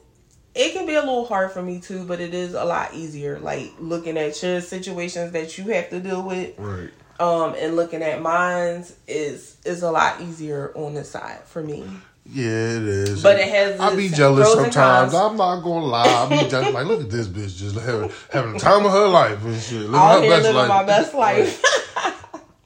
it 0.55 0.73
can 0.75 0.87
be 0.87 0.95
a 0.95 1.01
little 1.01 1.25
hard 1.27 1.51
for 1.53 1.63
me 1.63 1.81
too, 1.81 2.05
but 2.05 2.21
it 2.21 2.35
is 2.35 2.55
a 2.55 2.65
lot 2.65 2.95
easier. 2.95 3.39
Like 3.39 3.73
looking 3.79 4.17
at 4.19 4.43
your 4.43 4.61
situations 4.61 5.33
that 5.33 5.57
you 5.59 5.65
have 5.73 5.89
to 5.91 6.01
deal 6.01 6.23
with 6.23 6.59
Right. 6.59 6.91
um 7.21 7.55
and 7.59 7.77
looking 7.77 8.03
at 8.03 8.21
mine's 8.21 8.95
is 9.09 9.57
is 9.65 9.83
a 9.83 9.91
lot 9.91 10.21
easier 10.21 10.73
on 10.75 10.95
this 10.95 11.11
side 11.11 11.41
for 11.45 11.63
me. 11.63 11.85
Yeah, 12.25 12.45
it 12.77 12.83
is. 12.85 13.23
But 13.23 13.41
it 13.41 13.49
has 13.49 13.81
I 13.81 13.97
be 13.97 14.09
jealous 14.09 14.53
sometimes. 14.53 15.13
I'm 15.13 15.37
not 15.37 15.61
gonna 15.63 15.87
lie. 15.87 16.05
I 16.07 16.29
be 16.45 16.49
jealous. 16.51 16.73
like, 16.73 16.87
look 16.87 17.01
at 17.01 17.11
this 17.11 17.27
bitch 17.27 17.57
just 17.59 17.77
having 17.81 18.11
having 18.33 18.53
the 18.53 18.59
time 18.61 18.85
of 18.87 18.93
her 18.93 19.09
life 19.09 19.45
and 19.45 19.61
shit. 19.61 19.81
Living 19.81 19.95
her 19.99 20.21
here 20.21 20.31
best 20.31 20.43
living 20.45 20.57
life. 20.57 20.69
my 20.69 20.85
best 20.85 21.15
life. 21.15 21.63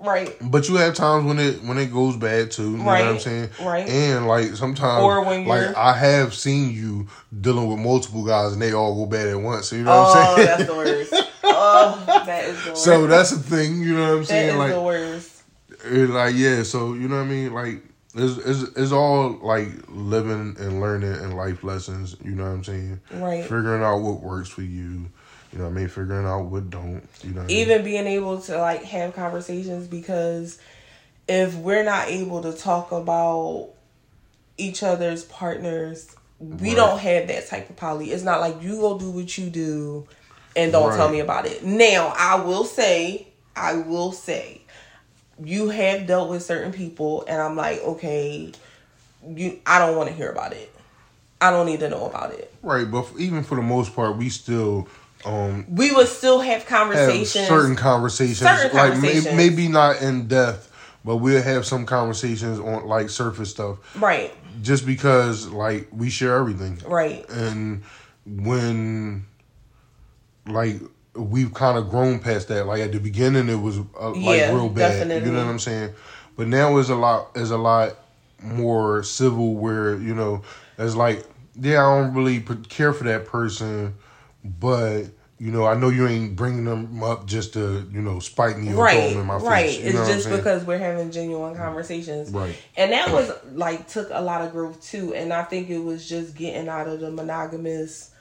right. 0.07 0.35
But 0.41 0.69
you 0.69 0.77
have 0.77 0.95
times 0.95 1.25
when 1.27 1.39
it 1.39 1.63
when 1.63 1.79
it 1.79 1.93
goes 1.93 2.17
bad 2.17 2.51
too. 2.51 2.71
You 2.73 2.77
know 2.79 2.85
what 2.85 3.01
I'm 3.03 3.19
saying? 3.19 3.51
right. 3.63 3.89
And 3.89 4.27
like 4.27 4.55
sometimes, 4.57 5.03
Or 5.05 5.25
when 5.25 5.47
like 5.47 5.75
I 5.77 5.93
have 5.97 6.35
seen 6.35 6.71
you 6.73 7.09
dealing 7.41 7.69
with 7.69 7.79
multiple 7.79 8.25
guys 8.25 8.53
and 8.53 8.63
they 8.63 8.73
all 8.73 8.95
go 8.95 9.07
bad 9.07 9.29
at 9.29 9.41
once. 9.41 9.73
You 9.73 9.83
know 9.85 9.91
what 9.91 10.17
Oh, 10.17 10.21
I'm 10.21 10.37
saying? 10.37 10.47
that's 10.47 10.67
the 10.67 10.75
worst. 10.75 11.13
Oh, 11.45 12.23
that 12.27 12.45
is 12.45 12.65
the 12.65 12.71
worst. 12.71 12.85
so 12.85 13.07
that's 13.07 13.31
the 13.31 13.39
thing. 13.39 13.81
You 13.83 13.95
know 13.97 14.03
what 14.03 14.13
I'm 14.13 14.19
that 14.21 14.27
saying? 14.27 14.49
is 14.51 14.57
like 14.57 14.73
the 14.73 14.83
worst. 14.83 15.43
It's 15.85 16.13
like 16.13 16.35
yeah, 16.35 16.63
so 16.63 16.95
you 16.95 17.09
know 17.09 17.17
what 17.17 17.23
I 17.27 17.29
mean. 17.29 17.53
Like 17.55 17.83
it's, 18.15 18.39
it's 18.39 18.77
it's 18.77 18.93
all 18.93 19.39
like 19.43 19.69
living 19.89 20.57
and 20.59 20.81
learning 20.81 21.13
and 21.13 21.37
life 21.37 21.63
lessons. 21.63 22.17
You 22.25 22.33
know 22.33 22.45
what 22.45 22.51
I'm 22.51 22.65
saying? 22.65 23.01
Right. 23.13 23.43
Figuring 23.43 23.83
out 23.83 23.99
what 23.99 24.21
works 24.23 24.49
for 24.49 24.63
you. 24.63 25.11
You 25.57 25.63
know 25.63 25.71
what 25.71 25.77
I 25.77 25.81
mean? 25.81 25.89
Figuring 25.89 26.27
out 26.27 26.43
what 26.45 26.69
don't. 26.69 27.03
You 27.23 27.31
know. 27.31 27.41
What 27.41 27.45
I 27.45 27.47
mean? 27.47 27.57
Even 27.57 27.83
being 27.83 28.07
able 28.07 28.43
to 28.43 28.59
like 28.59 28.83
have 28.85 29.15
conversations 29.15 29.87
because 29.87 30.59
if 31.27 31.55
we're 31.55 31.83
not 31.83 32.09
able 32.09 32.43
to 32.43 32.53
talk 32.53 32.93
about 32.93 33.71
each 34.59 34.83
other's 34.83 35.25
partners, 35.25 36.15
we 36.39 36.69
Right. 36.69 36.77
don't 36.77 36.99
have 36.99 37.29
that 37.29 37.49
type 37.49 37.71
of 37.71 37.77
poly. 37.77 38.11
It's 38.13 38.23
not 38.23 38.41
like 38.41 38.63
you 38.63 38.77
go 38.77 38.99
do 38.99 39.11
what 39.11 39.39
you 39.39 39.49
do 39.49 40.07
and 40.55 40.73
don't 40.73 40.95
tell 40.95 41.09
me 41.09 41.21
about 41.21 41.47
it. 41.47 41.65
Now, 41.65 42.13
I 42.15 42.35
will 42.35 42.65
say, 42.65 43.27
I 43.57 43.77
will 43.77 44.13
say, 44.13 44.61
you 45.43 45.71
have 45.71 46.07
dealt 46.07 46.29
with 46.29 46.43
certain 46.43 46.71
people 46.73 47.25
and 47.27 47.41
I'm 47.41 47.57
like, 47.57 47.81
okay, 47.83 48.53
you 49.27 49.59
I 49.65 49.79
don't 49.79 49.97
want 49.97 50.11
to 50.11 50.15
hear 50.15 50.31
about 50.31 50.53
it. 50.53 50.71
I 51.41 51.51
don't 51.51 51.65
need 51.65 51.81
to 51.81 51.89
know 51.89 52.05
about 52.05 52.33
it. 52.33 52.53
Right, 52.63 52.91
but 52.91 53.05
f- 53.05 53.19
even 53.19 53.43
for 53.43 53.55
the 53.55 53.63
most 53.63 53.97
part, 53.97 54.19
we 54.19 54.29
still 54.29 54.87
um 55.27 55.66
We 55.68 55.93
would 55.93 56.09
still 56.09 56.41
have 56.41 56.62
have 56.62 56.66
conversations. 56.66 57.47
certain 57.49 57.77
conversations. 57.77 58.39
Certain 58.39 58.74
like 58.77 58.93
conversations. 58.93 59.24
May, 59.27 59.37
maybe 59.51 59.68
not 59.68 60.01
in 60.01 60.29
depth, 60.29 60.72
but 61.05 61.16
we'll 61.16 61.43
have 61.43 61.66
some 61.66 61.85
conversations 61.85 62.59
on 62.59 62.87
like 62.87 63.11
surface 63.11 63.51
stuff. 63.51 63.79
right. 64.01 64.33
just 64.62 64.87
because 64.87 65.49
like 65.49 65.89
we 65.93 66.09
share 66.11 66.37
everything, 66.37 66.81
Right. 66.87 67.29
and 67.29 67.83
when 68.24 69.27
like 70.47 70.77
we've 71.14 71.53
kind 71.55 71.79
of 71.79 71.89
grown 71.91 72.18
past 72.18 72.49
that. 72.49 72.66
Like 72.66 72.81
at 72.83 72.93
the 72.93 73.01
beginning, 73.01 73.49
it 73.49 73.57
was 73.61 73.79
uh, 74.01 74.11
like 74.11 74.39
Yeah, 74.39 74.53
real 74.55 74.68
bad. 74.68 74.93
definitely. 74.93 75.29
You 75.29 75.35
know 75.35 75.45
what 75.45 75.51
I'm 75.51 75.59
saying? 75.59 75.93
But 76.37 76.49
now 76.49 76.77
it's 76.79 76.89
a 76.91 76.95
lot. 76.95 77.31
Is 77.35 77.51
a 77.51 77.57
lot 77.59 77.97
more 78.43 79.03
civil. 79.03 79.55
Where 79.55 79.97
you 79.97 80.14
know, 80.14 80.43
it's 80.79 80.95
like, 80.95 81.24
yeah, 81.61 81.85
I 81.87 81.99
don't 82.01 82.14
really 82.14 82.41
care 82.68 82.93
for 82.93 83.05
that 83.05 83.27
person, 83.27 83.95
but. 84.45 85.05
You 85.39 85.53
know, 85.53 85.66
I 85.66 85.74
know 85.74 85.91
you 85.91 86.07
ain't 86.09 86.34
bringing 86.34 86.64
them 86.64 87.03
up 87.03 87.26
just 87.26 87.53
to, 87.55 87.87
you 87.93 88.01
know, 88.01 88.20
spite 88.20 88.57
me 88.59 88.68
or 88.68 88.72
throw 88.72 88.82
Right, 88.82 89.09
them 89.11 89.20
in 89.20 89.26
my 89.26 89.37
right. 89.37 89.66
face. 89.66 89.78
You 89.80 89.99
It's 90.01 90.09
just 90.09 90.30
because 90.30 90.64
we're 90.64 90.78
having 90.78 91.11
genuine 91.11 91.55
conversations, 91.57 92.30
Right. 92.30 92.57
And 92.76 92.93
that 92.93 93.12
was 93.12 93.30
like 93.53 93.87
took 93.87 94.09
a 94.11 94.22
lot 94.22 94.41
of 94.43 94.53
growth 94.53 94.82
too. 94.82 95.14
And 95.14 95.32
I 95.34 95.43
think 95.45 95.68
it 95.68 95.78
was 95.80 96.09
just 96.09 96.37
getting 96.37 96.68
out 96.68 96.89
of 96.89 97.01
the 97.01 97.11
monogamous 97.11 98.12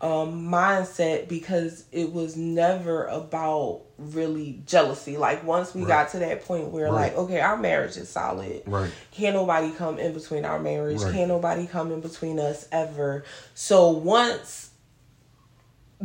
um, 0.00 0.48
mindset 0.48 1.28
because 1.28 1.84
it 1.92 2.12
was 2.12 2.36
never 2.36 3.06
about 3.06 3.82
really 3.96 4.60
jealousy. 4.66 5.16
Like 5.16 5.44
once 5.44 5.74
we 5.74 5.82
Right. 5.82 5.88
got 5.88 6.08
to 6.10 6.18
that 6.18 6.44
point 6.44 6.72
where 6.72 6.90
Right. 6.90 7.14
like, 7.14 7.16
okay, 7.16 7.40
our 7.40 7.56
marriage 7.56 7.96
is 7.96 8.08
solid. 8.08 8.62
Right. 8.66 8.90
Can't 9.12 9.34
nobody 9.36 9.70
come 9.70 9.98
in 10.00 10.12
between 10.12 10.44
our 10.44 10.58
marriage. 10.58 11.00
Right. 11.00 11.12
Can't 11.12 11.28
nobody 11.28 11.66
come 11.68 11.92
in 11.92 12.00
between 12.00 12.40
us 12.40 12.66
ever. 12.72 13.24
So 13.54 13.90
once 13.90 14.70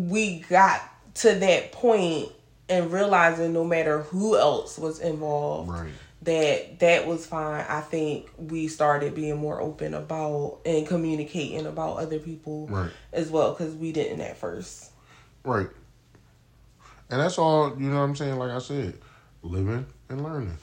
we 0.08 0.40
got 0.50 0.82
to 1.16 1.36
that 1.36 1.72
point 1.72 2.30
and 2.70 2.92
realizing 2.92 3.52
no 3.52 3.64
matter 3.64 4.04
who 4.04 4.38
else 4.38 4.78
was 4.78 5.00
involved 5.00 5.70
Right. 5.70 5.92
that 6.22 6.80
that 6.80 7.08
was 7.08 7.26
fine 7.26 7.66
i 7.68 7.82
think 7.82 8.30
we 8.38 8.68
started 8.68 9.16
being 9.16 9.38
more 9.38 9.60
open 9.60 9.94
about 9.94 10.60
and 10.66 10.88
communicating 10.88 11.66
about 11.66 11.98
other 11.98 12.20
people 12.20 12.68
Right. 12.68 12.92
as 13.12 13.30
well 13.30 13.52
because 13.52 13.74
we 13.76 13.92
didn't 13.92 14.22
at 14.22 14.38
first 14.38 14.90
Right. 15.44 15.68
And 17.10 17.20
that's 17.20 17.38
all, 17.38 17.70
you 17.80 17.90
know 17.90 17.98
what 17.98 18.04
I'm 18.04 18.16
saying? 18.16 18.38
Like 18.38 18.52
I 18.52 18.60
said, 18.60 18.94
living 19.42 19.86
and 20.10 20.24
learning. 20.24 20.58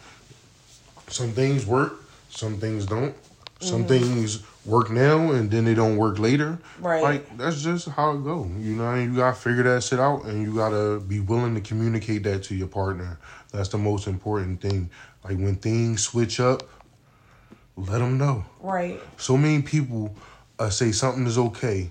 Some 1.09 1.31
things 1.33 1.67
work, 1.67 2.05
some 2.31 2.59
things 2.59 2.87
don't. 2.87 3.15
Some 3.61 3.85
mm-hmm. 3.85 3.89
things 3.89 4.43
work 4.67 4.91
now 4.91 5.33
and 5.33 5.51
then 5.51 5.65
they 5.65 5.75
don't 5.75 5.97
work 5.97 6.19
later. 6.19 6.59
Right. 6.81 7.03
Like 7.03 7.37
that's 7.39 7.63
just 7.63 7.89
how 7.89 8.13
it 8.13 8.25
go. 8.25 8.51
You 8.59 8.77
know, 8.77 8.91
and 8.91 9.13
you 9.13 9.19
gotta 9.19 9.37
figure 9.37 9.63
that 9.63 9.83
shit 9.83 10.01
out 10.01 10.25
and 10.25 10.43
you 10.43 10.55
gotta 10.55 11.01
be 11.01 11.21
willing 11.21 11.55
to 11.55 11.61
communicate 11.61 12.25
that 12.25 12.43
to 12.45 12.55
your 12.55 12.69
partner. 12.69 13.19
That's 13.53 13.69
the 13.69 13.79
most 13.79 14.07
important 14.07 14.61
thing. 14.61 14.91
Like 15.25 15.39
when 15.39 15.57
things 15.57 16.03
switch 16.03 16.41
up, 16.41 16.69
let 17.77 17.99
them 17.99 18.19
know. 18.19 18.45
right 18.61 19.01
So 19.17 19.37
many 19.37 19.63
people 19.63 20.15
uh, 20.59 20.71
say 20.71 20.93
something 20.93 21.27
is 21.27 21.39
okay, 21.39 21.91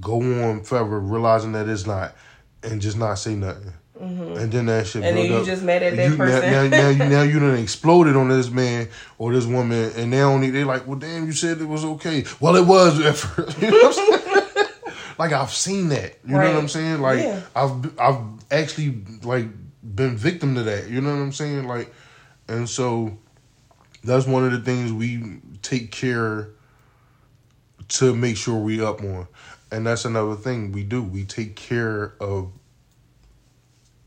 go 0.00 0.16
on 0.44 0.62
forever 0.62 1.00
realizing 1.00 1.52
that 1.52 1.68
it's 1.68 1.86
not, 1.86 2.14
and 2.62 2.80
just 2.80 2.98
not 2.98 3.14
say 3.14 3.34
nothing. 3.34 3.72
And 4.00 4.52
then 4.52 4.66
that 4.66 4.86
shit 4.86 5.02
Mm-hmm. 5.02 5.08
And 5.08 5.16
then 5.16 5.26
you 5.30 5.36
up. 5.38 5.46
just 5.46 5.62
mad 5.62 5.82
at 5.82 5.96
that 5.96 6.04
You- 6.10 6.16
now- 6.16 6.24
person. 6.24 6.50
Now, 6.52 6.66
now, 6.68 6.88
you 6.90 6.98
now 7.10 7.22
you 7.22 7.38
done 7.40 7.58
exploded 7.58 8.16
on 8.16 8.28
this 8.28 8.50
man 8.50 8.88
or 9.18 9.32
this 9.32 9.44
woman, 9.46 9.92
and 9.96 10.12
they 10.12 10.20
only 10.22 10.50
they 10.50 10.64
like, 10.64 10.86
well, 10.86 10.98
damn, 10.98 11.26
you 11.26 11.32
said 11.32 11.60
it 11.60 11.66
was 11.68 11.84
okay. 11.84 12.24
Well, 12.40 12.56
it 12.56 12.66
was 12.66 13.00
at 13.00 13.16
first. 13.16 13.58
You 13.62 13.70
know 13.70 13.76
what 13.76 13.98
I'm 13.98 14.20
saying? 14.22 14.68
like 15.18 15.32
I've 15.32 15.50
seen 15.52 15.88
that. 15.88 16.16
You 16.24 16.34
know 16.34 16.38
what 16.38 16.56
I'm 16.62 16.68
saying? 16.68 17.00
Like 17.00 17.18
Yeah. 17.20 17.40
I've 17.56 17.98
I've 18.00 18.20
actually 18.52 19.02
like 19.24 19.46
been 19.82 20.16
victim 20.16 20.54
to 20.54 20.62
that. 20.62 20.88
You 20.88 21.00
know 21.00 21.10
what 21.10 21.20
I'm 21.22 21.32
saying? 21.32 21.66
Like, 21.66 21.92
and 22.46 22.68
so 22.68 23.18
that's 24.04 24.26
one 24.26 24.44
of 24.44 24.52
the 24.52 24.60
things 24.60 24.92
we 24.92 25.40
take 25.62 25.90
care 25.90 26.50
to 27.88 28.14
make 28.14 28.36
sure 28.36 28.54
we 28.58 28.80
up 28.80 29.00
on. 29.02 29.26
And 29.72 29.86
that's 29.86 30.04
another 30.04 30.34
thing 30.36 30.72
we 30.72 30.84
do. 30.84 31.02
We 31.02 31.24
take 31.24 31.56
care 31.56 32.14
of 32.20 32.52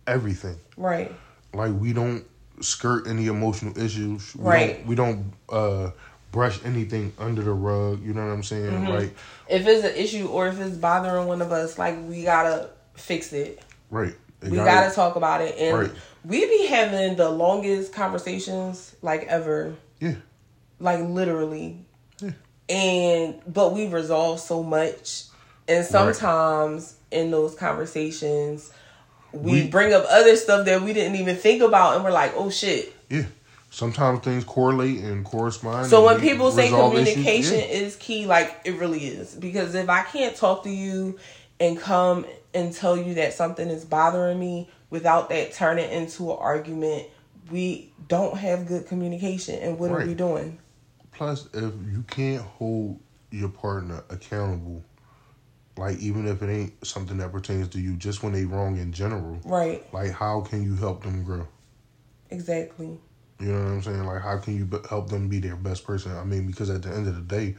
everything. 0.08 0.58
right 0.78 1.12
Like 1.54 1.74
we 1.74 1.93
don't 1.93 2.26
skirt 2.62 3.08
any 3.08 3.28
emotional 3.28 3.78
issues. 3.78 4.36
We 4.36 4.43
Right. 4.43 4.78
Don't, 4.78 4.88
we 4.88 4.95
don't 4.95 5.34
uh 5.49 5.91
brush 6.32 6.60
anything 6.64 7.12
under 7.20 7.41
the 7.41 7.52
rug. 7.52 8.02
You 8.04 8.14
know 8.14 8.26
what 8.26 8.32
I'm 8.32 8.43
saying? 8.43 8.72
Mm-hmm. 8.72 8.88
Like 8.88 9.16
if 9.49 9.68
it's 9.68 9.84
an 9.84 9.95
issue 9.95 10.28
or 10.28 10.47
if 10.47 10.60
it's 10.60 10.78
bothering 10.78 11.28
one 11.28 11.41
of 11.41 11.52
us 11.52 11.78
like 11.78 11.97
we 12.08 12.24
gotta 12.24 12.70
fix 12.93 13.34
it 13.34 13.62
right. 13.89 14.16
It 14.41 14.49
we 14.49 14.58
gotta, 14.58 14.93
talk 14.95 15.16
about 15.18 15.41
it 15.41 15.56
and 15.60 15.78
Right. 15.78 15.91
we 16.26 16.45
be 16.47 16.66
having 16.66 17.16
the 17.16 17.30
longest 17.30 17.93
conversations 17.93 18.95
like 19.04 19.24
ever 19.26 19.76
Yeah. 19.99 20.16
like 20.80 20.99
literally 21.02 21.86
Yeah. 22.20 22.32
and 22.70 23.39
but 23.45 23.74
we 23.74 23.88
resolve 23.88 24.39
so 24.39 24.64
much 24.64 25.26
and 25.68 25.86
sometimes 25.86 26.95
in 27.12 27.30
those 27.30 27.54
conversations 27.56 28.72
we, 29.34 29.51
We- 29.63 29.67
bring 29.67 29.93
up 29.93 30.05
other 30.09 30.36
stuff 30.36 30.65
that 30.65 30.82
we 30.82 30.93
didn't 30.93 31.15
even 31.15 31.36
think 31.36 31.61
about 31.61 31.95
and 31.95 32.03
we're 32.03 32.11
like 32.11 32.34
oh 32.36 32.49
shit 32.49 32.93
Yeah. 33.09 33.25
Sometimes 33.73 34.19
things 34.19 34.43
correlate 34.43 34.99
and 34.99 35.23
correspond. 35.23 35.88
so 35.89 35.97
and 35.97 36.05
when 36.05 36.19
people 36.19 36.51
say 36.51 36.63
resolve 36.65 36.93
issues. 36.95 37.13
communication 37.13 37.59
Yeah. 37.59 37.65
is 37.65 37.95
key 37.95 38.25
like 38.25 38.59
it 38.65 38.75
really 38.75 38.99
is 39.05 39.34
because 39.36 39.73
if 39.75 39.89
i 39.89 40.01
can't 40.03 40.36
talk 40.36 40.63
to 40.63 40.69
you 40.69 41.17
and 41.59 41.79
come 41.79 42.25
and 42.53 42.73
tell 42.73 42.97
you 42.97 43.13
that 43.15 43.34
something 43.34 43.69
is 43.69 43.86
bothering 43.86 44.38
me 44.39 44.69
without 44.89 45.29
that 45.29 45.53
turning 45.53 45.89
into 45.89 46.32
an 46.32 46.38
argument 46.39 47.07
we 47.49 47.89
don't 48.09 48.38
have 48.38 48.67
good 48.67 48.88
communication 48.88 49.55
and 49.59 49.79
what 49.79 49.89
are 49.91 49.97
Right. 49.99 50.07
we 50.07 50.13
doing 50.15 50.57
Plus, 51.13 51.45
if 51.53 51.71
you 51.91 52.03
can't 52.09 52.41
hold 52.41 52.99
your 53.29 53.49
partner 53.49 54.03
accountable, 54.09 54.84
like 55.82 55.97
even 55.97 56.27
if 56.27 56.43
it 56.43 56.49
ain't 56.49 56.86
something 56.86 57.17
that 57.17 57.32
pertains 57.32 57.67
to 57.69 57.79
you, 57.79 57.95
just 57.97 58.21
when 58.21 58.34
they 58.34 58.45
wrong 58.45 58.77
in 58.77 58.93
general, 58.93 59.39
right 59.43 59.84
like 59.91 60.11
how 60.11 60.41
can 60.41 60.63
you 60.63 60.75
help 60.75 61.03
them 61.03 61.23
grow? 61.23 61.47
exactly 62.29 62.97
You 63.39 63.51
know 63.51 63.63
what 63.63 63.71
I'm 63.71 63.82
saying? 63.82 64.05
Like 64.05 64.21
how 64.21 64.38
can 64.38 64.55
you 64.55 64.69
help 64.88 65.09
them 65.09 65.27
be 65.27 65.39
their 65.39 65.55
best 65.55 65.84
person? 65.84 66.15
I 66.15 66.23
mean, 66.23 66.45
because 66.45 66.69
at 66.69 66.84
the 66.84 66.89
end 66.89 67.07
of 67.07 67.15
the 67.15 67.36
day, 67.36 67.55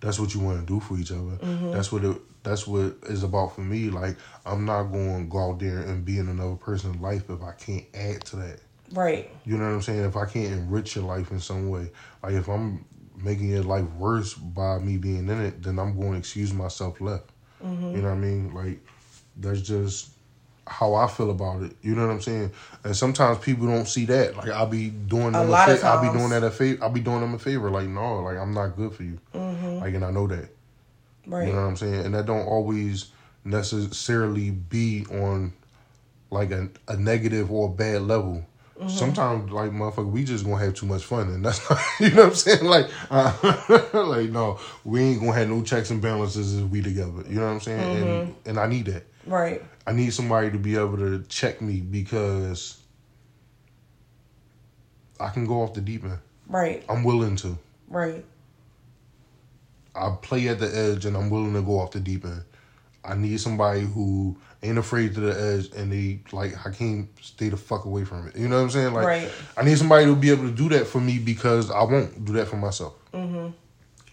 that's 0.00 0.20
what 0.20 0.34
you 0.34 0.40
want 0.40 0.60
to 0.60 0.66
do 0.66 0.80
for 0.80 0.96
each 0.96 1.10
other. 1.10 1.36
Mm-hmm. 1.42 1.72
That's 1.72 1.90
what 1.90 2.04
it. 2.04 2.16
That's 2.44 2.66
what 2.66 2.94
is 3.04 3.22
about 3.24 3.54
for 3.54 3.62
me. 3.62 3.90
Like 3.90 4.16
I'm 4.46 4.64
not 4.64 4.84
going 4.84 5.24
to 5.24 5.30
go 5.30 5.50
out 5.50 5.58
there 5.58 5.80
and 5.80 6.04
be 6.04 6.18
in 6.18 6.28
another 6.28 6.56
person's 6.56 7.00
life 7.00 7.28
if 7.28 7.42
I 7.42 7.52
can't 7.52 7.86
add 7.94 8.24
to 8.26 8.36
that. 8.36 8.60
right 8.92 9.30
You 9.44 9.56
know 9.56 9.64
what 9.64 9.74
I'm 9.74 9.82
saying? 9.82 10.04
If 10.04 10.16
I 10.16 10.26
can't 10.26 10.52
enrich 10.52 10.94
your 10.94 11.06
life 11.06 11.32
in 11.32 11.40
some 11.40 11.70
way, 11.70 11.90
like 12.22 12.34
if 12.34 12.48
I'm 12.48 12.84
making 13.16 13.48
your 13.48 13.62
life 13.62 13.90
worse 13.92 14.34
by 14.34 14.78
me 14.78 14.98
being 14.98 15.28
in 15.28 15.40
it, 15.40 15.62
then 15.62 15.78
I'm 15.78 15.98
going 15.98 16.12
to 16.12 16.18
excuse 16.18 16.52
myself 16.52 17.00
left. 17.00 17.30
Mm-hmm. 17.64 17.96
You 17.96 18.02
know 18.02 18.08
what 18.08 18.14
I 18.14 18.18
mean? 18.18 18.54
Like 18.54 18.80
that's 19.36 19.60
just 19.62 20.10
how 20.66 20.94
I 20.94 21.06
feel 21.06 21.30
about 21.30 21.62
it. 21.62 21.72
You 21.82 21.94
know 21.94 22.06
what 22.06 22.12
I'm 22.12 22.20
saying? 22.20 22.52
And 22.84 22.96
sometimes 22.96 23.38
people 23.38 23.66
don't 23.66 23.86
see 23.86 24.04
that. 24.06 24.36
Like 24.36 24.48
I'll 24.50 24.66
be 24.66 24.90
doing 24.90 25.32
them 25.32 25.48
a, 25.48 25.50
lot 25.50 25.68
fa- 25.68 25.86
I'll 25.86 26.00
be 26.02 26.18
doing 26.18 26.30
that 26.30 26.42
a 26.42 26.50
favor. 26.50 26.82
I'll 26.82 26.90
be 26.90 27.00
doing 27.00 27.20
them 27.20 27.34
a 27.34 27.38
favor. 27.38 27.70
Like 27.70 27.88
no, 27.88 28.20
like 28.20 28.38
I'm 28.38 28.52
not 28.54 28.76
good 28.76 28.94
for 28.94 29.02
you. 29.02 29.18
Like 29.34 29.94
and 29.94 30.04
I 30.04 30.10
know 30.10 30.26
that. 30.28 30.48
right 31.26 31.46
You 31.48 31.52
know 31.52 31.62
what 31.62 31.68
I'm 31.68 31.76
saying? 31.76 32.06
And 32.06 32.14
that 32.14 32.26
don't 32.26 32.46
always 32.46 33.06
necessarily 33.44 34.50
be 34.50 35.04
on 35.10 35.52
like 36.30 36.50
a, 36.50 36.68
a 36.88 36.96
negative 36.96 37.50
or 37.52 37.68
a 37.68 37.72
bad 37.72 38.02
level. 38.02 38.44
Mm-hmm. 38.78 38.88
Sometimes, 38.88 39.52
like 39.52 39.70
motherfucker, 39.70 40.10
we 40.10 40.24
just 40.24 40.44
gonna 40.44 40.58
have 40.58 40.74
too 40.74 40.86
much 40.86 41.04
fun, 41.04 41.28
and 41.28 41.44
that's 41.44 41.70
not, 41.70 41.78
you 42.00 42.10
know 42.10 42.22
what 42.22 42.30
I'm 42.30 42.34
saying. 42.34 42.64
Like, 42.64 42.90
uh, 43.08 43.32
like 43.92 44.30
no, 44.30 44.58
we 44.84 45.00
ain't 45.00 45.20
gonna 45.20 45.32
have 45.32 45.48
no 45.48 45.62
checks 45.62 45.90
and 45.90 46.02
balances 46.02 46.58
if 46.58 46.68
we 46.68 46.82
together. 46.82 47.22
You 47.28 47.36
know 47.36 47.46
what 47.46 47.52
I'm 47.52 47.60
saying? 47.60 47.80
Mm-hmm. 47.80 48.08
And 48.08 48.34
and 48.46 48.58
I 48.58 48.66
need 48.66 48.86
that. 48.86 49.04
right 49.26 49.62
I 49.86 49.92
need 49.92 50.12
somebody 50.12 50.50
to 50.50 50.58
be 50.58 50.74
able 50.76 50.96
to 50.96 51.22
check 51.28 51.60
me 51.60 51.80
because 51.80 52.78
I 55.20 55.28
can 55.28 55.46
go 55.46 55.62
off 55.62 55.74
the 55.74 55.80
deep 55.80 56.04
end. 56.04 56.18
right 56.48 56.84
I'm 56.88 57.04
willing 57.04 57.36
to. 57.36 57.56
right 57.88 58.24
I 59.94 60.16
play 60.20 60.48
at 60.48 60.58
the 60.58 60.76
edge 60.76 61.04
and 61.06 61.16
I'm 61.16 61.30
willing 61.30 61.54
to 61.54 61.62
go 61.62 61.78
off 61.78 61.92
the 61.92 62.00
deep 62.00 62.24
end. 62.24 62.42
I 63.04 63.14
need 63.14 63.40
somebody 63.40 63.82
who 63.82 64.36
ain't 64.64 64.78
afraid 64.78 65.14
to 65.14 65.20
the 65.20 65.32
edge 65.40 65.70
and 65.76 65.92
they 65.92 66.20
like 66.32 66.54
I 66.66 66.70
can't 66.70 67.08
stay 67.20 67.48
the 67.50 67.56
fuck 67.56 67.84
away 67.84 68.04
from 68.04 68.26
it. 68.28 68.36
You 68.36 68.48
know 68.48 68.56
what 68.56 68.62
I'm 68.64 68.70
saying? 68.70 68.94
Like 68.94 69.06
Right. 69.06 69.30
I 69.56 69.62
need 69.62 69.78
somebody 69.78 70.06
to 70.06 70.16
be 70.16 70.30
able 70.30 70.44
to 70.44 70.50
do 70.50 70.68
that 70.70 70.86
for 70.86 71.00
me 71.00 71.18
because 71.18 71.70
I 71.70 71.82
won't 71.82 72.24
do 72.24 72.32
that 72.34 72.48
for 72.48 72.56
myself. 72.56 72.94
Mm-hmm. 73.12 73.50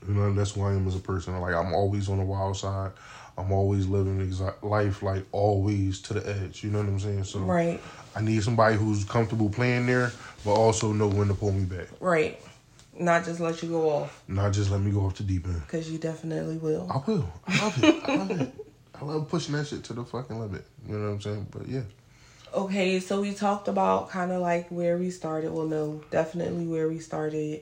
You 0.08 0.14
know 0.14 0.34
that's 0.34 0.52
who 0.52 0.64
I 0.64 0.74
am 0.74 0.88
as 0.88 0.96
a 0.96 1.00
person. 1.00 1.40
Like 1.40 1.54
I'm 1.54 1.74
always 1.74 2.10
on 2.10 2.18
the 2.18 2.24
wild 2.26 2.58
side. 2.58 2.92
I'm 3.38 3.52
always 3.52 3.88
living 3.88 4.20
exa- 4.20 4.62
life 4.62 5.02
like 5.02 5.26
always 5.32 6.02
to 6.02 6.14
the 6.16 6.30
edge. 6.30 6.64
You 6.64 6.70
know 6.70 6.80
what 6.80 6.88
I'm 6.88 7.00
saying? 7.00 7.24
So 7.24 7.40
right 7.40 7.80
I 8.16 8.22
need 8.22 8.44
somebody 8.44 8.76
who's 8.76 9.06
comfortable 9.06 9.50
playing 9.50 9.86
there, 9.86 10.12
but 10.44 10.52
also 10.54 10.92
know 10.92 11.08
when 11.08 11.30
to 11.30 11.34
pull 11.34 11.52
me 11.54 11.64
back. 11.64 11.88
right 12.00 12.40
not 13.00 13.24
just 13.24 13.40
let 13.40 13.64
you 13.64 13.70
go 13.70 13.90
off 13.90 14.22
Not 14.28 14.52
just 14.52 14.70
let 14.70 14.82
me 14.82 14.92
go 14.92 15.00
off 15.06 15.16
the 15.16 15.24
deep 15.24 15.46
end. 15.48 15.62
because 15.62 15.90
you 15.90 15.98
definitely 15.98 16.58
will 16.58 16.88
I 16.92 16.98
will. 17.10 17.32
I 17.48 17.64
love 17.64 17.84
it. 17.84 18.04
I 18.04 18.16
love 18.18 18.32
it. 18.42 18.54
I 19.02 19.06
love 19.06 19.28
pushing 19.30 19.56
that 19.56 19.66
shit 19.68 19.84
to 19.86 19.94
the 19.94 20.04
fucking 20.06 20.40
limit. 20.40 20.64
You 20.88 20.98
know 20.98 21.08
what 21.08 21.14
I'm 21.14 21.22
saying? 21.22 21.48
But 21.50 21.68
yeah. 21.68 21.82
Okay, 22.54 23.00
so 23.00 23.22
we 23.22 23.34
talked 23.34 23.68
about 23.68 24.10
kind 24.10 24.32
of 24.32 24.42
like 24.42 24.70
where 24.70 24.98
we 24.98 25.10
started. 25.10 25.52
Well, 25.52 25.66
no, 25.66 26.04
definitely 26.12 26.68
where 26.68 26.88
we 26.88 27.00
started. 27.00 27.62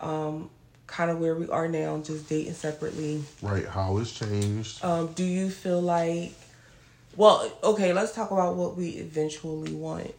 Um, 0.00 0.48
kind 0.86 1.10
of 1.10 1.20
where 1.20 1.34
we 1.34 1.48
are 1.48 1.68
now, 1.68 1.98
just 1.98 2.28
dating 2.28 2.54
separately. 2.54 3.22
Right, 3.42 3.66
how 3.66 3.98
it's 3.98 4.12
changed. 4.12 4.82
Um, 4.84 5.08
do 5.12 5.24
you 5.24 5.50
feel 5.50 5.80
like, 5.82 6.32
well, 7.14 7.50
okay, 7.62 7.92
let's 7.92 8.12
talk 8.14 8.30
about 8.30 8.56
what 8.56 8.76
we 8.76 8.90
eventually 8.90 9.72
want 9.72 10.14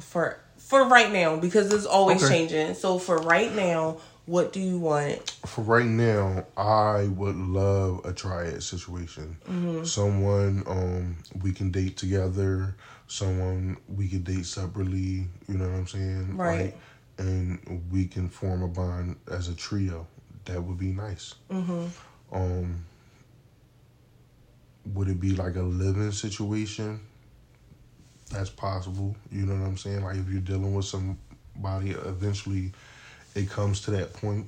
for 0.00 0.38
for 0.58 0.84
right 0.88 1.12
now 1.12 1.36
because 1.36 1.72
it's 1.72 1.86
always 1.86 2.24
Okay. 2.24 2.34
changing. 2.48 2.74
So 2.74 2.98
for 2.98 3.18
right 3.18 3.54
now, 3.54 3.98
what 4.26 4.52
do 4.52 4.60
you 4.60 4.78
want? 4.78 5.30
For 5.46 5.62
right 5.62 5.86
now, 5.86 6.44
I 6.56 7.04
would 7.14 7.36
love 7.36 8.04
a 8.04 8.12
triad 8.12 8.62
situation. 8.62 9.36
Mm-hmm. 9.48 9.84
Someone 9.84 10.64
um 10.66 11.16
we 11.42 11.52
can 11.52 11.70
date 11.70 11.96
together, 11.96 12.74
someone 13.06 13.76
we 13.88 14.08
could 14.08 14.24
date 14.24 14.46
separately, 14.46 15.28
you 15.48 15.54
know 15.56 15.68
what 15.68 15.76
I'm 15.76 15.86
saying? 15.86 16.36
Right. 16.36 16.60
Like, 16.64 16.78
and 17.18 17.82
we 17.90 18.06
can 18.06 18.28
form 18.28 18.62
a 18.62 18.68
bond 18.68 19.16
as 19.30 19.48
a 19.48 19.54
trio. 19.54 20.06
That 20.44 20.62
would 20.62 20.78
be 20.78 20.92
nice. 20.92 21.34
Mm-hmm. 21.50 21.86
Um 22.32 22.84
would 24.92 25.08
it 25.08 25.20
be 25.20 25.34
like 25.34 25.56
a 25.56 25.62
living 25.62 26.12
situation? 26.12 27.00
That's 28.32 28.50
possible. 28.50 29.16
You 29.30 29.46
know 29.46 29.54
what 29.54 29.68
I'm 29.68 29.76
saying? 29.76 30.02
Like 30.02 30.16
if 30.16 30.28
you're 30.28 30.40
dealing 30.40 30.74
with 30.74 30.84
somebody 30.84 31.90
eventually 31.92 32.72
it 33.36 33.50
comes 33.50 33.82
to 33.82 33.90
that 33.92 34.12
point. 34.14 34.46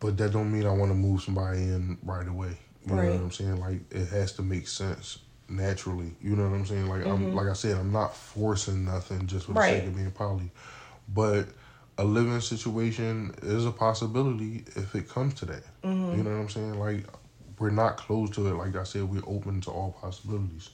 But 0.00 0.18
that 0.18 0.32
don't 0.32 0.52
mean 0.52 0.66
I 0.66 0.72
want 0.72 0.90
to 0.90 0.94
move 0.96 1.22
somebody 1.22 1.60
in 1.60 1.96
right 2.02 2.26
away. 2.26 2.58
You 2.86 2.96
know 2.96 3.02
what 3.02 3.20
I'm 3.20 3.30
saying? 3.30 3.60
Like 3.60 3.80
it 3.90 4.08
has 4.08 4.32
to 4.32 4.42
make 4.42 4.68
sense 4.68 5.18
naturally. 5.48 6.12
You 6.20 6.36
know 6.36 6.48
what 6.48 6.54
I'm 6.54 6.66
saying? 6.66 6.88
Like 6.88 7.06
I'm 7.06 7.26
mm-hmm. 7.26 7.36
like 7.36 7.48
I 7.48 7.54
said, 7.54 7.76
I'm 7.76 7.92
not 7.92 8.14
forcing 8.14 8.84
nothing 8.84 9.26
just 9.26 9.46
for 9.46 9.52
the 9.54 9.60
Right. 9.60 9.78
sake 9.78 9.86
of 9.86 9.96
being 9.96 10.10
poly. 10.10 10.50
But 11.08 11.46
a 11.96 12.04
living 12.04 12.40
situation 12.40 13.34
is 13.42 13.64
a 13.64 13.70
possibility 13.70 14.64
if 14.76 14.94
it 14.94 15.08
comes 15.08 15.34
to 15.34 15.46
that. 15.46 15.64
Mm-hmm. 15.82 16.18
You 16.18 16.24
know 16.24 16.30
what 16.30 16.42
I'm 16.42 16.48
saying? 16.50 16.78
Like 16.78 17.06
we're 17.58 17.70
not 17.70 17.96
close 17.96 18.30
to 18.30 18.48
it. 18.48 18.54
Like 18.54 18.76
I 18.76 18.82
said, 18.82 19.04
we're 19.04 19.22
open 19.26 19.60
to 19.62 19.70
all 19.70 19.96
possibilities. 20.00 20.70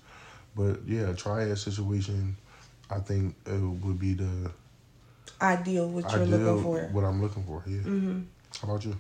But 0.57 0.81
yeah, 0.87 1.11
a 1.11 1.15
triad 1.15 1.57
situation, 1.59 2.37
I 2.91 2.99
think 2.99 3.37
it 3.47 3.61
would 3.61 3.99
be 3.99 4.15
the 4.15 4.51
Ideal, 5.41 5.89
what 5.89 6.11
you're 6.13 6.23
ideal 6.23 6.39
looking 6.39 6.63
for. 6.63 6.81
what 6.93 7.05
I'm 7.05 7.23
looking 7.23 7.45
for. 7.45 7.63
Yeah. 7.67 7.81
How 8.61 8.69
about 8.69 8.85
you? 8.85 8.97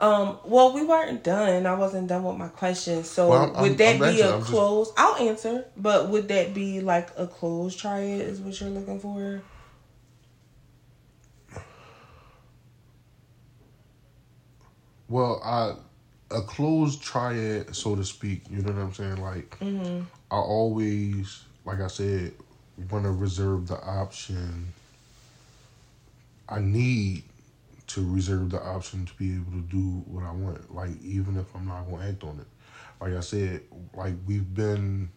Um, 0.00 0.38
well, 0.44 0.72
we 0.74 0.84
weren't 0.84 1.24
done. 1.24 1.66
I 1.66 1.74
wasn't 1.74 2.06
done 2.06 2.22
with 2.22 2.36
my 2.36 2.48
question. 2.48 3.02
So 3.02 3.30
Well, 3.30 3.42
I'm- 3.54 3.62
would 3.62 3.78
that 3.78 3.94
I'm 3.94 3.98
be 3.98 4.04
answering. 4.22 4.28
a 4.30 4.34
I'm 4.34 4.40
just- 4.84 4.92
I'll 4.96 5.16
answer, 5.16 5.64
but 5.76 6.08
would 6.10 6.28
that 6.28 6.54
be 6.54 6.80
like 6.80 7.08
a 7.16 7.26
close 7.26 7.74
triad? 7.74 8.20
Is 8.20 8.40
what 8.40 8.60
you're 8.60 8.70
looking 8.70 9.00
for? 9.00 9.42
Well, 15.08 15.40
I 15.44 15.74
a 16.30 16.42
closed 16.42 17.02
triad, 17.02 17.74
so 17.74 17.96
to 17.96 18.04
speak. 18.04 18.42
You 18.50 18.58
know 18.62 18.72
what 18.72 18.82
I'm 18.82 18.94
saying? 18.94 19.16
Like 19.22 19.56
I 20.30 20.36
always, 20.36 21.42
like 21.64 21.80
I 21.80 21.86
said, 21.88 22.32
want 22.90 23.04
to 23.04 23.10
reserve 23.10 23.66
the 23.68 23.80
option. 23.80 24.72
I 26.48 26.60
need 26.60 27.24
to 27.88 28.06
reserve 28.14 28.50
the 28.50 28.60
option 28.62 29.06
to 29.06 29.14
be 29.14 29.34
able 29.34 29.52
to 29.52 29.62
do 29.62 30.02
what 30.06 30.24
I 30.24 30.32
want. 30.32 30.74
Like 30.74 30.90
even 31.02 31.36
if 31.36 31.54
I'm 31.54 31.66
not 31.66 31.88
gonna 31.90 32.08
act 32.08 32.22
on 32.24 32.40
it. 32.40 32.46
Like 33.00 33.14
I 33.14 33.20
said, 33.20 33.62
like 33.94 34.14
we've 34.26 34.52
been 34.54 35.10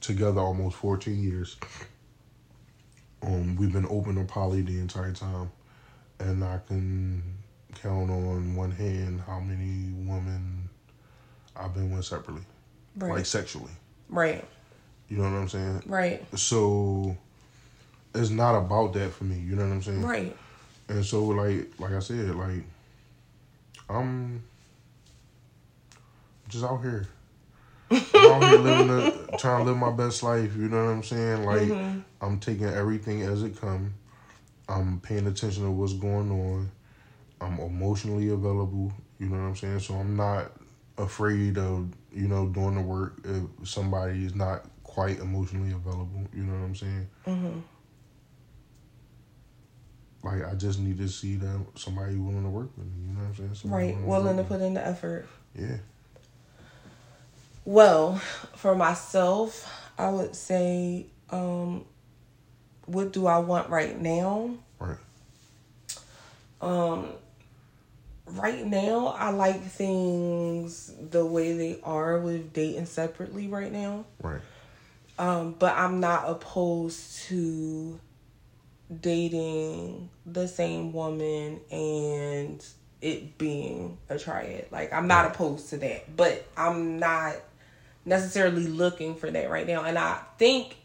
together 0.00 0.40
almost 0.40 0.76
14 0.76 1.22
years. 1.22 1.56
Um, 3.22 3.56
we've 3.56 3.72
been 3.72 3.86
open 3.88 4.16
to 4.16 4.24
poly 4.24 4.62
the 4.62 4.78
entire 4.80 5.12
time 5.12 5.50
and 6.18 6.42
I 6.42 6.58
can 6.66 7.22
count 7.80 8.10
on 8.10 8.54
one 8.56 8.72
hand 8.72 9.20
how 9.26 9.38
many 9.40 9.92
women 9.92 10.68
I've 11.54 11.72
been 11.74 11.94
with 11.94 12.04
separately, 12.04 12.42
Right, 12.96 13.12
like 13.12 13.26
sexually. 13.26 13.70
right, 14.08 14.44
You 15.08 15.18
know 15.18 15.24
what 15.24 15.32
I'm 15.38 15.48
saying? 15.48 15.82
right, 15.86 16.26
So 16.36 17.16
it's 18.14 18.30
not 18.30 18.56
about 18.56 18.92
that 18.94 19.12
for 19.12 19.24
me. 19.24 19.38
You 19.38 19.56
know 19.56 19.66
what 19.66 19.72
I'm 19.72 19.82
saying? 19.82 20.02
right. 20.02 20.36
And 20.88 21.04
so, 21.04 21.24
like, 21.24 21.70
like 21.78 21.92
I 21.92 22.00
said, 22.00 22.34
like 22.34 22.64
I'm 23.88 24.42
just 26.48 26.64
out 26.64 26.82
here. 26.82 27.08
I'm 27.90 27.98
out 28.32 28.42
here 28.42 28.58
living 28.58 28.88
the, 28.88 29.28
trying 29.38 29.64
to 29.64 29.70
live 29.70 29.76
my 29.76 29.90
best 29.90 30.22
life. 30.22 30.56
You 30.56 30.68
know 30.68 30.84
what 30.84 30.90
I'm 30.90 31.02
saying? 31.02 31.44
Like 31.44 32.04
I'm 32.20 32.38
taking 32.40 32.66
everything 32.66 33.22
as 33.22 33.42
it 33.42 33.60
come. 33.60 33.94
I'm 34.68 35.00
paying 35.00 35.26
attention 35.26 35.64
to 35.64 35.70
what's 35.70 35.92
going 35.92 36.30
on. 36.30 36.70
I'm 37.40 37.58
emotionally 37.58 38.28
available. 38.30 38.92
You 39.18 39.28
know 39.28 39.36
what 39.36 39.48
I'm 39.48 39.56
saying? 39.56 39.80
So 39.80 39.94
I'm 39.94 40.16
not 40.16 40.52
afraid 40.98 41.58
of 41.58 41.88
you 42.14 42.28
know 42.28 42.46
doing 42.48 42.74
the 42.74 42.80
work 42.82 43.20
if 43.24 43.68
somebody 43.68 44.24
is 44.24 44.34
not 44.34 44.64
quite 44.84 45.18
emotionally 45.18 45.72
available. 45.72 46.26
You 46.34 46.44
know 46.44 46.54
what 46.54 46.66
I'm 46.66 46.74
saying? 46.76 47.08
Mm-hmm. 47.26 47.58
Like 50.22 50.44
I 50.44 50.54
just 50.54 50.78
need 50.78 50.98
to 50.98 51.08
see 51.08 51.36
that 51.36 51.60
somebody 51.74 52.16
willing 52.16 52.44
to 52.44 52.48
work 52.48 52.70
with 52.76 52.86
me. 52.86 53.08
You 53.08 53.12
know 53.14 53.20
what 53.20 53.28
I'm 53.28 53.36
saying? 53.36 53.54
Somebody 53.54 53.92
Right, 53.92 54.04
willing 54.04 54.36
to 54.36 54.42
with 54.42 54.48
put 54.48 54.60
in 54.60 54.74
the 54.74 54.86
effort. 54.86 55.26
Yeah. 55.58 55.78
Well, 57.64 58.16
for 58.56 58.74
myself, 58.74 59.68
I 59.98 60.10
would 60.10 60.34
say, 60.34 61.06
um, 61.30 61.84
what 62.86 63.12
do 63.12 63.26
I 63.26 63.38
want 63.38 63.68
right 63.68 64.00
now? 64.00 64.56
Right. 64.78 64.96
Um, 66.60 67.08
right 68.26 68.64
now, 68.64 69.08
I 69.18 69.30
like 69.30 69.62
things 69.62 70.92
the 71.10 71.24
way 71.24 71.56
they 71.56 71.80
are 71.82 72.18
with 72.18 72.52
dating 72.52 72.86
separately 72.86 73.48
right 73.48 73.72
now. 73.72 74.04
Right. 74.20 74.40
Um, 75.18 75.54
but 75.58 75.76
I'm 75.76 76.00
not 76.00 76.28
opposed 76.28 77.22
to 77.24 78.00
dating 79.00 80.10
the 80.26 80.46
same 80.46 80.92
woman 80.92 81.60
and 81.70 82.64
it 83.00 83.36
being 83.38 83.98
a 84.08 84.18
triad. 84.18 84.66
Like 84.70 84.92
I'm 84.92 85.06
not 85.08 85.26
opposed 85.26 85.70
to 85.70 85.76
that, 85.78 86.14
but 86.16 86.46
I'm 86.56 86.98
not 86.98 87.34
necessarily 88.04 88.66
looking 88.66 89.14
for 89.14 89.30
that 89.30 89.50
right 89.50 89.66
now. 89.66 89.82
And 89.84 89.98
I 89.98 90.18
think 90.38 90.76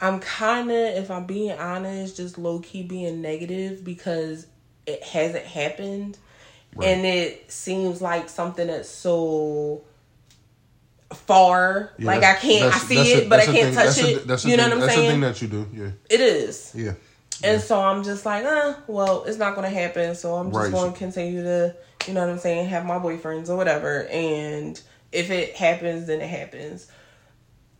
I'm 0.00 0.20
kind 0.20 0.70
of, 0.70 0.76
if 0.76 1.10
I'm 1.10 1.24
being 1.26 1.52
honest, 1.58 2.16
just 2.16 2.38
low 2.38 2.58
key 2.60 2.82
being 2.82 3.20
negative 3.22 3.84
because 3.84 4.46
it 4.86 5.02
hasn't 5.02 5.44
happened. 5.44 6.18
Right. 6.74 6.88
And 6.88 7.06
it 7.06 7.50
seems 7.50 8.02
like 8.02 8.28
something 8.28 8.66
that's 8.66 8.88
so 8.88 9.82
far. 11.12 11.92
Yeah, 11.98 12.06
like 12.06 12.22
I 12.24 12.34
can't, 12.34 12.74
I 12.74 12.78
see 12.78 13.12
it, 13.12 13.26
a- 13.26 13.28
but 13.28 13.40
I 13.40 13.44
can't 13.44 13.56
thing- 13.56 13.74
touch 13.74 13.84
that's 13.86 13.98
a- 14.02 14.16
it. 14.16 14.26
that's 14.26 14.44
you 14.44 14.56
know 14.56 14.64
thing- 14.64 14.70
what 14.70 14.74
I'm 14.74 14.80
that's 14.80 14.94
saying? 14.94 15.06
the 15.06 15.12
thing 15.12 15.20
that 15.20 15.42
you 15.42 15.48
do. 15.48 15.66
Yeah. 15.72 15.90
it 16.10 16.20
is. 16.20 16.72
Yeah. 16.74 16.92
And 17.44 17.60
so 17.60 17.80
I'm 17.80 18.04
just 18.04 18.24
like, 18.24 18.44
uh, 18.44 18.74
well, 18.86 19.24
it's 19.24 19.38
not 19.38 19.54
gonna 19.54 19.68
happen. 19.68 20.14
So 20.14 20.34
I'm 20.34 20.50
just 20.50 20.58
Right. 20.58 20.72
going 20.72 20.92
to 20.92 20.98
continue 20.98 21.42
to, 21.42 21.74
you 22.06 22.14
know 22.14 22.20
what 22.20 22.30
I'm 22.30 22.38
saying, 22.38 22.68
have 22.68 22.86
my 22.86 22.98
boyfriends 22.98 23.48
or 23.48 23.56
whatever. 23.56 24.06
And 24.06 24.80
if 25.12 25.30
it 25.30 25.54
happens, 25.54 26.06
then 26.06 26.20
it 26.20 26.28
happens. 26.28 26.86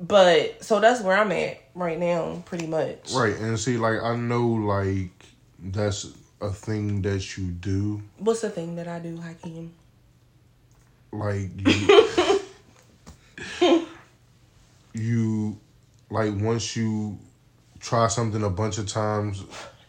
But 0.00 0.64
so 0.64 0.80
that's 0.80 1.00
where 1.02 1.16
I'm 1.16 1.32
at 1.32 1.62
right 1.74 1.98
now, 1.98 2.42
pretty 2.46 2.66
much. 2.66 3.12
Right. 3.12 3.36
And 3.36 3.58
see, 3.58 3.76
like 3.76 4.02
I 4.02 4.16
know, 4.16 4.46
like 4.46 5.10
that's 5.58 6.08
a 6.40 6.50
thing 6.50 7.02
that 7.02 7.38
you 7.38 7.46
do. 7.46 8.02
What's 8.18 8.40
the 8.40 8.50
thing 8.50 8.76
that 8.76 8.88
I 8.88 8.98
do, 8.98 9.16
Hakeem? 9.16 9.72
Like 11.12 11.50
you, 13.60 13.86
you, 14.92 15.58
like 16.10 16.32
once 16.36 16.76
you 16.76 17.18
try 17.85 18.09
something 18.09 18.43
a 18.43 18.51
bunch 18.51 18.78
of 18.78 18.89
times 18.89 19.43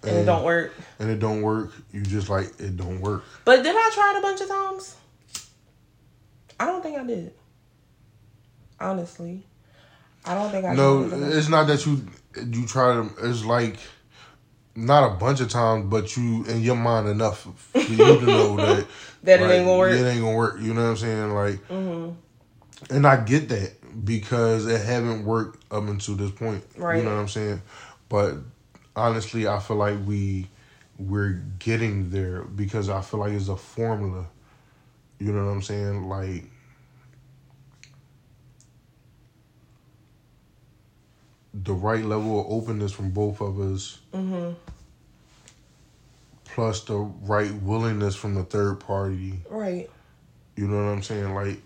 And 0.04 0.18
it 0.18 0.26
don't 0.26 0.44
work. 0.44 0.74
and 1.00 1.10
it 1.10 1.20
don't 1.20 1.42
work, 1.42 1.72
you 1.92 2.02
just 2.04 2.30
like 2.30 2.48
it 2.60 2.78
don't 2.78 3.00
work. 3.02 3.24
But 3.46 3.64
did 3.64 3.76
I 3.76 3.92
try 3.94 4.14
it 4.16 4.20
a 4.20 4.22
bunch 4.22 4.42
of 4.42 4.48
times? 4.50 4.96
I 6.60 6.66
don't 6.68 6.84
think 6.84 6.98
I 6.98 7.04
did. 7.06 7.34
Honestly, 8.80 9.44
I 10.26 10.34
don't 10.36 10.52
think 10.52 10.66
I. 10.66 10.74
No, 10.76 11.08
tried 11.08 11.14
it 11.18 11.18
a 11.18 11.22
bunch- 11.22 11.36
it's 11.36 11.50
not 11.50 11.68
that 11.68 11.86
you 11.86 12.06
you 12.52 12.66
try 12.68 12.94
to. 12.94 13.10
It's 13.24 13.46
like 13.46 13.78
not 14.76 15.10
a 15.14 15.16
bunch 15.16 15.40
of 15.40 15.50
times, 15.50 15.86
but 15.90 16.16
you 16.18 16.44
in 16.46 16.62
your 16.62 16.76
mind 16.76 17.08
enough 17.08 17.48
for 17.72 17.80
you 17.80 17.96
to 17.98 18.22
know 18.26 18.56
that 18.58 18.86
That 19.24 19.40
it 19.42 19.50
ain't 19.50 19.66
gonna 19.66 19.78
work. 19.78 19.94
It 19.94 20.06
ain't 20.06 20.22
gonna 20.22 20.36
work. 20.36 20.60
You 20.62 20.74
know 20.74 20.84
what 20.84 20.90
I'm 20.90 20.98
saying? 20.98 21.34
Like, 21.34 21.68
Mm-hmm. 21.70 22.94
and 22.96 23.08
I 23.08 23.24
get 23.24 23.48
that 23.50 23.72
because 24.04 24.68
it 24.68 24.82
haven't 24.86 25.26
worked 25.26 25.64
up 25.72 25.84
until 25.84 26.16
this 26.16 26.32
point. 26.32 26.64
Right. 26.76 26.98
You 26.98 27.04
know 27.04 27.16
what 27.16 27.22
I'm 27.22 27.28
saying? 27.28 27.62
But 28.10 28.36
honestly, 28.96 29.48
I 29.48 29.60
feel 29.60 29.78
like 29.78 29.98
we 30.06 30.48
we're 30.98 31.42
getting 31.60 32.10
there 32.10 32.44
because 32.44 32.90
I 32.90 33.02
feel 33.02 33.20
like 33.20 33.34
it's 33.34 33.48
a 33.48 33.56
formula. 33.56 34.28
You 35.20 35.32
know 35.32 35.46
what 35.46 35.52
I'm 35.52 35.62
saying? 35.62 36.10
Like. 36.10 36.46
The 41.64 41.74
right 41.74 42.04
level 42.04 42.42
of 42.42 42.48
openness 42.52 42.92
from 42.92 43.12
both 43.12 43.40
of 43.40 43.62
us, 43.62 44.00
mm-hmm. 44.14 44.56
plus 46.44 46.84
the 46.84 46.98
right 46.98 47.54
willingness 47.54 48.14
from 48.14 48.36
the 48.36 48.44
third 48.44 48.82
party. 48.82 49.40
Right. 49.50 49.90
You 50.58 50.68
know 50.68 50.76
what 50.76 50.92
I'm 50.92 51.02
saying? 51.02 51.34
Like, 51.34 51.62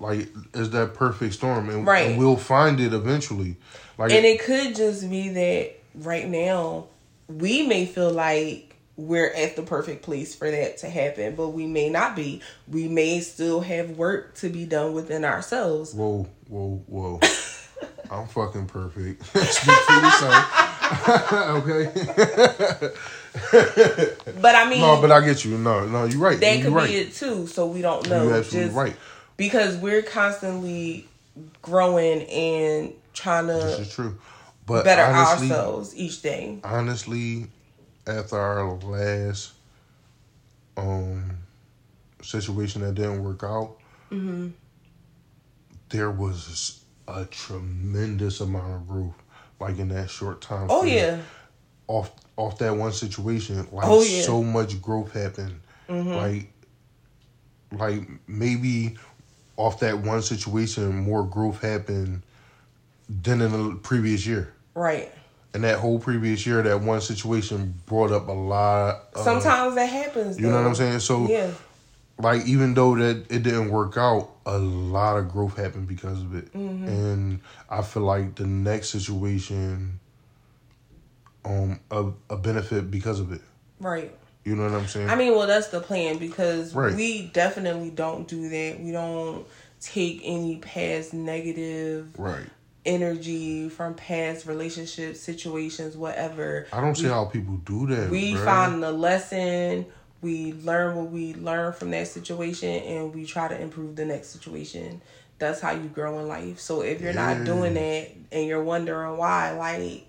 like 0.00 0.28
is 0.54 0.70
that 0.70 0.94
perfect 0.94 1.34
storm, 1.34 1.68
and, 1.70 1.86
Right. 1.86 2.08
and 2.10 2.18
we'll 2.18 2.36
find 2.36 2.80
it 2.80 2.92
eventually. 2.92 3.56
Like, 3.98 4.12
And 4.12 4.24
it 4.24 4.40
could 4.40 4.74
just 4.74 5.08
be 5.10 5.28
that 5.28 5.78
right 5.94 6.26
now 6.28 6.86
we 7.28 7.66
may 7.66 7.84
feel 7.86 8.10
like 8.10 8.66
we're 8.96 9.30
at 9.32 9.56
the 9.56 9.62
perfect 9.62 10.02
place 10.02 10.34
for 10.34 10.50
that 10.50 10.78
to 10.78 10.88
happen, 10.90 11.34
but 11.34 11.48
we 11.50 11.66
may 11.66 11.88
not 11.88 12.16
be. 12.16 12.42
We 12.68 12.88
may 12.88 13.20
still 13.20 13.60
have 13.60 13.90
work 13.92 14.34
to 14.36 14.48
be 14.48 14.64
done 14.66 14.92
within 14.94 15.24
ourselves. 15.24 15.94
whoa, 15.94 16.26
whoa, 16.48 16.82
whoa. 16.86 17.20
I'm 18.10 18.26
fucking 18.26 18.66
perfect. 18.66 19.24
Speak 19.24 19.74
for 19.76 19.92
yourself. 19.94 20.44
okay. 21.64 22.90
But 24.40 24.54
I 24.54 24.68
mean, 24.68 24.80
No, 24.80 25.00
but 25.00 25.12
I 25.12 25.24
get 25.24 25.44
you. 25.44 25.56
No, 25.58 25.86
no, 25.86 26.04
you're 26.04 26.18
right. 26.20 26.38
that 26.40 26.56
you're 26.58 26.64
could 26.66 26.74
right. 26.74 26.88
be 26.88 26.96
it 26.96 27.14
too. 27.14 27.46
So 27.46 27.66
we 27.66 27.80
don't 27.82 28.08
know. 28.08 28.24
You're 28.24 28.36
absolutely 28.38 28.68
Just 28.68 28.76
right. 28.76 28.96
Because 29.40 29.76
we're 29.78 30.02
constantly 30.02 31.08
growing 31.62 32.22
and 32.24 32.92
trying 33.14 33.46
This 33.46 33.76
to 33.76 33.82
is 33.82 33.94
true. 33.94 34.18
But 34.66 34.84
better 34.84 35.02
honestly, 35.02 35.50
ourselves 35.50 35.96
each 35.96 36.20
day. 36.20 36.58
honestly, 36.62 37.46
after 38.06 38.36
our 38.38 38.74
last 38.76 39.52
um 40.76 41.38
situation 42.22 42.82
that 42.82 42.94
didn't 42.94 43.24
work 43.24 43.42
out, 43.42 43.76
Mm-hmm. 44.12 44.48
there 45.88 46.10
was 46.10 46.84
a 47.08 47.24
tremendous 47.24 48.40
amount 48.40 48.74
of 48.74 48.88
growth, 48.88 49.14
like 49.58 49.78
in 49.78 49.88
that 49.88 50.10
short 50.10 50.40
time. 50.42 50.66
Oh 50.70 50.82
frame. 50.82 50.94
yeah. 50.96 51.18
off 51.88 52.10
off 52.36 52.58
that 52.58 52.76
one 52.76 52.92
situation, 52.92 53.56
like 53.72 53.86
Oh, 53.86 54.02
yeah. 54.02 54.08
Mm-hmm. 54.08 54.22
so 54.26 54.42
much 54.42 54.80
growth 54.82 55.12
happened. 55.12 55.60
Like, 55.88 56.52
like 57.72 58.08
maybe 58.28 58.96
off 59.60 59.80
that 59.80 59.98
one 59.98 60.22
situation, 60.22 60.96
more 60.96 61.24
growth 61.24 61.60
happened 61.60 62.22
than 63.08 63.40
in 63.42 63.52
the 63.52 63.76
previous 63.76 64.26
year. 64.26 64.52
Right. 64.74 65.12
And 65.52 65.64
that 65.64 65.78
whole 65.78 65.98
previous 65.98 66.46
year, 66.46 66.62
that 66.62 66.80
one 66.80 67.00
situation 67.00 67.74
brought 67.86 68.12
up 68.12 68.28
a 68.28 68.32
lot. 68.32 69.08
Of, 69.14 69.22
Sometimes 69.22 69.74
that 69.74 69.86
happens. 69.86 70.38
you 70.38 70.48
know 70.48 70.54
what. 70.56 70.66
I'm 70.66 70.74
saying. 70.74 71.00
So, 71.00 71.26
Yeah. 71.28 71.50
like, 72.18 72.46
even 72.46 72.74
though 72.74 72.94
that 72.96 73.26
it 73.30 73.42
didn't 73.42 73.70
work 73.70 73.96
out, 73.96 74.30
a 74.46 74.58
lot 74.58 75.16
of 75.18 75.28
growth 75.28 75.56
happened 75.56 75.88
because 75.88 76.22
of 76.22 76.34
it. 76.34 76.52
Mm-hmm. 76.54 76.88
And 76.88 77.40
I 77.68 77.82
feel 77.82 78.04
like 78.04 78.36
the 78.36 78.46
next 78.46 78.90
situation, 78.90 79.98
um, 81.44 81.80
a, 81.90 82.10
a 82.30 82.36
benefit 82.36 82.90
because 82.90 83.18
of 83.20 83.32
it. 83.32 83.42
Right. 83.80 84.14
You 84.44 84.56
know 84.56 84.64
what 84.64 84.72
I'm 84.72 84.86
saying? 84.86 85.10
I 85.10 85.16
mean, 85.16 85.34
well, 85.34 85.46
that's 85.46 85.68
the 85.68 85.80
plan 85.80 86.18
because 86.18 86.74
Right. 86.74 86.94
we 86.94 87.26
definitely 87.26 87.90
don't 87.90 88.26
do 88.26 88.48
that. 88.48 88.80
We 88.80 88.90
don't 88.90 89.46
take 89.80 90.20
any 90.24 90.56
past 90.56 91.12
negative 91.12 92.18
right. 92.18 92.46
energy 92.86 93.68
from 93.68 93.94
past 93.94 94.46
relationships, 94.46 95.20
situations, 95.20 95.96
whatever. 95.96 96.66
I 96.72 96.80
don't 96.80 96.94
see 96.94 97.08
how 97.08 97.26
people 97.26 97.56
do 97.64 97.86
that. 97.88 98.10
We 98.10 98.32
bruh. 98.32 98.44
find 98.44 98.82
the 98.82 98.92
lesson, 98.92 99.86
we 100.22 100.52
learn 100.54 100.96
what 100.96 101.10
we 101.10 101.34
learn 101.34 101.72
from 101.72 101.90
that 101.90 102.08
situation, 102.08 102.68
and 102.68 103.14
we 103.14 103.26
try 103.26 103.48
to 103.48 103.60
improve 103.60 103.96
the 103.96 104.04
next 104.06 104.28
situation. 104.28 105.02
That's 105.38 105.60
how 105.60 105.72
you 105.72 105.88
grow 105.88 106.18
in 106.18 106.28
life. 106.28 106.60
So 106.60 106.82
if 106.82 107.00
you're 107.00 107.12
Yeah. 107.12 107.34
not 107.34 107.44
doing 107.44 107.74
that 107.74 108.10
and 108.32 108.46
you're 108.46 108.62
wondering 108.62 109.16
why, 109.16 109.52
like, 109.52 110.06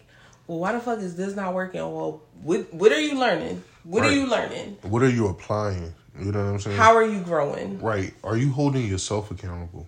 well, 0.48 0.60
why 0.60 0.74
the 0.74 0.80
fuck 0.80 1.00
is 1.00 1.16
this 1.16 1.36
not 1.36 1.54
working? 1.54 1.80
Well, 1.82 2.22
what 2.42 2.74
what 2.74 2.92
are 2.92 3.00
you 3.00 3.18
learning? 3.18 3.64
What 3.84 4.04
are 4.06 4.12
you 4.12 4.28
learning? 4.28 4.78
What 4.84 5.02
are 5.02 5.10
you 5.10 5.28
applying? 5.28 5.94
You 6.20 6.32
know 6.32 6.44
what 6.44 6.50
I'm 6.54 6.60
saying? 6.60 6.78
How 6.78 6.96
are 6.96 7.06
you 7.06 7.20
growing? 7.22 7.80
right. 7.82 8.14
Are 8.24 8.38
you 8.38 8.52
holding 8.52 8.86
yourself 8.88 9.32
accountable? 9.32 9.88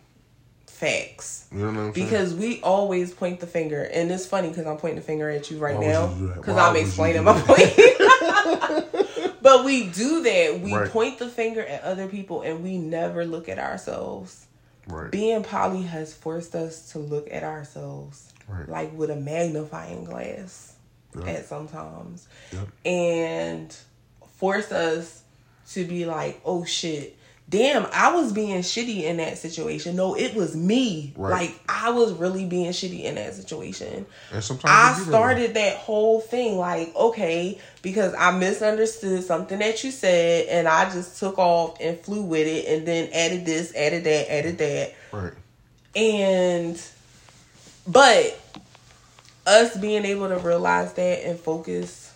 Facts. 0.67 1.47
You 1.51 1.59
know 1.59 1.65
what 1.67 1.77
I'm 1.77 1.93
saying? 1.93 2.07
Because 2.07 2.33
we 2.33 2.59
always 2.61 3.13
point 3.13 3.39
the 3.39 3.47
finger, 3.47 3.83
and 3.83 4.11
it's 4.11 4.25
funny 4.25 4.49
because 4.49 4.65
I'm 4.65 4.77
pointing 4.77 4.97
the 4.99 5.05
finger 5.05 5.29
at 5.29 5.49
you 5.51 5.57
right 5.59 5.77
Why 5.77 5.87
now 5.87 6.09
you 6.09 6.15
do 6.15 6.27
that? 6.27 6.35
because 6.37 6.57
I'm 6.57 6.75
explaining 6.75 7.23
my 7.23 7.39
point. 7.39 7.73
but 9.41 9.63
we 9.65 9.87
do 9.89 10.23
that. 10.23 10.59
We 10.61 10.73
Right. 10.73 10.89
point 10.89 11.19
the 11.19 11.29
finger 11.29 11.61
at 11.65 11.83
other 11.83 12.07
people, 12.07 12.41
and 12.41 12.63
we 12.63 12.77
never 12.77 13.25
look 13.25 13.47
at 13.49 13.59
ourselves. 13.59 14.45
right. 14.87 15.11
Being 15.11 15.43
poly 15.43 15.83
has 15.83 16.13
forced 16.13 16.55
us 16.55 16.91
to 16.91 16.99
look 16.99 17.27
at 17.31 17.43
ourselves 17.43 18.29
Right. 18.47 18.67
like 18.67 18.97
with 18.97 19.09
a 19.09 19.15
magnifying 19.15 20.03
glass 20.03 20.72
Yep. 21.15 21.27
at 21.27 21.45
sometimes, 21.45 22.27
Yep. 22.51 22.67
and 22.85 23.75
force 24.37 24.71
us 24.71 25.21
to 25.71 25.85
be 25.85 26.05
like, 26.05 26.41
"Oh 26.45 26.65
shit." 26.65 27.17
Damn, 27.49 27.85
I 27.91 28.15
was 28.15 28.31
being 28.31 28.61
shitty 28.61 29.03
in 29.03 29.17
that 29.17 29.37
situation. 29.37 29.97
No, 29.97 30.15
it 30.15 30.33
was 30.33 30.55
me. 30.55 31.13
Right. 31.15 31.31
Like 31.49 31.59
I 31.67 31.89
was 31.89 32.13
really 32.13 32.45
being 32.45 32.71
shitty 32.71 33.03
in 33.03 33.15
that 33.15 33.35
situation. 33.35 34.05
And 34.31 34.43
sometimes 34.43 34.99
I 34.99 35.03
started 35.03 35.53
that 35.55 35.75
whole 35.75 36.21
thing 36.21 36.57
like, 36.57 36.95
okay, 36.95 37.59
because 37.81 38.15
I 38.17 38.31
misunderstood 38.31 39.23
something 39.23 39.59
that 39.59 39.83
you 39.83 39.91
said 39.91 40.47
and 40.47 40.67
I 40.69 40.89
just 40.89 41.19
took 41.19 41.37
off 41.37 41.77
and 41.81 41.99
flew 41.99 42.23
with 42.23 42.47
it 42.47 42.65
and 42.65 42.87
then 42.87 43.09
added 43.13 43.45
this, 43.45 43.75
added 43.75 44.05
that, 44.05 44.31
added 44.31 44.57
that. 44.59 44.93
Right. 45.11 45.33
And 45.95 46.81
but 47.85 48.39
us 49.45 49.75
being 49.77 50.05
able 50.05 50.29
to 50.29 50.37
realize 50.37 50.93
that 50.93 51.25
and 51.27 51.39
focus 51.39 52.13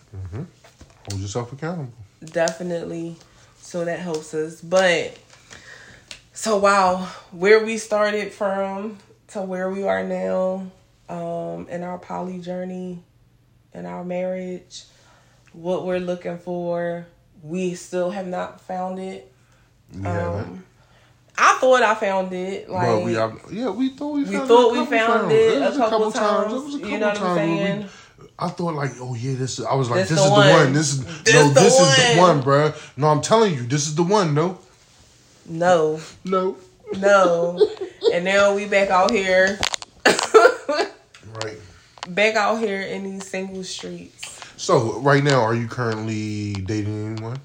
Hold 1.10 1.22
yourself 1.22 1.54
accountable. 1.54 1.92
definitely 2.24 3.16
so 3.60 3.84
that 3.86 4.00
helps 4.00 4.34
us. 4.34 4.62
But 4.62 5.18
so 6.34 6.58
wow, 6.58 7.08
where 7.32 7.64
we 7.66 7.78
started 7.78 8.32
from 8.32 8.98
to 9.30 9.42
where 9.42 9.70
we 9.70 9.84
are 9.84 10.04
now, 10.04 10.68
um, 11.10 11.68
in 11.70 11.84
our 11.84 11.98
poly 11.98 12.40
journey, 12.40 13.00
in 13.74 13.86
our 13.86 14.04
marriage, 14.04 14.84
what 15.54 15.86
we're 15.86 16.00
looking 16.00 16.38
for, 16.38 17.06
we 17.44 17.74
still 17.76 18.12
have 18.12 18.28
not 18.28 18.62
found 18.62 19.00
it. 19.00 19.32
Um, 20.06 20.64
I 21.38 21.58
thought 21.60 21.84
I 21.84 21.94
found 21.96 22.34
it. 22.34 22.70
Like 22.70 22.88
But 22.88 23.04
we, 23.04 23.14
yeah, 23.14 23.70
we 23.70 23.90
thought 23.90 24.14
we 24.14 24.24
we 24.24 24.36
found 24.36 24.48
thought 24.48 24.74
it 24.74 24.78
a 24.78 24.80
we 24.82 24.86
couple 24.86 24.98
found 24.98 25.30
times. 25.30 25.34
it 25.34 25.62
a 25.62 25.78
couple 25.78 26.12
There 26.12 26.22
times. 26.22 26.54
was 26.54 26.76
a 26.76 26.78
You 26.78 26.84
couple 26.84 26.98
know 27.00 27.08
what 27.08 27.18
I'm 27.18 27.24
times 27.24 27.40
we- 27.52 27.58
saying? 27.58 27.90
I 28.40 28.48
thought 28.50 28.74
like, 28.76 28.92
oh 29.00 29.16
yeah, 29.16 29.36
this. 29.36 29.60
Is, 29.60 29.66
I 29.66 29.74
was 29.76 29.90
like, 29.90 30.02
This 30.02 30.10
this, 30.10 30.20
the 30.20 30.26
is 30.26 30.32
one. 30.32 30.48
the 30.48 30.54
one. 30.54 30.74
This 30.74 30.94
is 30.94 31.24
This 31.24 31.34
no, 31.36 31.48
the 31.50 31.60
this 31.60 31.80
is 31.80 31.96
the 32.16 32.20
one. 32.22 32.38
one, 32.38 32.44
bruh. 32.46 32.98
No, 32.98 33.08
I'm 33.08 33.22
telling 33.22 33.54
you, 33.54 33.64
this 33.66 33.88
is 33.88 33.96
the 33.96 34.04
one. 34.04 34.34
No, 34.34 34.58
No, 35.48 36.00
no. 36.24 36.58
no. 36.98 37.68
and 38.14 38.26
now 38.26 38.54
we 38.56 38.66
back 38.66 38.90
out 38.90 39.12
here, 39.12 39.60
Right. 40.06 41.58
back 42.10 42.36
out 42.36 42.60
here 42.60 42.82
in 42.82 43.04
these 43.04 43.28
single 43.28 43.64
streets. 43.64 44.40
So 44.58 45.00
right 45.02 45.24
now, 45.24 45.42
are 45.42 45.54
you 45.56 45.68
currently 45.68 46.54
dating 46.54 47.12
anyone? 47.14 47.40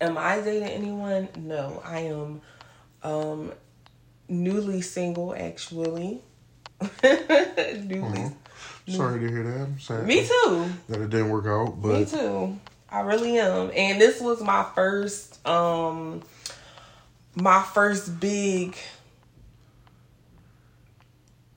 Am 0.00 0.18
I 0.18 0.40
dating 0.40 0.68
anyone? 0.68 1.28
No, 1.36 1.80
I 1.84 2.00
am 2.00 2.40
um 3.06 3.52
newly 4.28 4.80
single 4.80 5.34
actually. 5.34 6.20
newly. 7.02 8.30
Sorry 8.88 9.20
to 9.20 9.28
hear 9.28 9.42
that. 9.44 9.60
I'm 9.62 9.78
sad. 9.80 10.06
Me 10.06 10.26
too. 10.26 10.66
That 10.88 11.00
it 11.00 11.10
didn't 11.10 11.30
work 11.30 11.46
out, 11.46 11.80
but 11.80 12.00
Me 12.00 12.04
too. 12.04 12.58
I 12.90 13.00
really 13.00 13.38
am. 13.38 13.70
And 13.74 14.00
this 14.00 14.20
was 14.20 14.40
my 14.42 14.66
first 14.74 15.44
um 15.46 16.22
my 17.34 17.62
first 17.62 18.18
big 18.20 18.76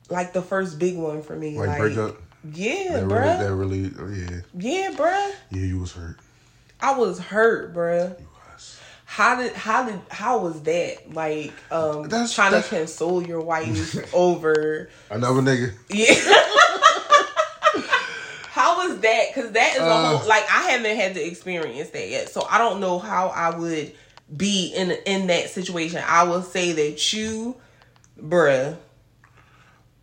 like 0.09 0.33
the 0.33 0.41
first 0.41 0.79
big 0.79 0.97
one 0.97 1.21
for 1.21 1.35
me. 1.35 1.57
like, 1.57 1.67
Like, 1.69 1.77
breakup. 1.79 2.21
Yeah, 2.53 3.01
That 3.01 3.05
really, 3.05 3.37
that 3.37 3.53
really, 3.53 3.91
oh, 3.99 4.07
yeah, 4.07 4.41
yeah, 4.57 4.91
bruh. 4.95 5.31
yeah. 5.51 5.59
You 5.59 5.79
was 5.79 5.91
hurt. 5.91 6.17
I 6.81 6.97
was 6.97 7.19
hurt, 7.19 7.73
bruh. 7.75 8.17
How 9.11 9.35
did 9.41 9.53
how 9.53 9.85
did 9.85 9.99
how 10.11 10.37
was 10.39 10.61
that? 10.61 11.11
Like 11.13 11.51
um 11.71 12.03
That's- 12.09 12.31
trying 12.33 12.51
that's- 12.51 12.69
to 12.69 12.75
console 12.77 13.23
your 13.25 13.41
wife 13.41 14.13
over 14.13 14.87
Another 15.09 15.41
nigga. 15.41 15.73
Yeah. 15.89 16.13
how 18.51 18.77
was 18.87 18.99
that? 18.99 19.23
Because 19.33 19.51
that 19.53 19.71
is 19.75 19.81
a 19.81 19.85
Uh. 19.85 20.17
whole 20.17 20.27
like 20.29 20.43
I 20.43 20.69
haven't 20.71 20.95
had 20.95 21.15
to 21.15 21.25
experience 21.25 21.89
that 21.89 22.07
yet, 22.09 22.29
so 22.29 22.45
I 22.49 22.57
don't 22.59 22.79
know 22.79 22.99
how 22.99 23.29
I 23.29 23.57
would 23.57 23.93
be 24.37 24.71
in 24.75 24.91
in 25.07 25.25
that 25.27 25.49
situation. 25.49 26.03
I 26.07 26.23
will 26.23 26.43
say 26.43 26.71
that 26.73 27.11
you, 27.13 27.55
bruh, 28.21 28.77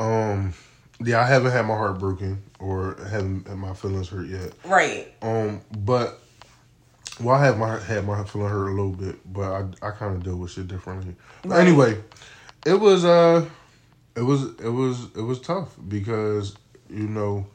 Um, 0.01 0.53
yeah, 1.01 1.21
I 1.21 1.27
haven't 1.27 1.53
had 1.53 1.63
my 1.67 1.77
heart 1.77 1.99
broken 2.01 2.43
or 2.59 2.97
haven't 3.09 3.47
had 3.47 3.57
my 3.57 3.73
feelings 3.75 4.09
hurt 4.09 4.27
yet. 4.27 4.53
right? 4.65 5.13
Um, 5.23 5.61
but 5.79 6.21
well, 7.21 7.35
I 7.35 7.45
have 7.47 7.59
my 7.59 7.79
had 7.79 8.07
my 8.07 8.23
feeling 8.25 8.49
hurt 8.51 8.69
a 8.69 8.71
little 8.71 8.93
bit, 8.93 9.17
but 9.33 9.53
I 9.53 9.89
I 9.89 9.91
kind 9.93 10.17
of 10.17 10.23
deal 10.23 10.37
with 10.37 10.51
shit 10.51 10.69
differently. 10.69 11.15
But 11.43 11.51
Right. 11.51 11.61
Anyway, 11.67 12.03
it 12.65 12.79
was 12.79 13.05
uh, 13.05 13.49
it 14.15 14.23
was 14.23 14.43
it 14.61 14.69
was 14.69 15.09
it 15.17 15.23
was 15.23 15.41
tough 15.41 15.77
because 15.89 16.57
you 16.91 17.09
know, 17.09 17.47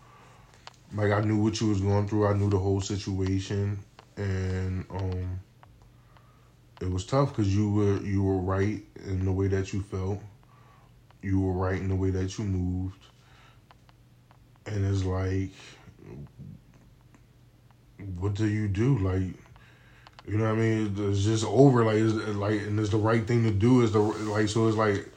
like 0.95 1.11
I 1.11 1.21
knew 1.21 1.41
what 1.41 1.59
you 1.61 1.67
was 1.67 1.81
going 1.81 2.07
through. 2.07 2.27
I 2.27 2.33
knew 2.33 2.49
the 2.49 2.57
whole 2.57 2.81
situation, 2.81 3.79
and 4.17 4.85
um, 4.89 5.39
it 6.79 6.89
was 6.89 7.05
tough 7.05 7.29
because 7.29 7.55
you 7.55 7.69
were 7.71 7.97
you 8.01 8.23
were 8.23 8.37
right 8.37 8.83
in 9.05 9.25
the 9.25 9.31
way 9.31 9.47
that 9.47 9.73
you 9.73 9.81
felt. 9.81 10.19
You 11.21 11.39
were 11.39 11.53
right 11.53 11.79
in 11.79 11.89
the 11.89 11.95
way 11.95 12.09
that 12.09 12.37
you 12.39 12.45
moved, 12.45 13.05
and 14.65 14.83
it's 14.85 15.03
like, 15.03 15.51
what 18.17 18.33
do 18.33 18.47
you 18.47 18.67
do? 18.67 18.97
Like, 18.97 19.35
you 20.27 20.37
know 20.37 20.45
what 20.45 20.53
I 20.53 20.61
mean? 20.61 20.95
It's 20.97 21.23
just 21.23 21.45
over. 21.45 21.83
Like, 21.83 21.97
it's, 21.97 22.13
like, 22.13 22.61
and 22.61 22.79
it's 22.79 22.89
the 22.89 22.97
right 22.97 23.25
thing 23.25 23.43
to 23.43 23.51
do. 23.51 23.81
Is 23.81 23.91
the 23.91 23.99
like 23.99 24.49
so? 24.49 24.67
It's 24.67 24.77
like 24.77 25.07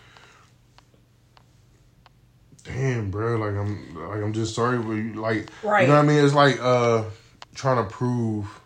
damn, 2.64 3.10
bro, 3.10 3.36
like 3.36 3.54
I'm 3.54 3.94
like 3.94 4.22
I'm 4.22 4.32
just 4.32 4.54
sorry, 4.54 4.78
but 4.78 4.92
you 4.92 5.14
like 5.14 5.48
Right. 5.62 5.82
you 5.82 5.88
know 5.88 5.94
what 5.94 6.04
I 6.04 6.08
mean? 6.08 6.24
It's 6.24 6.34
like 6.34 6.58
uh 6.60 7.04
trying 7.54 7.84
to 7.84 7.88
prove 7.90 8.60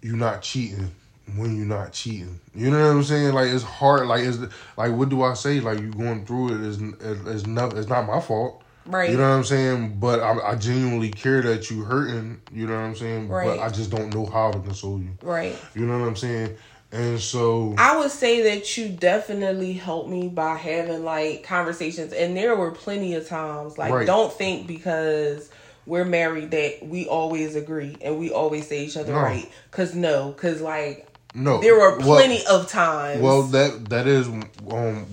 you're 0.00 0.16
not 0.16 0.42
cheating 0.42 0.92
when 1.36 1.56
you're 1.56 1.66
not 1.66 1.92
cheating. 1.92 2.40
You 2.54 2.70
know 2.70 2.78
what 2.86 2.96
I'm 2.96 3.04
saying? 3.04 3.34
Like 3.34 3.48
it's 3.48 3.64
hard. 3.64 4.06
Like 4.06 4.22
it's 4.24 4.38
like 4.76 4.92
what 4.92 5.08
do 5.08 5.22
I 5.22 5.34
say? 5.34 5.60
Like 5.60 5.80
you 5.80 5.92
going 5.92 6.24
through 6.24 6.54
it 6.54 6.60
is 6.62 6.80
is 6.80 7.46
not 7.46 7.76
it's 7.76 7.88
not 7.88 8.06
my 8.06 8.20
fault. 8.20 8.61
Right. 8.86 9.10
You 9.10 9.16
know 9.16 9.28
what 9.28 9.36
I'm 9.36 9.44
saying? 9.44 9.98
But 10.00 10.20
I, 10.20 10.52
I 10.52 10.54
genuinely 10.56 11.10
care 11.10 11.42
that 11.42 11.70
you 11.70 11.82
hurting. 11.84 12.40
You 12.52 12.66
know 12.66 12.74
what 12.74 12.80
I'm 12.80 12.96
saying? 12.96 13.28
Right. 13.28 13.46
But 13.46 13.58
I 13.60 13.68
just 13.68 13.90
don't 13.90 14.12
know 14.14 14.26
how 14.26 14.50
to 14.50 14.58
console 14.60 14.98
you. 14.98 15.10
Right. 15.22 15.56
You 15.74 15.86
know 15.86 15.98
what 15.98 16.06
I'm 16.06 16.16
saying? 16.16 16.56
And 16.90 17.18
so 17.18 17.74
I 17.78 17.96
would 17.98 18.10
say 18.10 18.42
that 18.54 18.76
you 18.76 18.88
definitely 18.90 19.72
helped 19.72 20.10
me 20.10 20.28
by 20.28 20.56
having 20.56 21.04
like 21.04 21.42
conversations, 21.42 22.12
and 22.12 22.36
there 22.36 22.54
were 22.54 22.70
plenty 22.70 23.14
of 23.14 23.26
times. 23.26 23.78
Like, 23.78 23.92
Right. 23.92 24.06
don't 24.06 24.32
think 24.32 24.66
because 24.66 25.48
we're 25.86 26.04
married 26.04 26.50
that 26.50 26.78
we 26.86 27.06
always 27.08 27.56
agree 27.56 27.96
and 28.02 28.18
we 28.18 28.30
always 28.30 28.68
say 28.68 28.84
each 28.84 28.96
other 28.96 29.12
No. 29.12 29.20
right. 29.20 29.50
Cause 29.70 29.94
no, 29.94 30.32
cause 30.32 30.60
like 30.60 31.08
no, 31.34 31.60
there 31.60 31.74
were 31.74 31.98
well- 31.98 32.16
plenty 32.18 32.44
of 32.46 32.68
times. 32.68 33.20
Well, 33.20 33.42
that 33.44 33.88
that 33.90 34.06
is 34.06 34.28
um, 34.28 34.42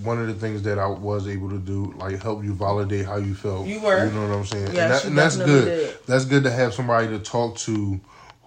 one 0.04 0.20
of 0.20 0.26
the 0.26 0.34
things 0.34 0.62
that 0.62 0.78
I 0.78 0.86
was 0.86 1.26
able 1.28 1.48
to 1.50 1.58
do, 1.58 1.92
like 1.96 2.20
help 2.22 2.44
you 2.44 2.52
validate 2.54 3.06
how 3.06 3.16
you 3.16 3.34
felt. 3.34 3.66
You 3.66 3.80
were. 3.80 4.06
you 4.06 4.12
know 4.12 4.28
what 4.28 4.36
I'm 4.36 4.46
saying, 4.46 4.72
Yes, 4.74 4.76
and, 4.76 4.90
that, 4.92 5.04
and 5.06 5.18
that's 5.18 5.36
good. 5.36 5.64
did. 5.64 5.96
That's 6.06 6.24
good 6.24 6.44
to 6.44 6.50
have 6.50 6.74
somebody 6.74 7.08
to 7.08 7.18
talk 7.18 7.56
to 7.58 8.00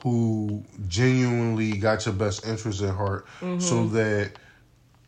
who 0.03 0.63
genuinely 0.87 1.77
got 1.77 2.05
your 2.05 2.13
best 2.13 2.45
interest 2.45 2.81
at 2.81 2.93
heart, 2.93 3.25
Mm-hmm. 3.41 3.59
so 3.59 3.87
that, 3.87 4.33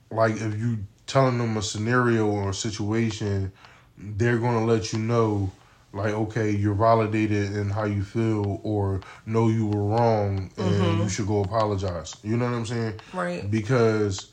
like, 0.10 0.34
if 0.36 0.58
you 0.58 0.80
telling 1.06 1.38
them 1.38 1.58
a 1.58 1.62
scenario 1.62 2.26
or 2.28 2.50
a 2.50 2.54
situation, 2.54 3.52
they're 3.98 4.38
gonna 4.38 4.66
let 4.66 4.92
you 4.94 5.00
know. 5.00 5.52
Like 5.96 6.14
okay, 6.14 6.52
you're 6.52 6.76
validated 6.76 7.56
in 7.56 7.70
how 7.70 7.86
you 7.86 8.04
feel, 8.04 8.60
or 8.64 9.02
no, 9.26 9.48
you 9.48 9.66
were 9.66 9.84
wrong, 9.84 10.52
and 10.58 10.66
Mm-hmm. 10.68 11.04
you 11.04 11.10
should 11.10 11.26
go 11.28 11.42
apologize. 11.42 12.18
You 12.22 12.36
know 12.38 12.46
what 12.46 12.54
I'm 12.54 12.66
saying? 12.66 13.00
right. 13.14 13.50
because 13.50 14.32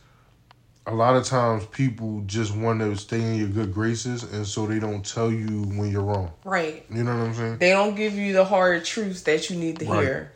a 0.84 0.92
lot 0.94 1.14
of 1.14 1.24
times 1.24 1.64
people 1.66 2.22
just 2.26 2.52
want 2.56 2.80
to 2.80 2.96
stay 2.96 3.20
in 3.20 3.36
your 3.36 3.46
good 3.48 3.72
graces 3.72 4.24
and 4.24 4.44
so 4.44 4.66
they 4.66 4.80
don't 4.80 5.06
tell 5.06 5.30
you 5.30 5.62
when 5.62 5.92
you're 5.92 6.02
wrong 6.02 6.32
Right. 6.42 6.84
you 6.90 7.04
know 7.04 7.16
what 7.16 7.24
i'm 7.28 7.34
saying 7.34 7.58
They 7.58 7.70
don't 7.70 7.94
give 7.94 8.14
you 8.14 8.32
the 8.32 8.44
hard 8.44 8.84
truths 8.84 9.22
that 9.22 9.48
you 9.48 9.54
need 9.56 9.78
to 9.78 9.84
Right. 9.84 10.02
hear. 10.02 10.32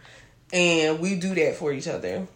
And 0.52 1.00
we 1.00 1.16
do 1.16 1.34
that 1.34 1.56
for 1.56 1.72
each 1.72 1.88
other. 1.88 2.28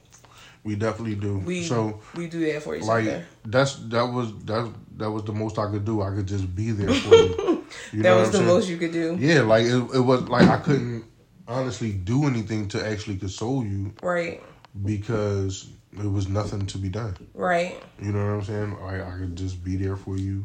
We 0.64 0.74
definitely 0.76 1.14
do 1.16 1.38
We 1.38 1.62
so 1.64 2.00
we 2.14 2.26
do 2.28 2.40
that 2.52 2.62
for 2.62 2.76
each 2.76 2.82
like 2.84 3.06
other. 3.06 3.26
that's 3.46 3.76
that 3.88 4.02
was 4.04 4.32
that 4.44 4.72
that 4.98 5.11
was 5.11 5.24
the 5.24 5.32
most 5.32 5.58
i 5.58 5.70
could 5.70 5.84
do 5.84 6.02
i 6.02 6.11
could 6.11 6.26
just 6.26 6.54
be 6.54 6.70
there 6.72 6.92
for 6.92 7.14
you 7.14 7.64
you 7.92 8.02
That 8.02 8.11
know 8.11 8.18
was 8.20 8.30
the 8.30 8.38
saying? 8.38 8.48
most 8.48 8.68
you 8.68 8.76
could 8.76 8.92
do. 8.92 9.16
yeah 9.18 9.40
like 9.42 9.64
it, 9.64 9.76
it 9.94 10.00
was 10.00 10.22
like 10.28 10.48
i 10.48 10.58
couldn't 10.58 11.04
honestly 11.48 11.92
do 11.92 12.26
anything 12.26 12.68
to 12.68 12.86
actually 12.86 13.16
console 13.16 13.64
you 13.64 13.92
Right. 14.02 14.42
because 14.84 15.68
it 15.98 16.06
was 16.06 16.28
nothing 16.28 16.66
to 16.66 16.78
be 16.78 16.88
done 16.88 17.16
Right. 17.34 17.82
You 18.00 18.12
know 18.12 18.18
what 18.24 18.32
I'm 18.32 18.44
saying? 18.44 18.76
I 18.82 19.02
I 19.02 19.18
could 19.18 19.34
just 19.36 19.64
be 19.64 19.76
there 19.76 19.96
for 19.96 20.16
you, 20.16 20.44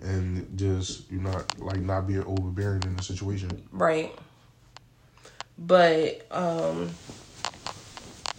and 0.00 0.56
just 0.58 1.10
you 1.12 1.18
not 1.20 1.58
like 1.60 1.78
not 1.80 2.06
be 2.06 2.18
overbearing 2.18 2.82
in 2.84 2.96
the 2.96 3.02
situation. 3.02 3.50
Right. 3.70 4.12
But 5.58 6.26
um 6.30 6.90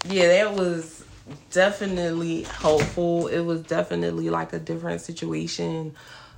yeah, 0.07 0.27
that 0.27 0.53
was 0.53 0.98
definitely 1.51 2.43
helpful. 2.43 3.27
It 3.27 3.41
was 3.41 3.61
definitely 3.63 4.29
like 4.29 4.53
a 4.53 4.59
different 4.59 5.01
situation 5.01 5.95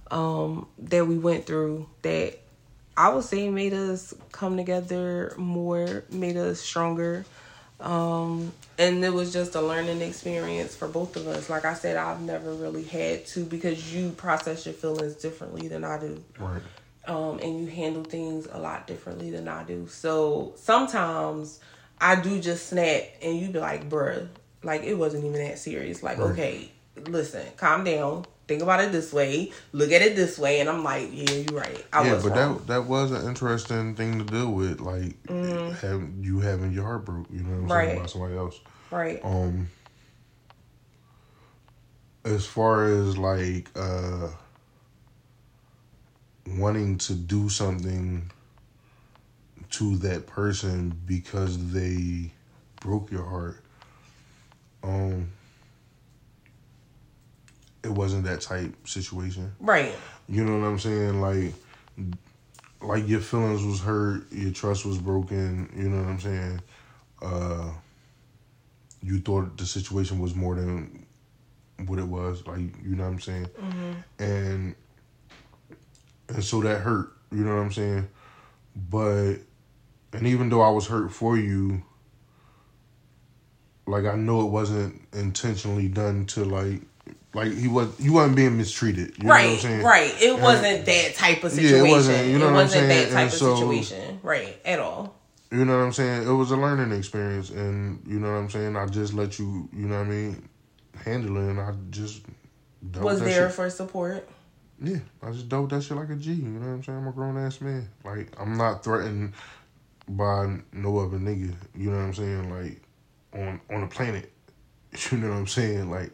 um 0.09 0.67
that 0.77 1.07
we 1.07 1.17
went 1.17 1.45
through 1.45 1.87
that 2.01 2.37
I 2.97 3.09
would 3.09 3.23
say 3.23 3.49
made 3.49 3.73
us 3.73 4.13
come 4.33 4.57
together 4.57 5.33
more, 5.37 6.03
made 6.11 6.35
us 6.37 6.59
stronger. 6.59 7.25
Um 7.79 8.51
and 8.77 9.03
it 9.03 9.13
was 9.13 9.31
just 9.31 9.55
a 9.55 9.61
learning 9.61 10.01
experience 10.01 10.75
for 10.75 10.87
both 10.87 11.15
of 11.15 11.27
us. 11.27 11.49
Like 11.49 11.65
I 11.65 11.73
said, 11.73 11.95
I've 11.97 12.21
never 12.21 12.53
really 12.53 12.83
had 12.83 13.25
to 13.27 13.45
because 13.45 13.93
you 13.93 14.09
process 14.11 14.65
your 14.65 14.73
feelings 14.73 15.15
differently 15.15 15.67
than 15.67 15.83
I 15.83 15.99
do 15.99 16.23
Right. 16.39 16.61
um, 17.07 17.39
and 17.39 17.59
you 17.59 17.67
handle 17.67 18.03
things 18.03 18.47
a 18.51 18.59
lot 18.59 18.87
differently 18.87 19.29
than 19.31 19.47
I 19.47 19.63
do. 19.63 19.87
So 19.87 20.53
sometimes 20.57 21.59
I 21.99 22.15
do 22.19 22.39
just 22.39 22.67
snap, 22.69 23.03
and 23.21 23.37
you 23.39 23.49
be 23.49 23.59
like, 23.59 23.87
"Bruh, 23.89 24.27
like 24.63 24.83
it 24.83 24.95
wasn't 24.95 25.25
even 25.25 25.37
that 25.45 25.57
serious." 25.59 26.03
Like, 26.03 26.17
Right. 26.17 26.31
okay, 26.31 26.71
listen, 26.95 27.45
calm 27.57 27.83
down, 27.83 28.25
think 28.47 28.61
about 28.61 28.81
it 28.81 28.91
this 28.91 29.11
way, 29.13 29.51
look 29.71 29.91
at 29.91 30.01
it 30.01 30.15
this 30.15 30.37
way, 30.37 30.59
and 30.59 30.69
I'm 30.69 30.83
like, 30.83 31.09
"Yeah, 31.11 31.33
you're 31.35 31.59
right. 31.59 31.85
I 31.93 32.05
yeah, 32.05 32.13
was 32.15 32.23
but 32.23 32.35
wrong." 32.35 32.57
that 32.57 32.67
that 32.67 32.85
was 32.85 33.11
an 33.11 33.25
interesting 33.27 33.95
thing 33.95 34.19
to 34.19 34.25
deal 34.25 34.51
with, 34.51 34.79
like 34.81 35.15
have 35.81 36.03
you 36.19 36.39
having 36.41 36.71
your 36.73 36.83
heart 36.83 37.05
broke. 37.05 37.27
You 37.31 37.41
know 37.43 37.49
what 37.49 37.55
I'm 37.57 37.61
Mm-hmm. 37.63 37.71
Right. 37.71 37.87
saying 37.89 37.99
by 38.01 38.05
somebody 38.07 38.37
else. 38.37 38.59
right, 38.91 39.19
Um, 39.23 39.67
as 42.23 42.45
far 42.45 42.85
as 42.85 43.17
like 43.17 43.69
uh 43.75 44.29
wanting 46.47 46.97
to 46.97 47.13
do 47.13 47.49
something 47.49 48.29
to 49.71 49.95
that 49.97 50.27
person 50.27 50.99
because 51.05 51.71
they 51.71 52.31
broke 52.79 53.11
your 53.11 53.23
heart, 53.25 53.60
um, 54.83 55.31
it 57.83 57.89
wasn't 57.89 58.23
that 58.25 58.41
type 58.41 58.73
situation. 58.87 59.51
right, 59.59 59.93
You 60.27 60.43
know 60.45 60.59
what 60.59 60.67
I'm 60.67 60.79
saying? 60.79 61.19
Like, 61.21 61.53
like 62.81 63.07
your 63.07 63.19
feelings 63.21 63.63
was 63.63 63.81
hurt, 63.81 64.31
your 64.31 64.51
trust 64.51 64.85
was 64.85 64.97
broken. 64.97 65.71
You 65.75 65.89
know 65.89 66.01
what 66.03 66.09
I'm 66.09 66.19
saying? 66.19 66.61
Uh, 67.21 67.71
you 69.03 69.19
thought 69.19 69.57
the 69.57 69.65
situation 69.65 70.19
was 70.19 70.35
more 70.35 70.55
than 70.55 71.05
what 71.87 71.99
it 71.99 72.07
was. 72.07 72.45
Like, 72.45 72.59
you 72.83 72.95
know 72.95 73.03
what 73.05 73.13
I'm 73.13 73.19
saying? 73.19 73.47
And 74.19 74.75
and 76.29 76.43
so 76.43 76.61
that 76.61 76.81
hurt. 76.81 77.11
You 77.31 77.43
know 77.43 77.55
what 77.55 77.61
I'm 77.61 77.71
saying? 77.71 78.07
But 78.89 79.35
and 80.13 80.27
even 80.27 80.49
though 80.49 80.61
I 80.61 80.69
was 80.69 80.87
hurt 80.87 81.11
for 81.11 81.37
you, 81.37 81.83
like 83.91 84.05
I 84.05 84.15
know 84.15 84.41
it 84.41 84.49
wasn't 84.49 85.01
intentionally 85.13 85.87
done 85.87 86.25
to 86.27 86.43
like. 86.45 86.81
Like 87.33 87.53
he 87.53 87.69
was, 87.69 87.97
you 87.97 88.11
wasn't 88.11 88.35
being 88.35 88.57
mistreated. 88.57 89.17
You 89.17 89.23
know 89.23 89.29
what 89.29 89.39
I'm 89.39 89.47
right, 89.51 89.59
saying? 89.59 89.83
right. 89.83 90.21
It 90.21 90.33
And- 90.33 90.43
wasn't 90.43 90.85
that 90.85 91.15
type 91.15 91.45
of 91.45 91.53
Yeah, 91.57 91.61
it 91.61 91.69
situation. 91.69 91.91
wasn't, 91.91 92.27
you 92.27 92.37
know 92.39 92.49
it 92.49 92.51
what 92.51 92.59
I'm 92.59 92.65
wasn't 92.65 92.87
that 92.89 93.05
type 93.09 93.17
And 93.19 93.27
of 93.27 93.33
so- 93.33 93.55
situation, 93.55 94.19
right? 94.21 94.59
At 94.65 94.79
all. 94.79 95.15
You 95.49 95.63
know 95.63 95.77
what 95.77 95.83
I'm 95.85 95.93
saying? 95.93 96.27
It 96.27 96.31
was 96.31 96.51
a 96.51 96.57
learning 96.57 96.91
experience, 96.97 97.49
and 97.49 98.03
you 98.05 98.19
know 98.19 98.29
what 98.31 98.37
I'm 98.37 98.49
saying. 98.49 98.75
I 98.75 98.85
just 98.87 99.13
let 99.13 99.39
you, 99.39 99.69
you 99.71 99.87
know 99.87 99.99
what 99.99 100.07
I 100.07 100.09
mean, 100.09 100.49
handle 101.05 101.37
it, 101.37 101.49
and 101.51 101.59
I 101.61 101.71
just 101.89 102.23
Was 102.99 103.21
there 103.21 103.47
shit. 103.47 103.55
for 103.55 103.69
support? 103.69 104.27
Yeah, 104.83 104.97
I 105.23 105.31
just 105.31 105.47
dope 105.47 105.69
that 105.69 105.83
shit 105.83 105.95
like 105.95 106.09
a 106.09 106.15
G. 106.15 106.33
You 106.33 106.41
know 106.49 106.67
what 106.67 106.73
I'm 106.73 106.83
saying? 106.83 106.97
I'm 106.97 107.07
a 107.07 107.11
grown 107.13 107.37
ass 107.37 107.61
man. 107.61 107.87
Like 108.03 108.33
I'm 108.37 108.57
not 108.57 108.83
threatened 108.83 109.31
by 110.09 110.57
no 110.73 110.97
other 110.99 111.17
nigga. 111.17 111.53
You 111.75 111.91
know 111.91 111.97
what 111.97 112.03
I'm 112.03 112.13
saying? 112.13 112.49
Like 112.49 112.81
on 113.33 113.59
on 113.69 113.81
the 113.81 113.87
planet. 113.87 114.31
You 115.09 115.19
know 115.19 115.29
what 115.29 115.37
I'm 115.37 115.47
saying? 115.47 115.89
Like 115.89 116.11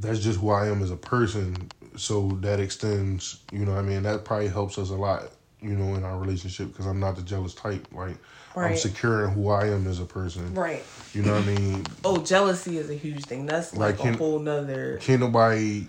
that's 0.00 0.18
just 0.18 0.40
who 0.40 0.50
I 0.50 0.66
am 0.66 0.82
as 0.82 0.90
a 0.90 0.96
person. 0.96 1.70
So 1.96 2.28
that 2.40 2.58
extends. 2.58 3.38
You 3.52 3.64
know 3.64 3.72
what 3.72 3.78
I 3.78 3.82
mean? 3.82 4.02
That 4.02 4.24
probably 4.24 4.48
helps 4.48 4.78
us 4.78 4.90
a 4.90 4.94
lot. 4.96 5.30
You 5.60 5.76
know, 5.76 5.94
in 5.94 6.02
our 6.04 6.18
relationship 6.18 6.68
because 6.68 6.86
I'm 6.86 6.98
not 6.98 7.14
the 7.16 7.22
jealous 7.22 7.54
type. 7.54 7.86
Like 7.92 8.16
I'm 8.56 8.76
secure 8.76 9.24
in 9.24 9.30
who 9.30 9.48
I 9.48 9.68
am 9.68 9.86
as 9.86 10.00
a 10.00 10.04
person. 10.04 10.54
Right. 10.54 10.82
You 11.12 11.22
know 11.22 11.34
what 11.34 11.42
I 11.44 11.46
mean? 11.46 11.86
Oh, 12.04 12.18
jealousy 12.18 12.78
is 12.78 12.90
a 12.90 12.94
huge 12.94 13.24
thing. 13.24 13.46
That's 13.46 13.74
like, 13.74 13.94
Like, 13.96 13.98
can- 14.00 14.14
a 14.14 14.18
whole 14.18 14.38
nother 14.40 14.98
Can't 15.00 15.20
nobody 15.20 15.86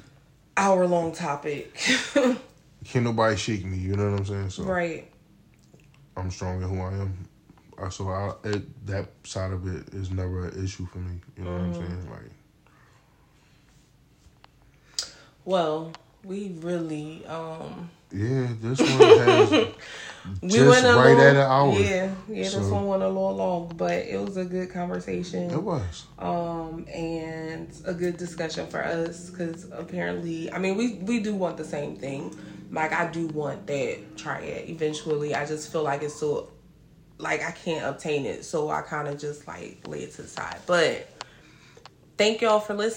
hour 0.56 0.88
long 0.88 1.12
topic. 1.12 1.74
can't 2.14 3.04
nobody 3.04 3.36
shake 3.36 3.66
me. 3.66 3.78
You 3.78 3.96
know 3.96 4.12
what 4.12 4.20
I'm 4.20 4.26
saying? 4.26 4.50
So 4.52 4.64
right. 4.64 5.12
I'm 6.16 6.32
strong 6.32 6.62
in 6.62 6.70
who 6.70 6.82
I 6.82 6.94
am. 6.94 7.28
So 7.92 8.10
I, 8.10 8.34
it, 8.44 8.88
that 8.88 9.10
side 9.24 9.52
of 9.52 9.68
it 9.68 9.94
is 9.94 10.10
never 10.12 10.48
an 10.48 10.64
issue 10.64 10.86
for 10.86 11.00
me. 11.00 11.20
You 11.38 11.44
know 11.44 11.52
what 11.52 11.62
I'm 11.62 11.74
saying? 11.74 12.10
Like, 12.10 12.32
Well, 15.44 15.92
we 16.24 16.56
really 16.60 17.26
um 17.28 17.90
Yeah, 18.12 18.48
this 18.62 18.80
one 18.80 18.90
has 18.90 19.52
we 20.42 20.50
just 20.50 20.84
went 20.84 20.86
right 20.86 21.10
little, 21.10 21.22
at 21.22 21.36
an 21.36 21.42
hour. 21.42 21.80
Yeah, 21.80 22.16
yeah. 22.28 22.44
This 22.44 22.56
one 22.56 22.88
went 22.88 23.04
a 23.04 23.08
little 23.08 23.36
long, 23.36 23.74
but 23.78 23.94
it 23.94 24.20
was 24.20 24.38
a 24.38 24.46
good 24.46 24.72
conversation. 24.72 25.52
It 25.52 25.62
was. 25.62 26.06
um 26.18 26.86
and 26.94 27.68
a 27.86 27.94
good 27.94 28.18
discussion 28.18 28.66
for 28.68 28.84
us 28.84 29.30
because 29.30 29.68
apparently 29.72 30.52
i 30.52 30.58
mean 30.58 30.76
we 30.78 30.94
we 31.04 31.20
do 31.20 31.36
want 31.36 31.58
the 31.58 31.66
same 31.66 31.96
thing 31.98 32.34
like 32.72 32.92
i 32.94 33.06
do 33.12 33.28
want 33.28 33.68
that 33.68 33.98
triad 34.18 34.68
eventually 34.70 35.36
i 35.36 35.46
just 35.46 35.72
feel 35.72 35.84
like 35.84 36.02
it's 36.02 36.16
so 36.16 36.50
like 37.18 37.44
i 37.44 37.52
can't 37.52 37.86
obtain 37.86 38.26
it. 38.26 38.46
So 38.46 38.70
i 38.70 38.82
kind 38.82 39.08
of 39.08 39.20
just 39.20 39.48
like 39.48 39.80
lay 39.88 40.00
it 40.00 40.14
to 40.14 40.24
the 40.24 40.28
side. 40.28 40.60
But 40.66 41.08
thank 42.18 42.42
y'all 42.42 42.60
for 42.60 42.74
listening 42.74 42.96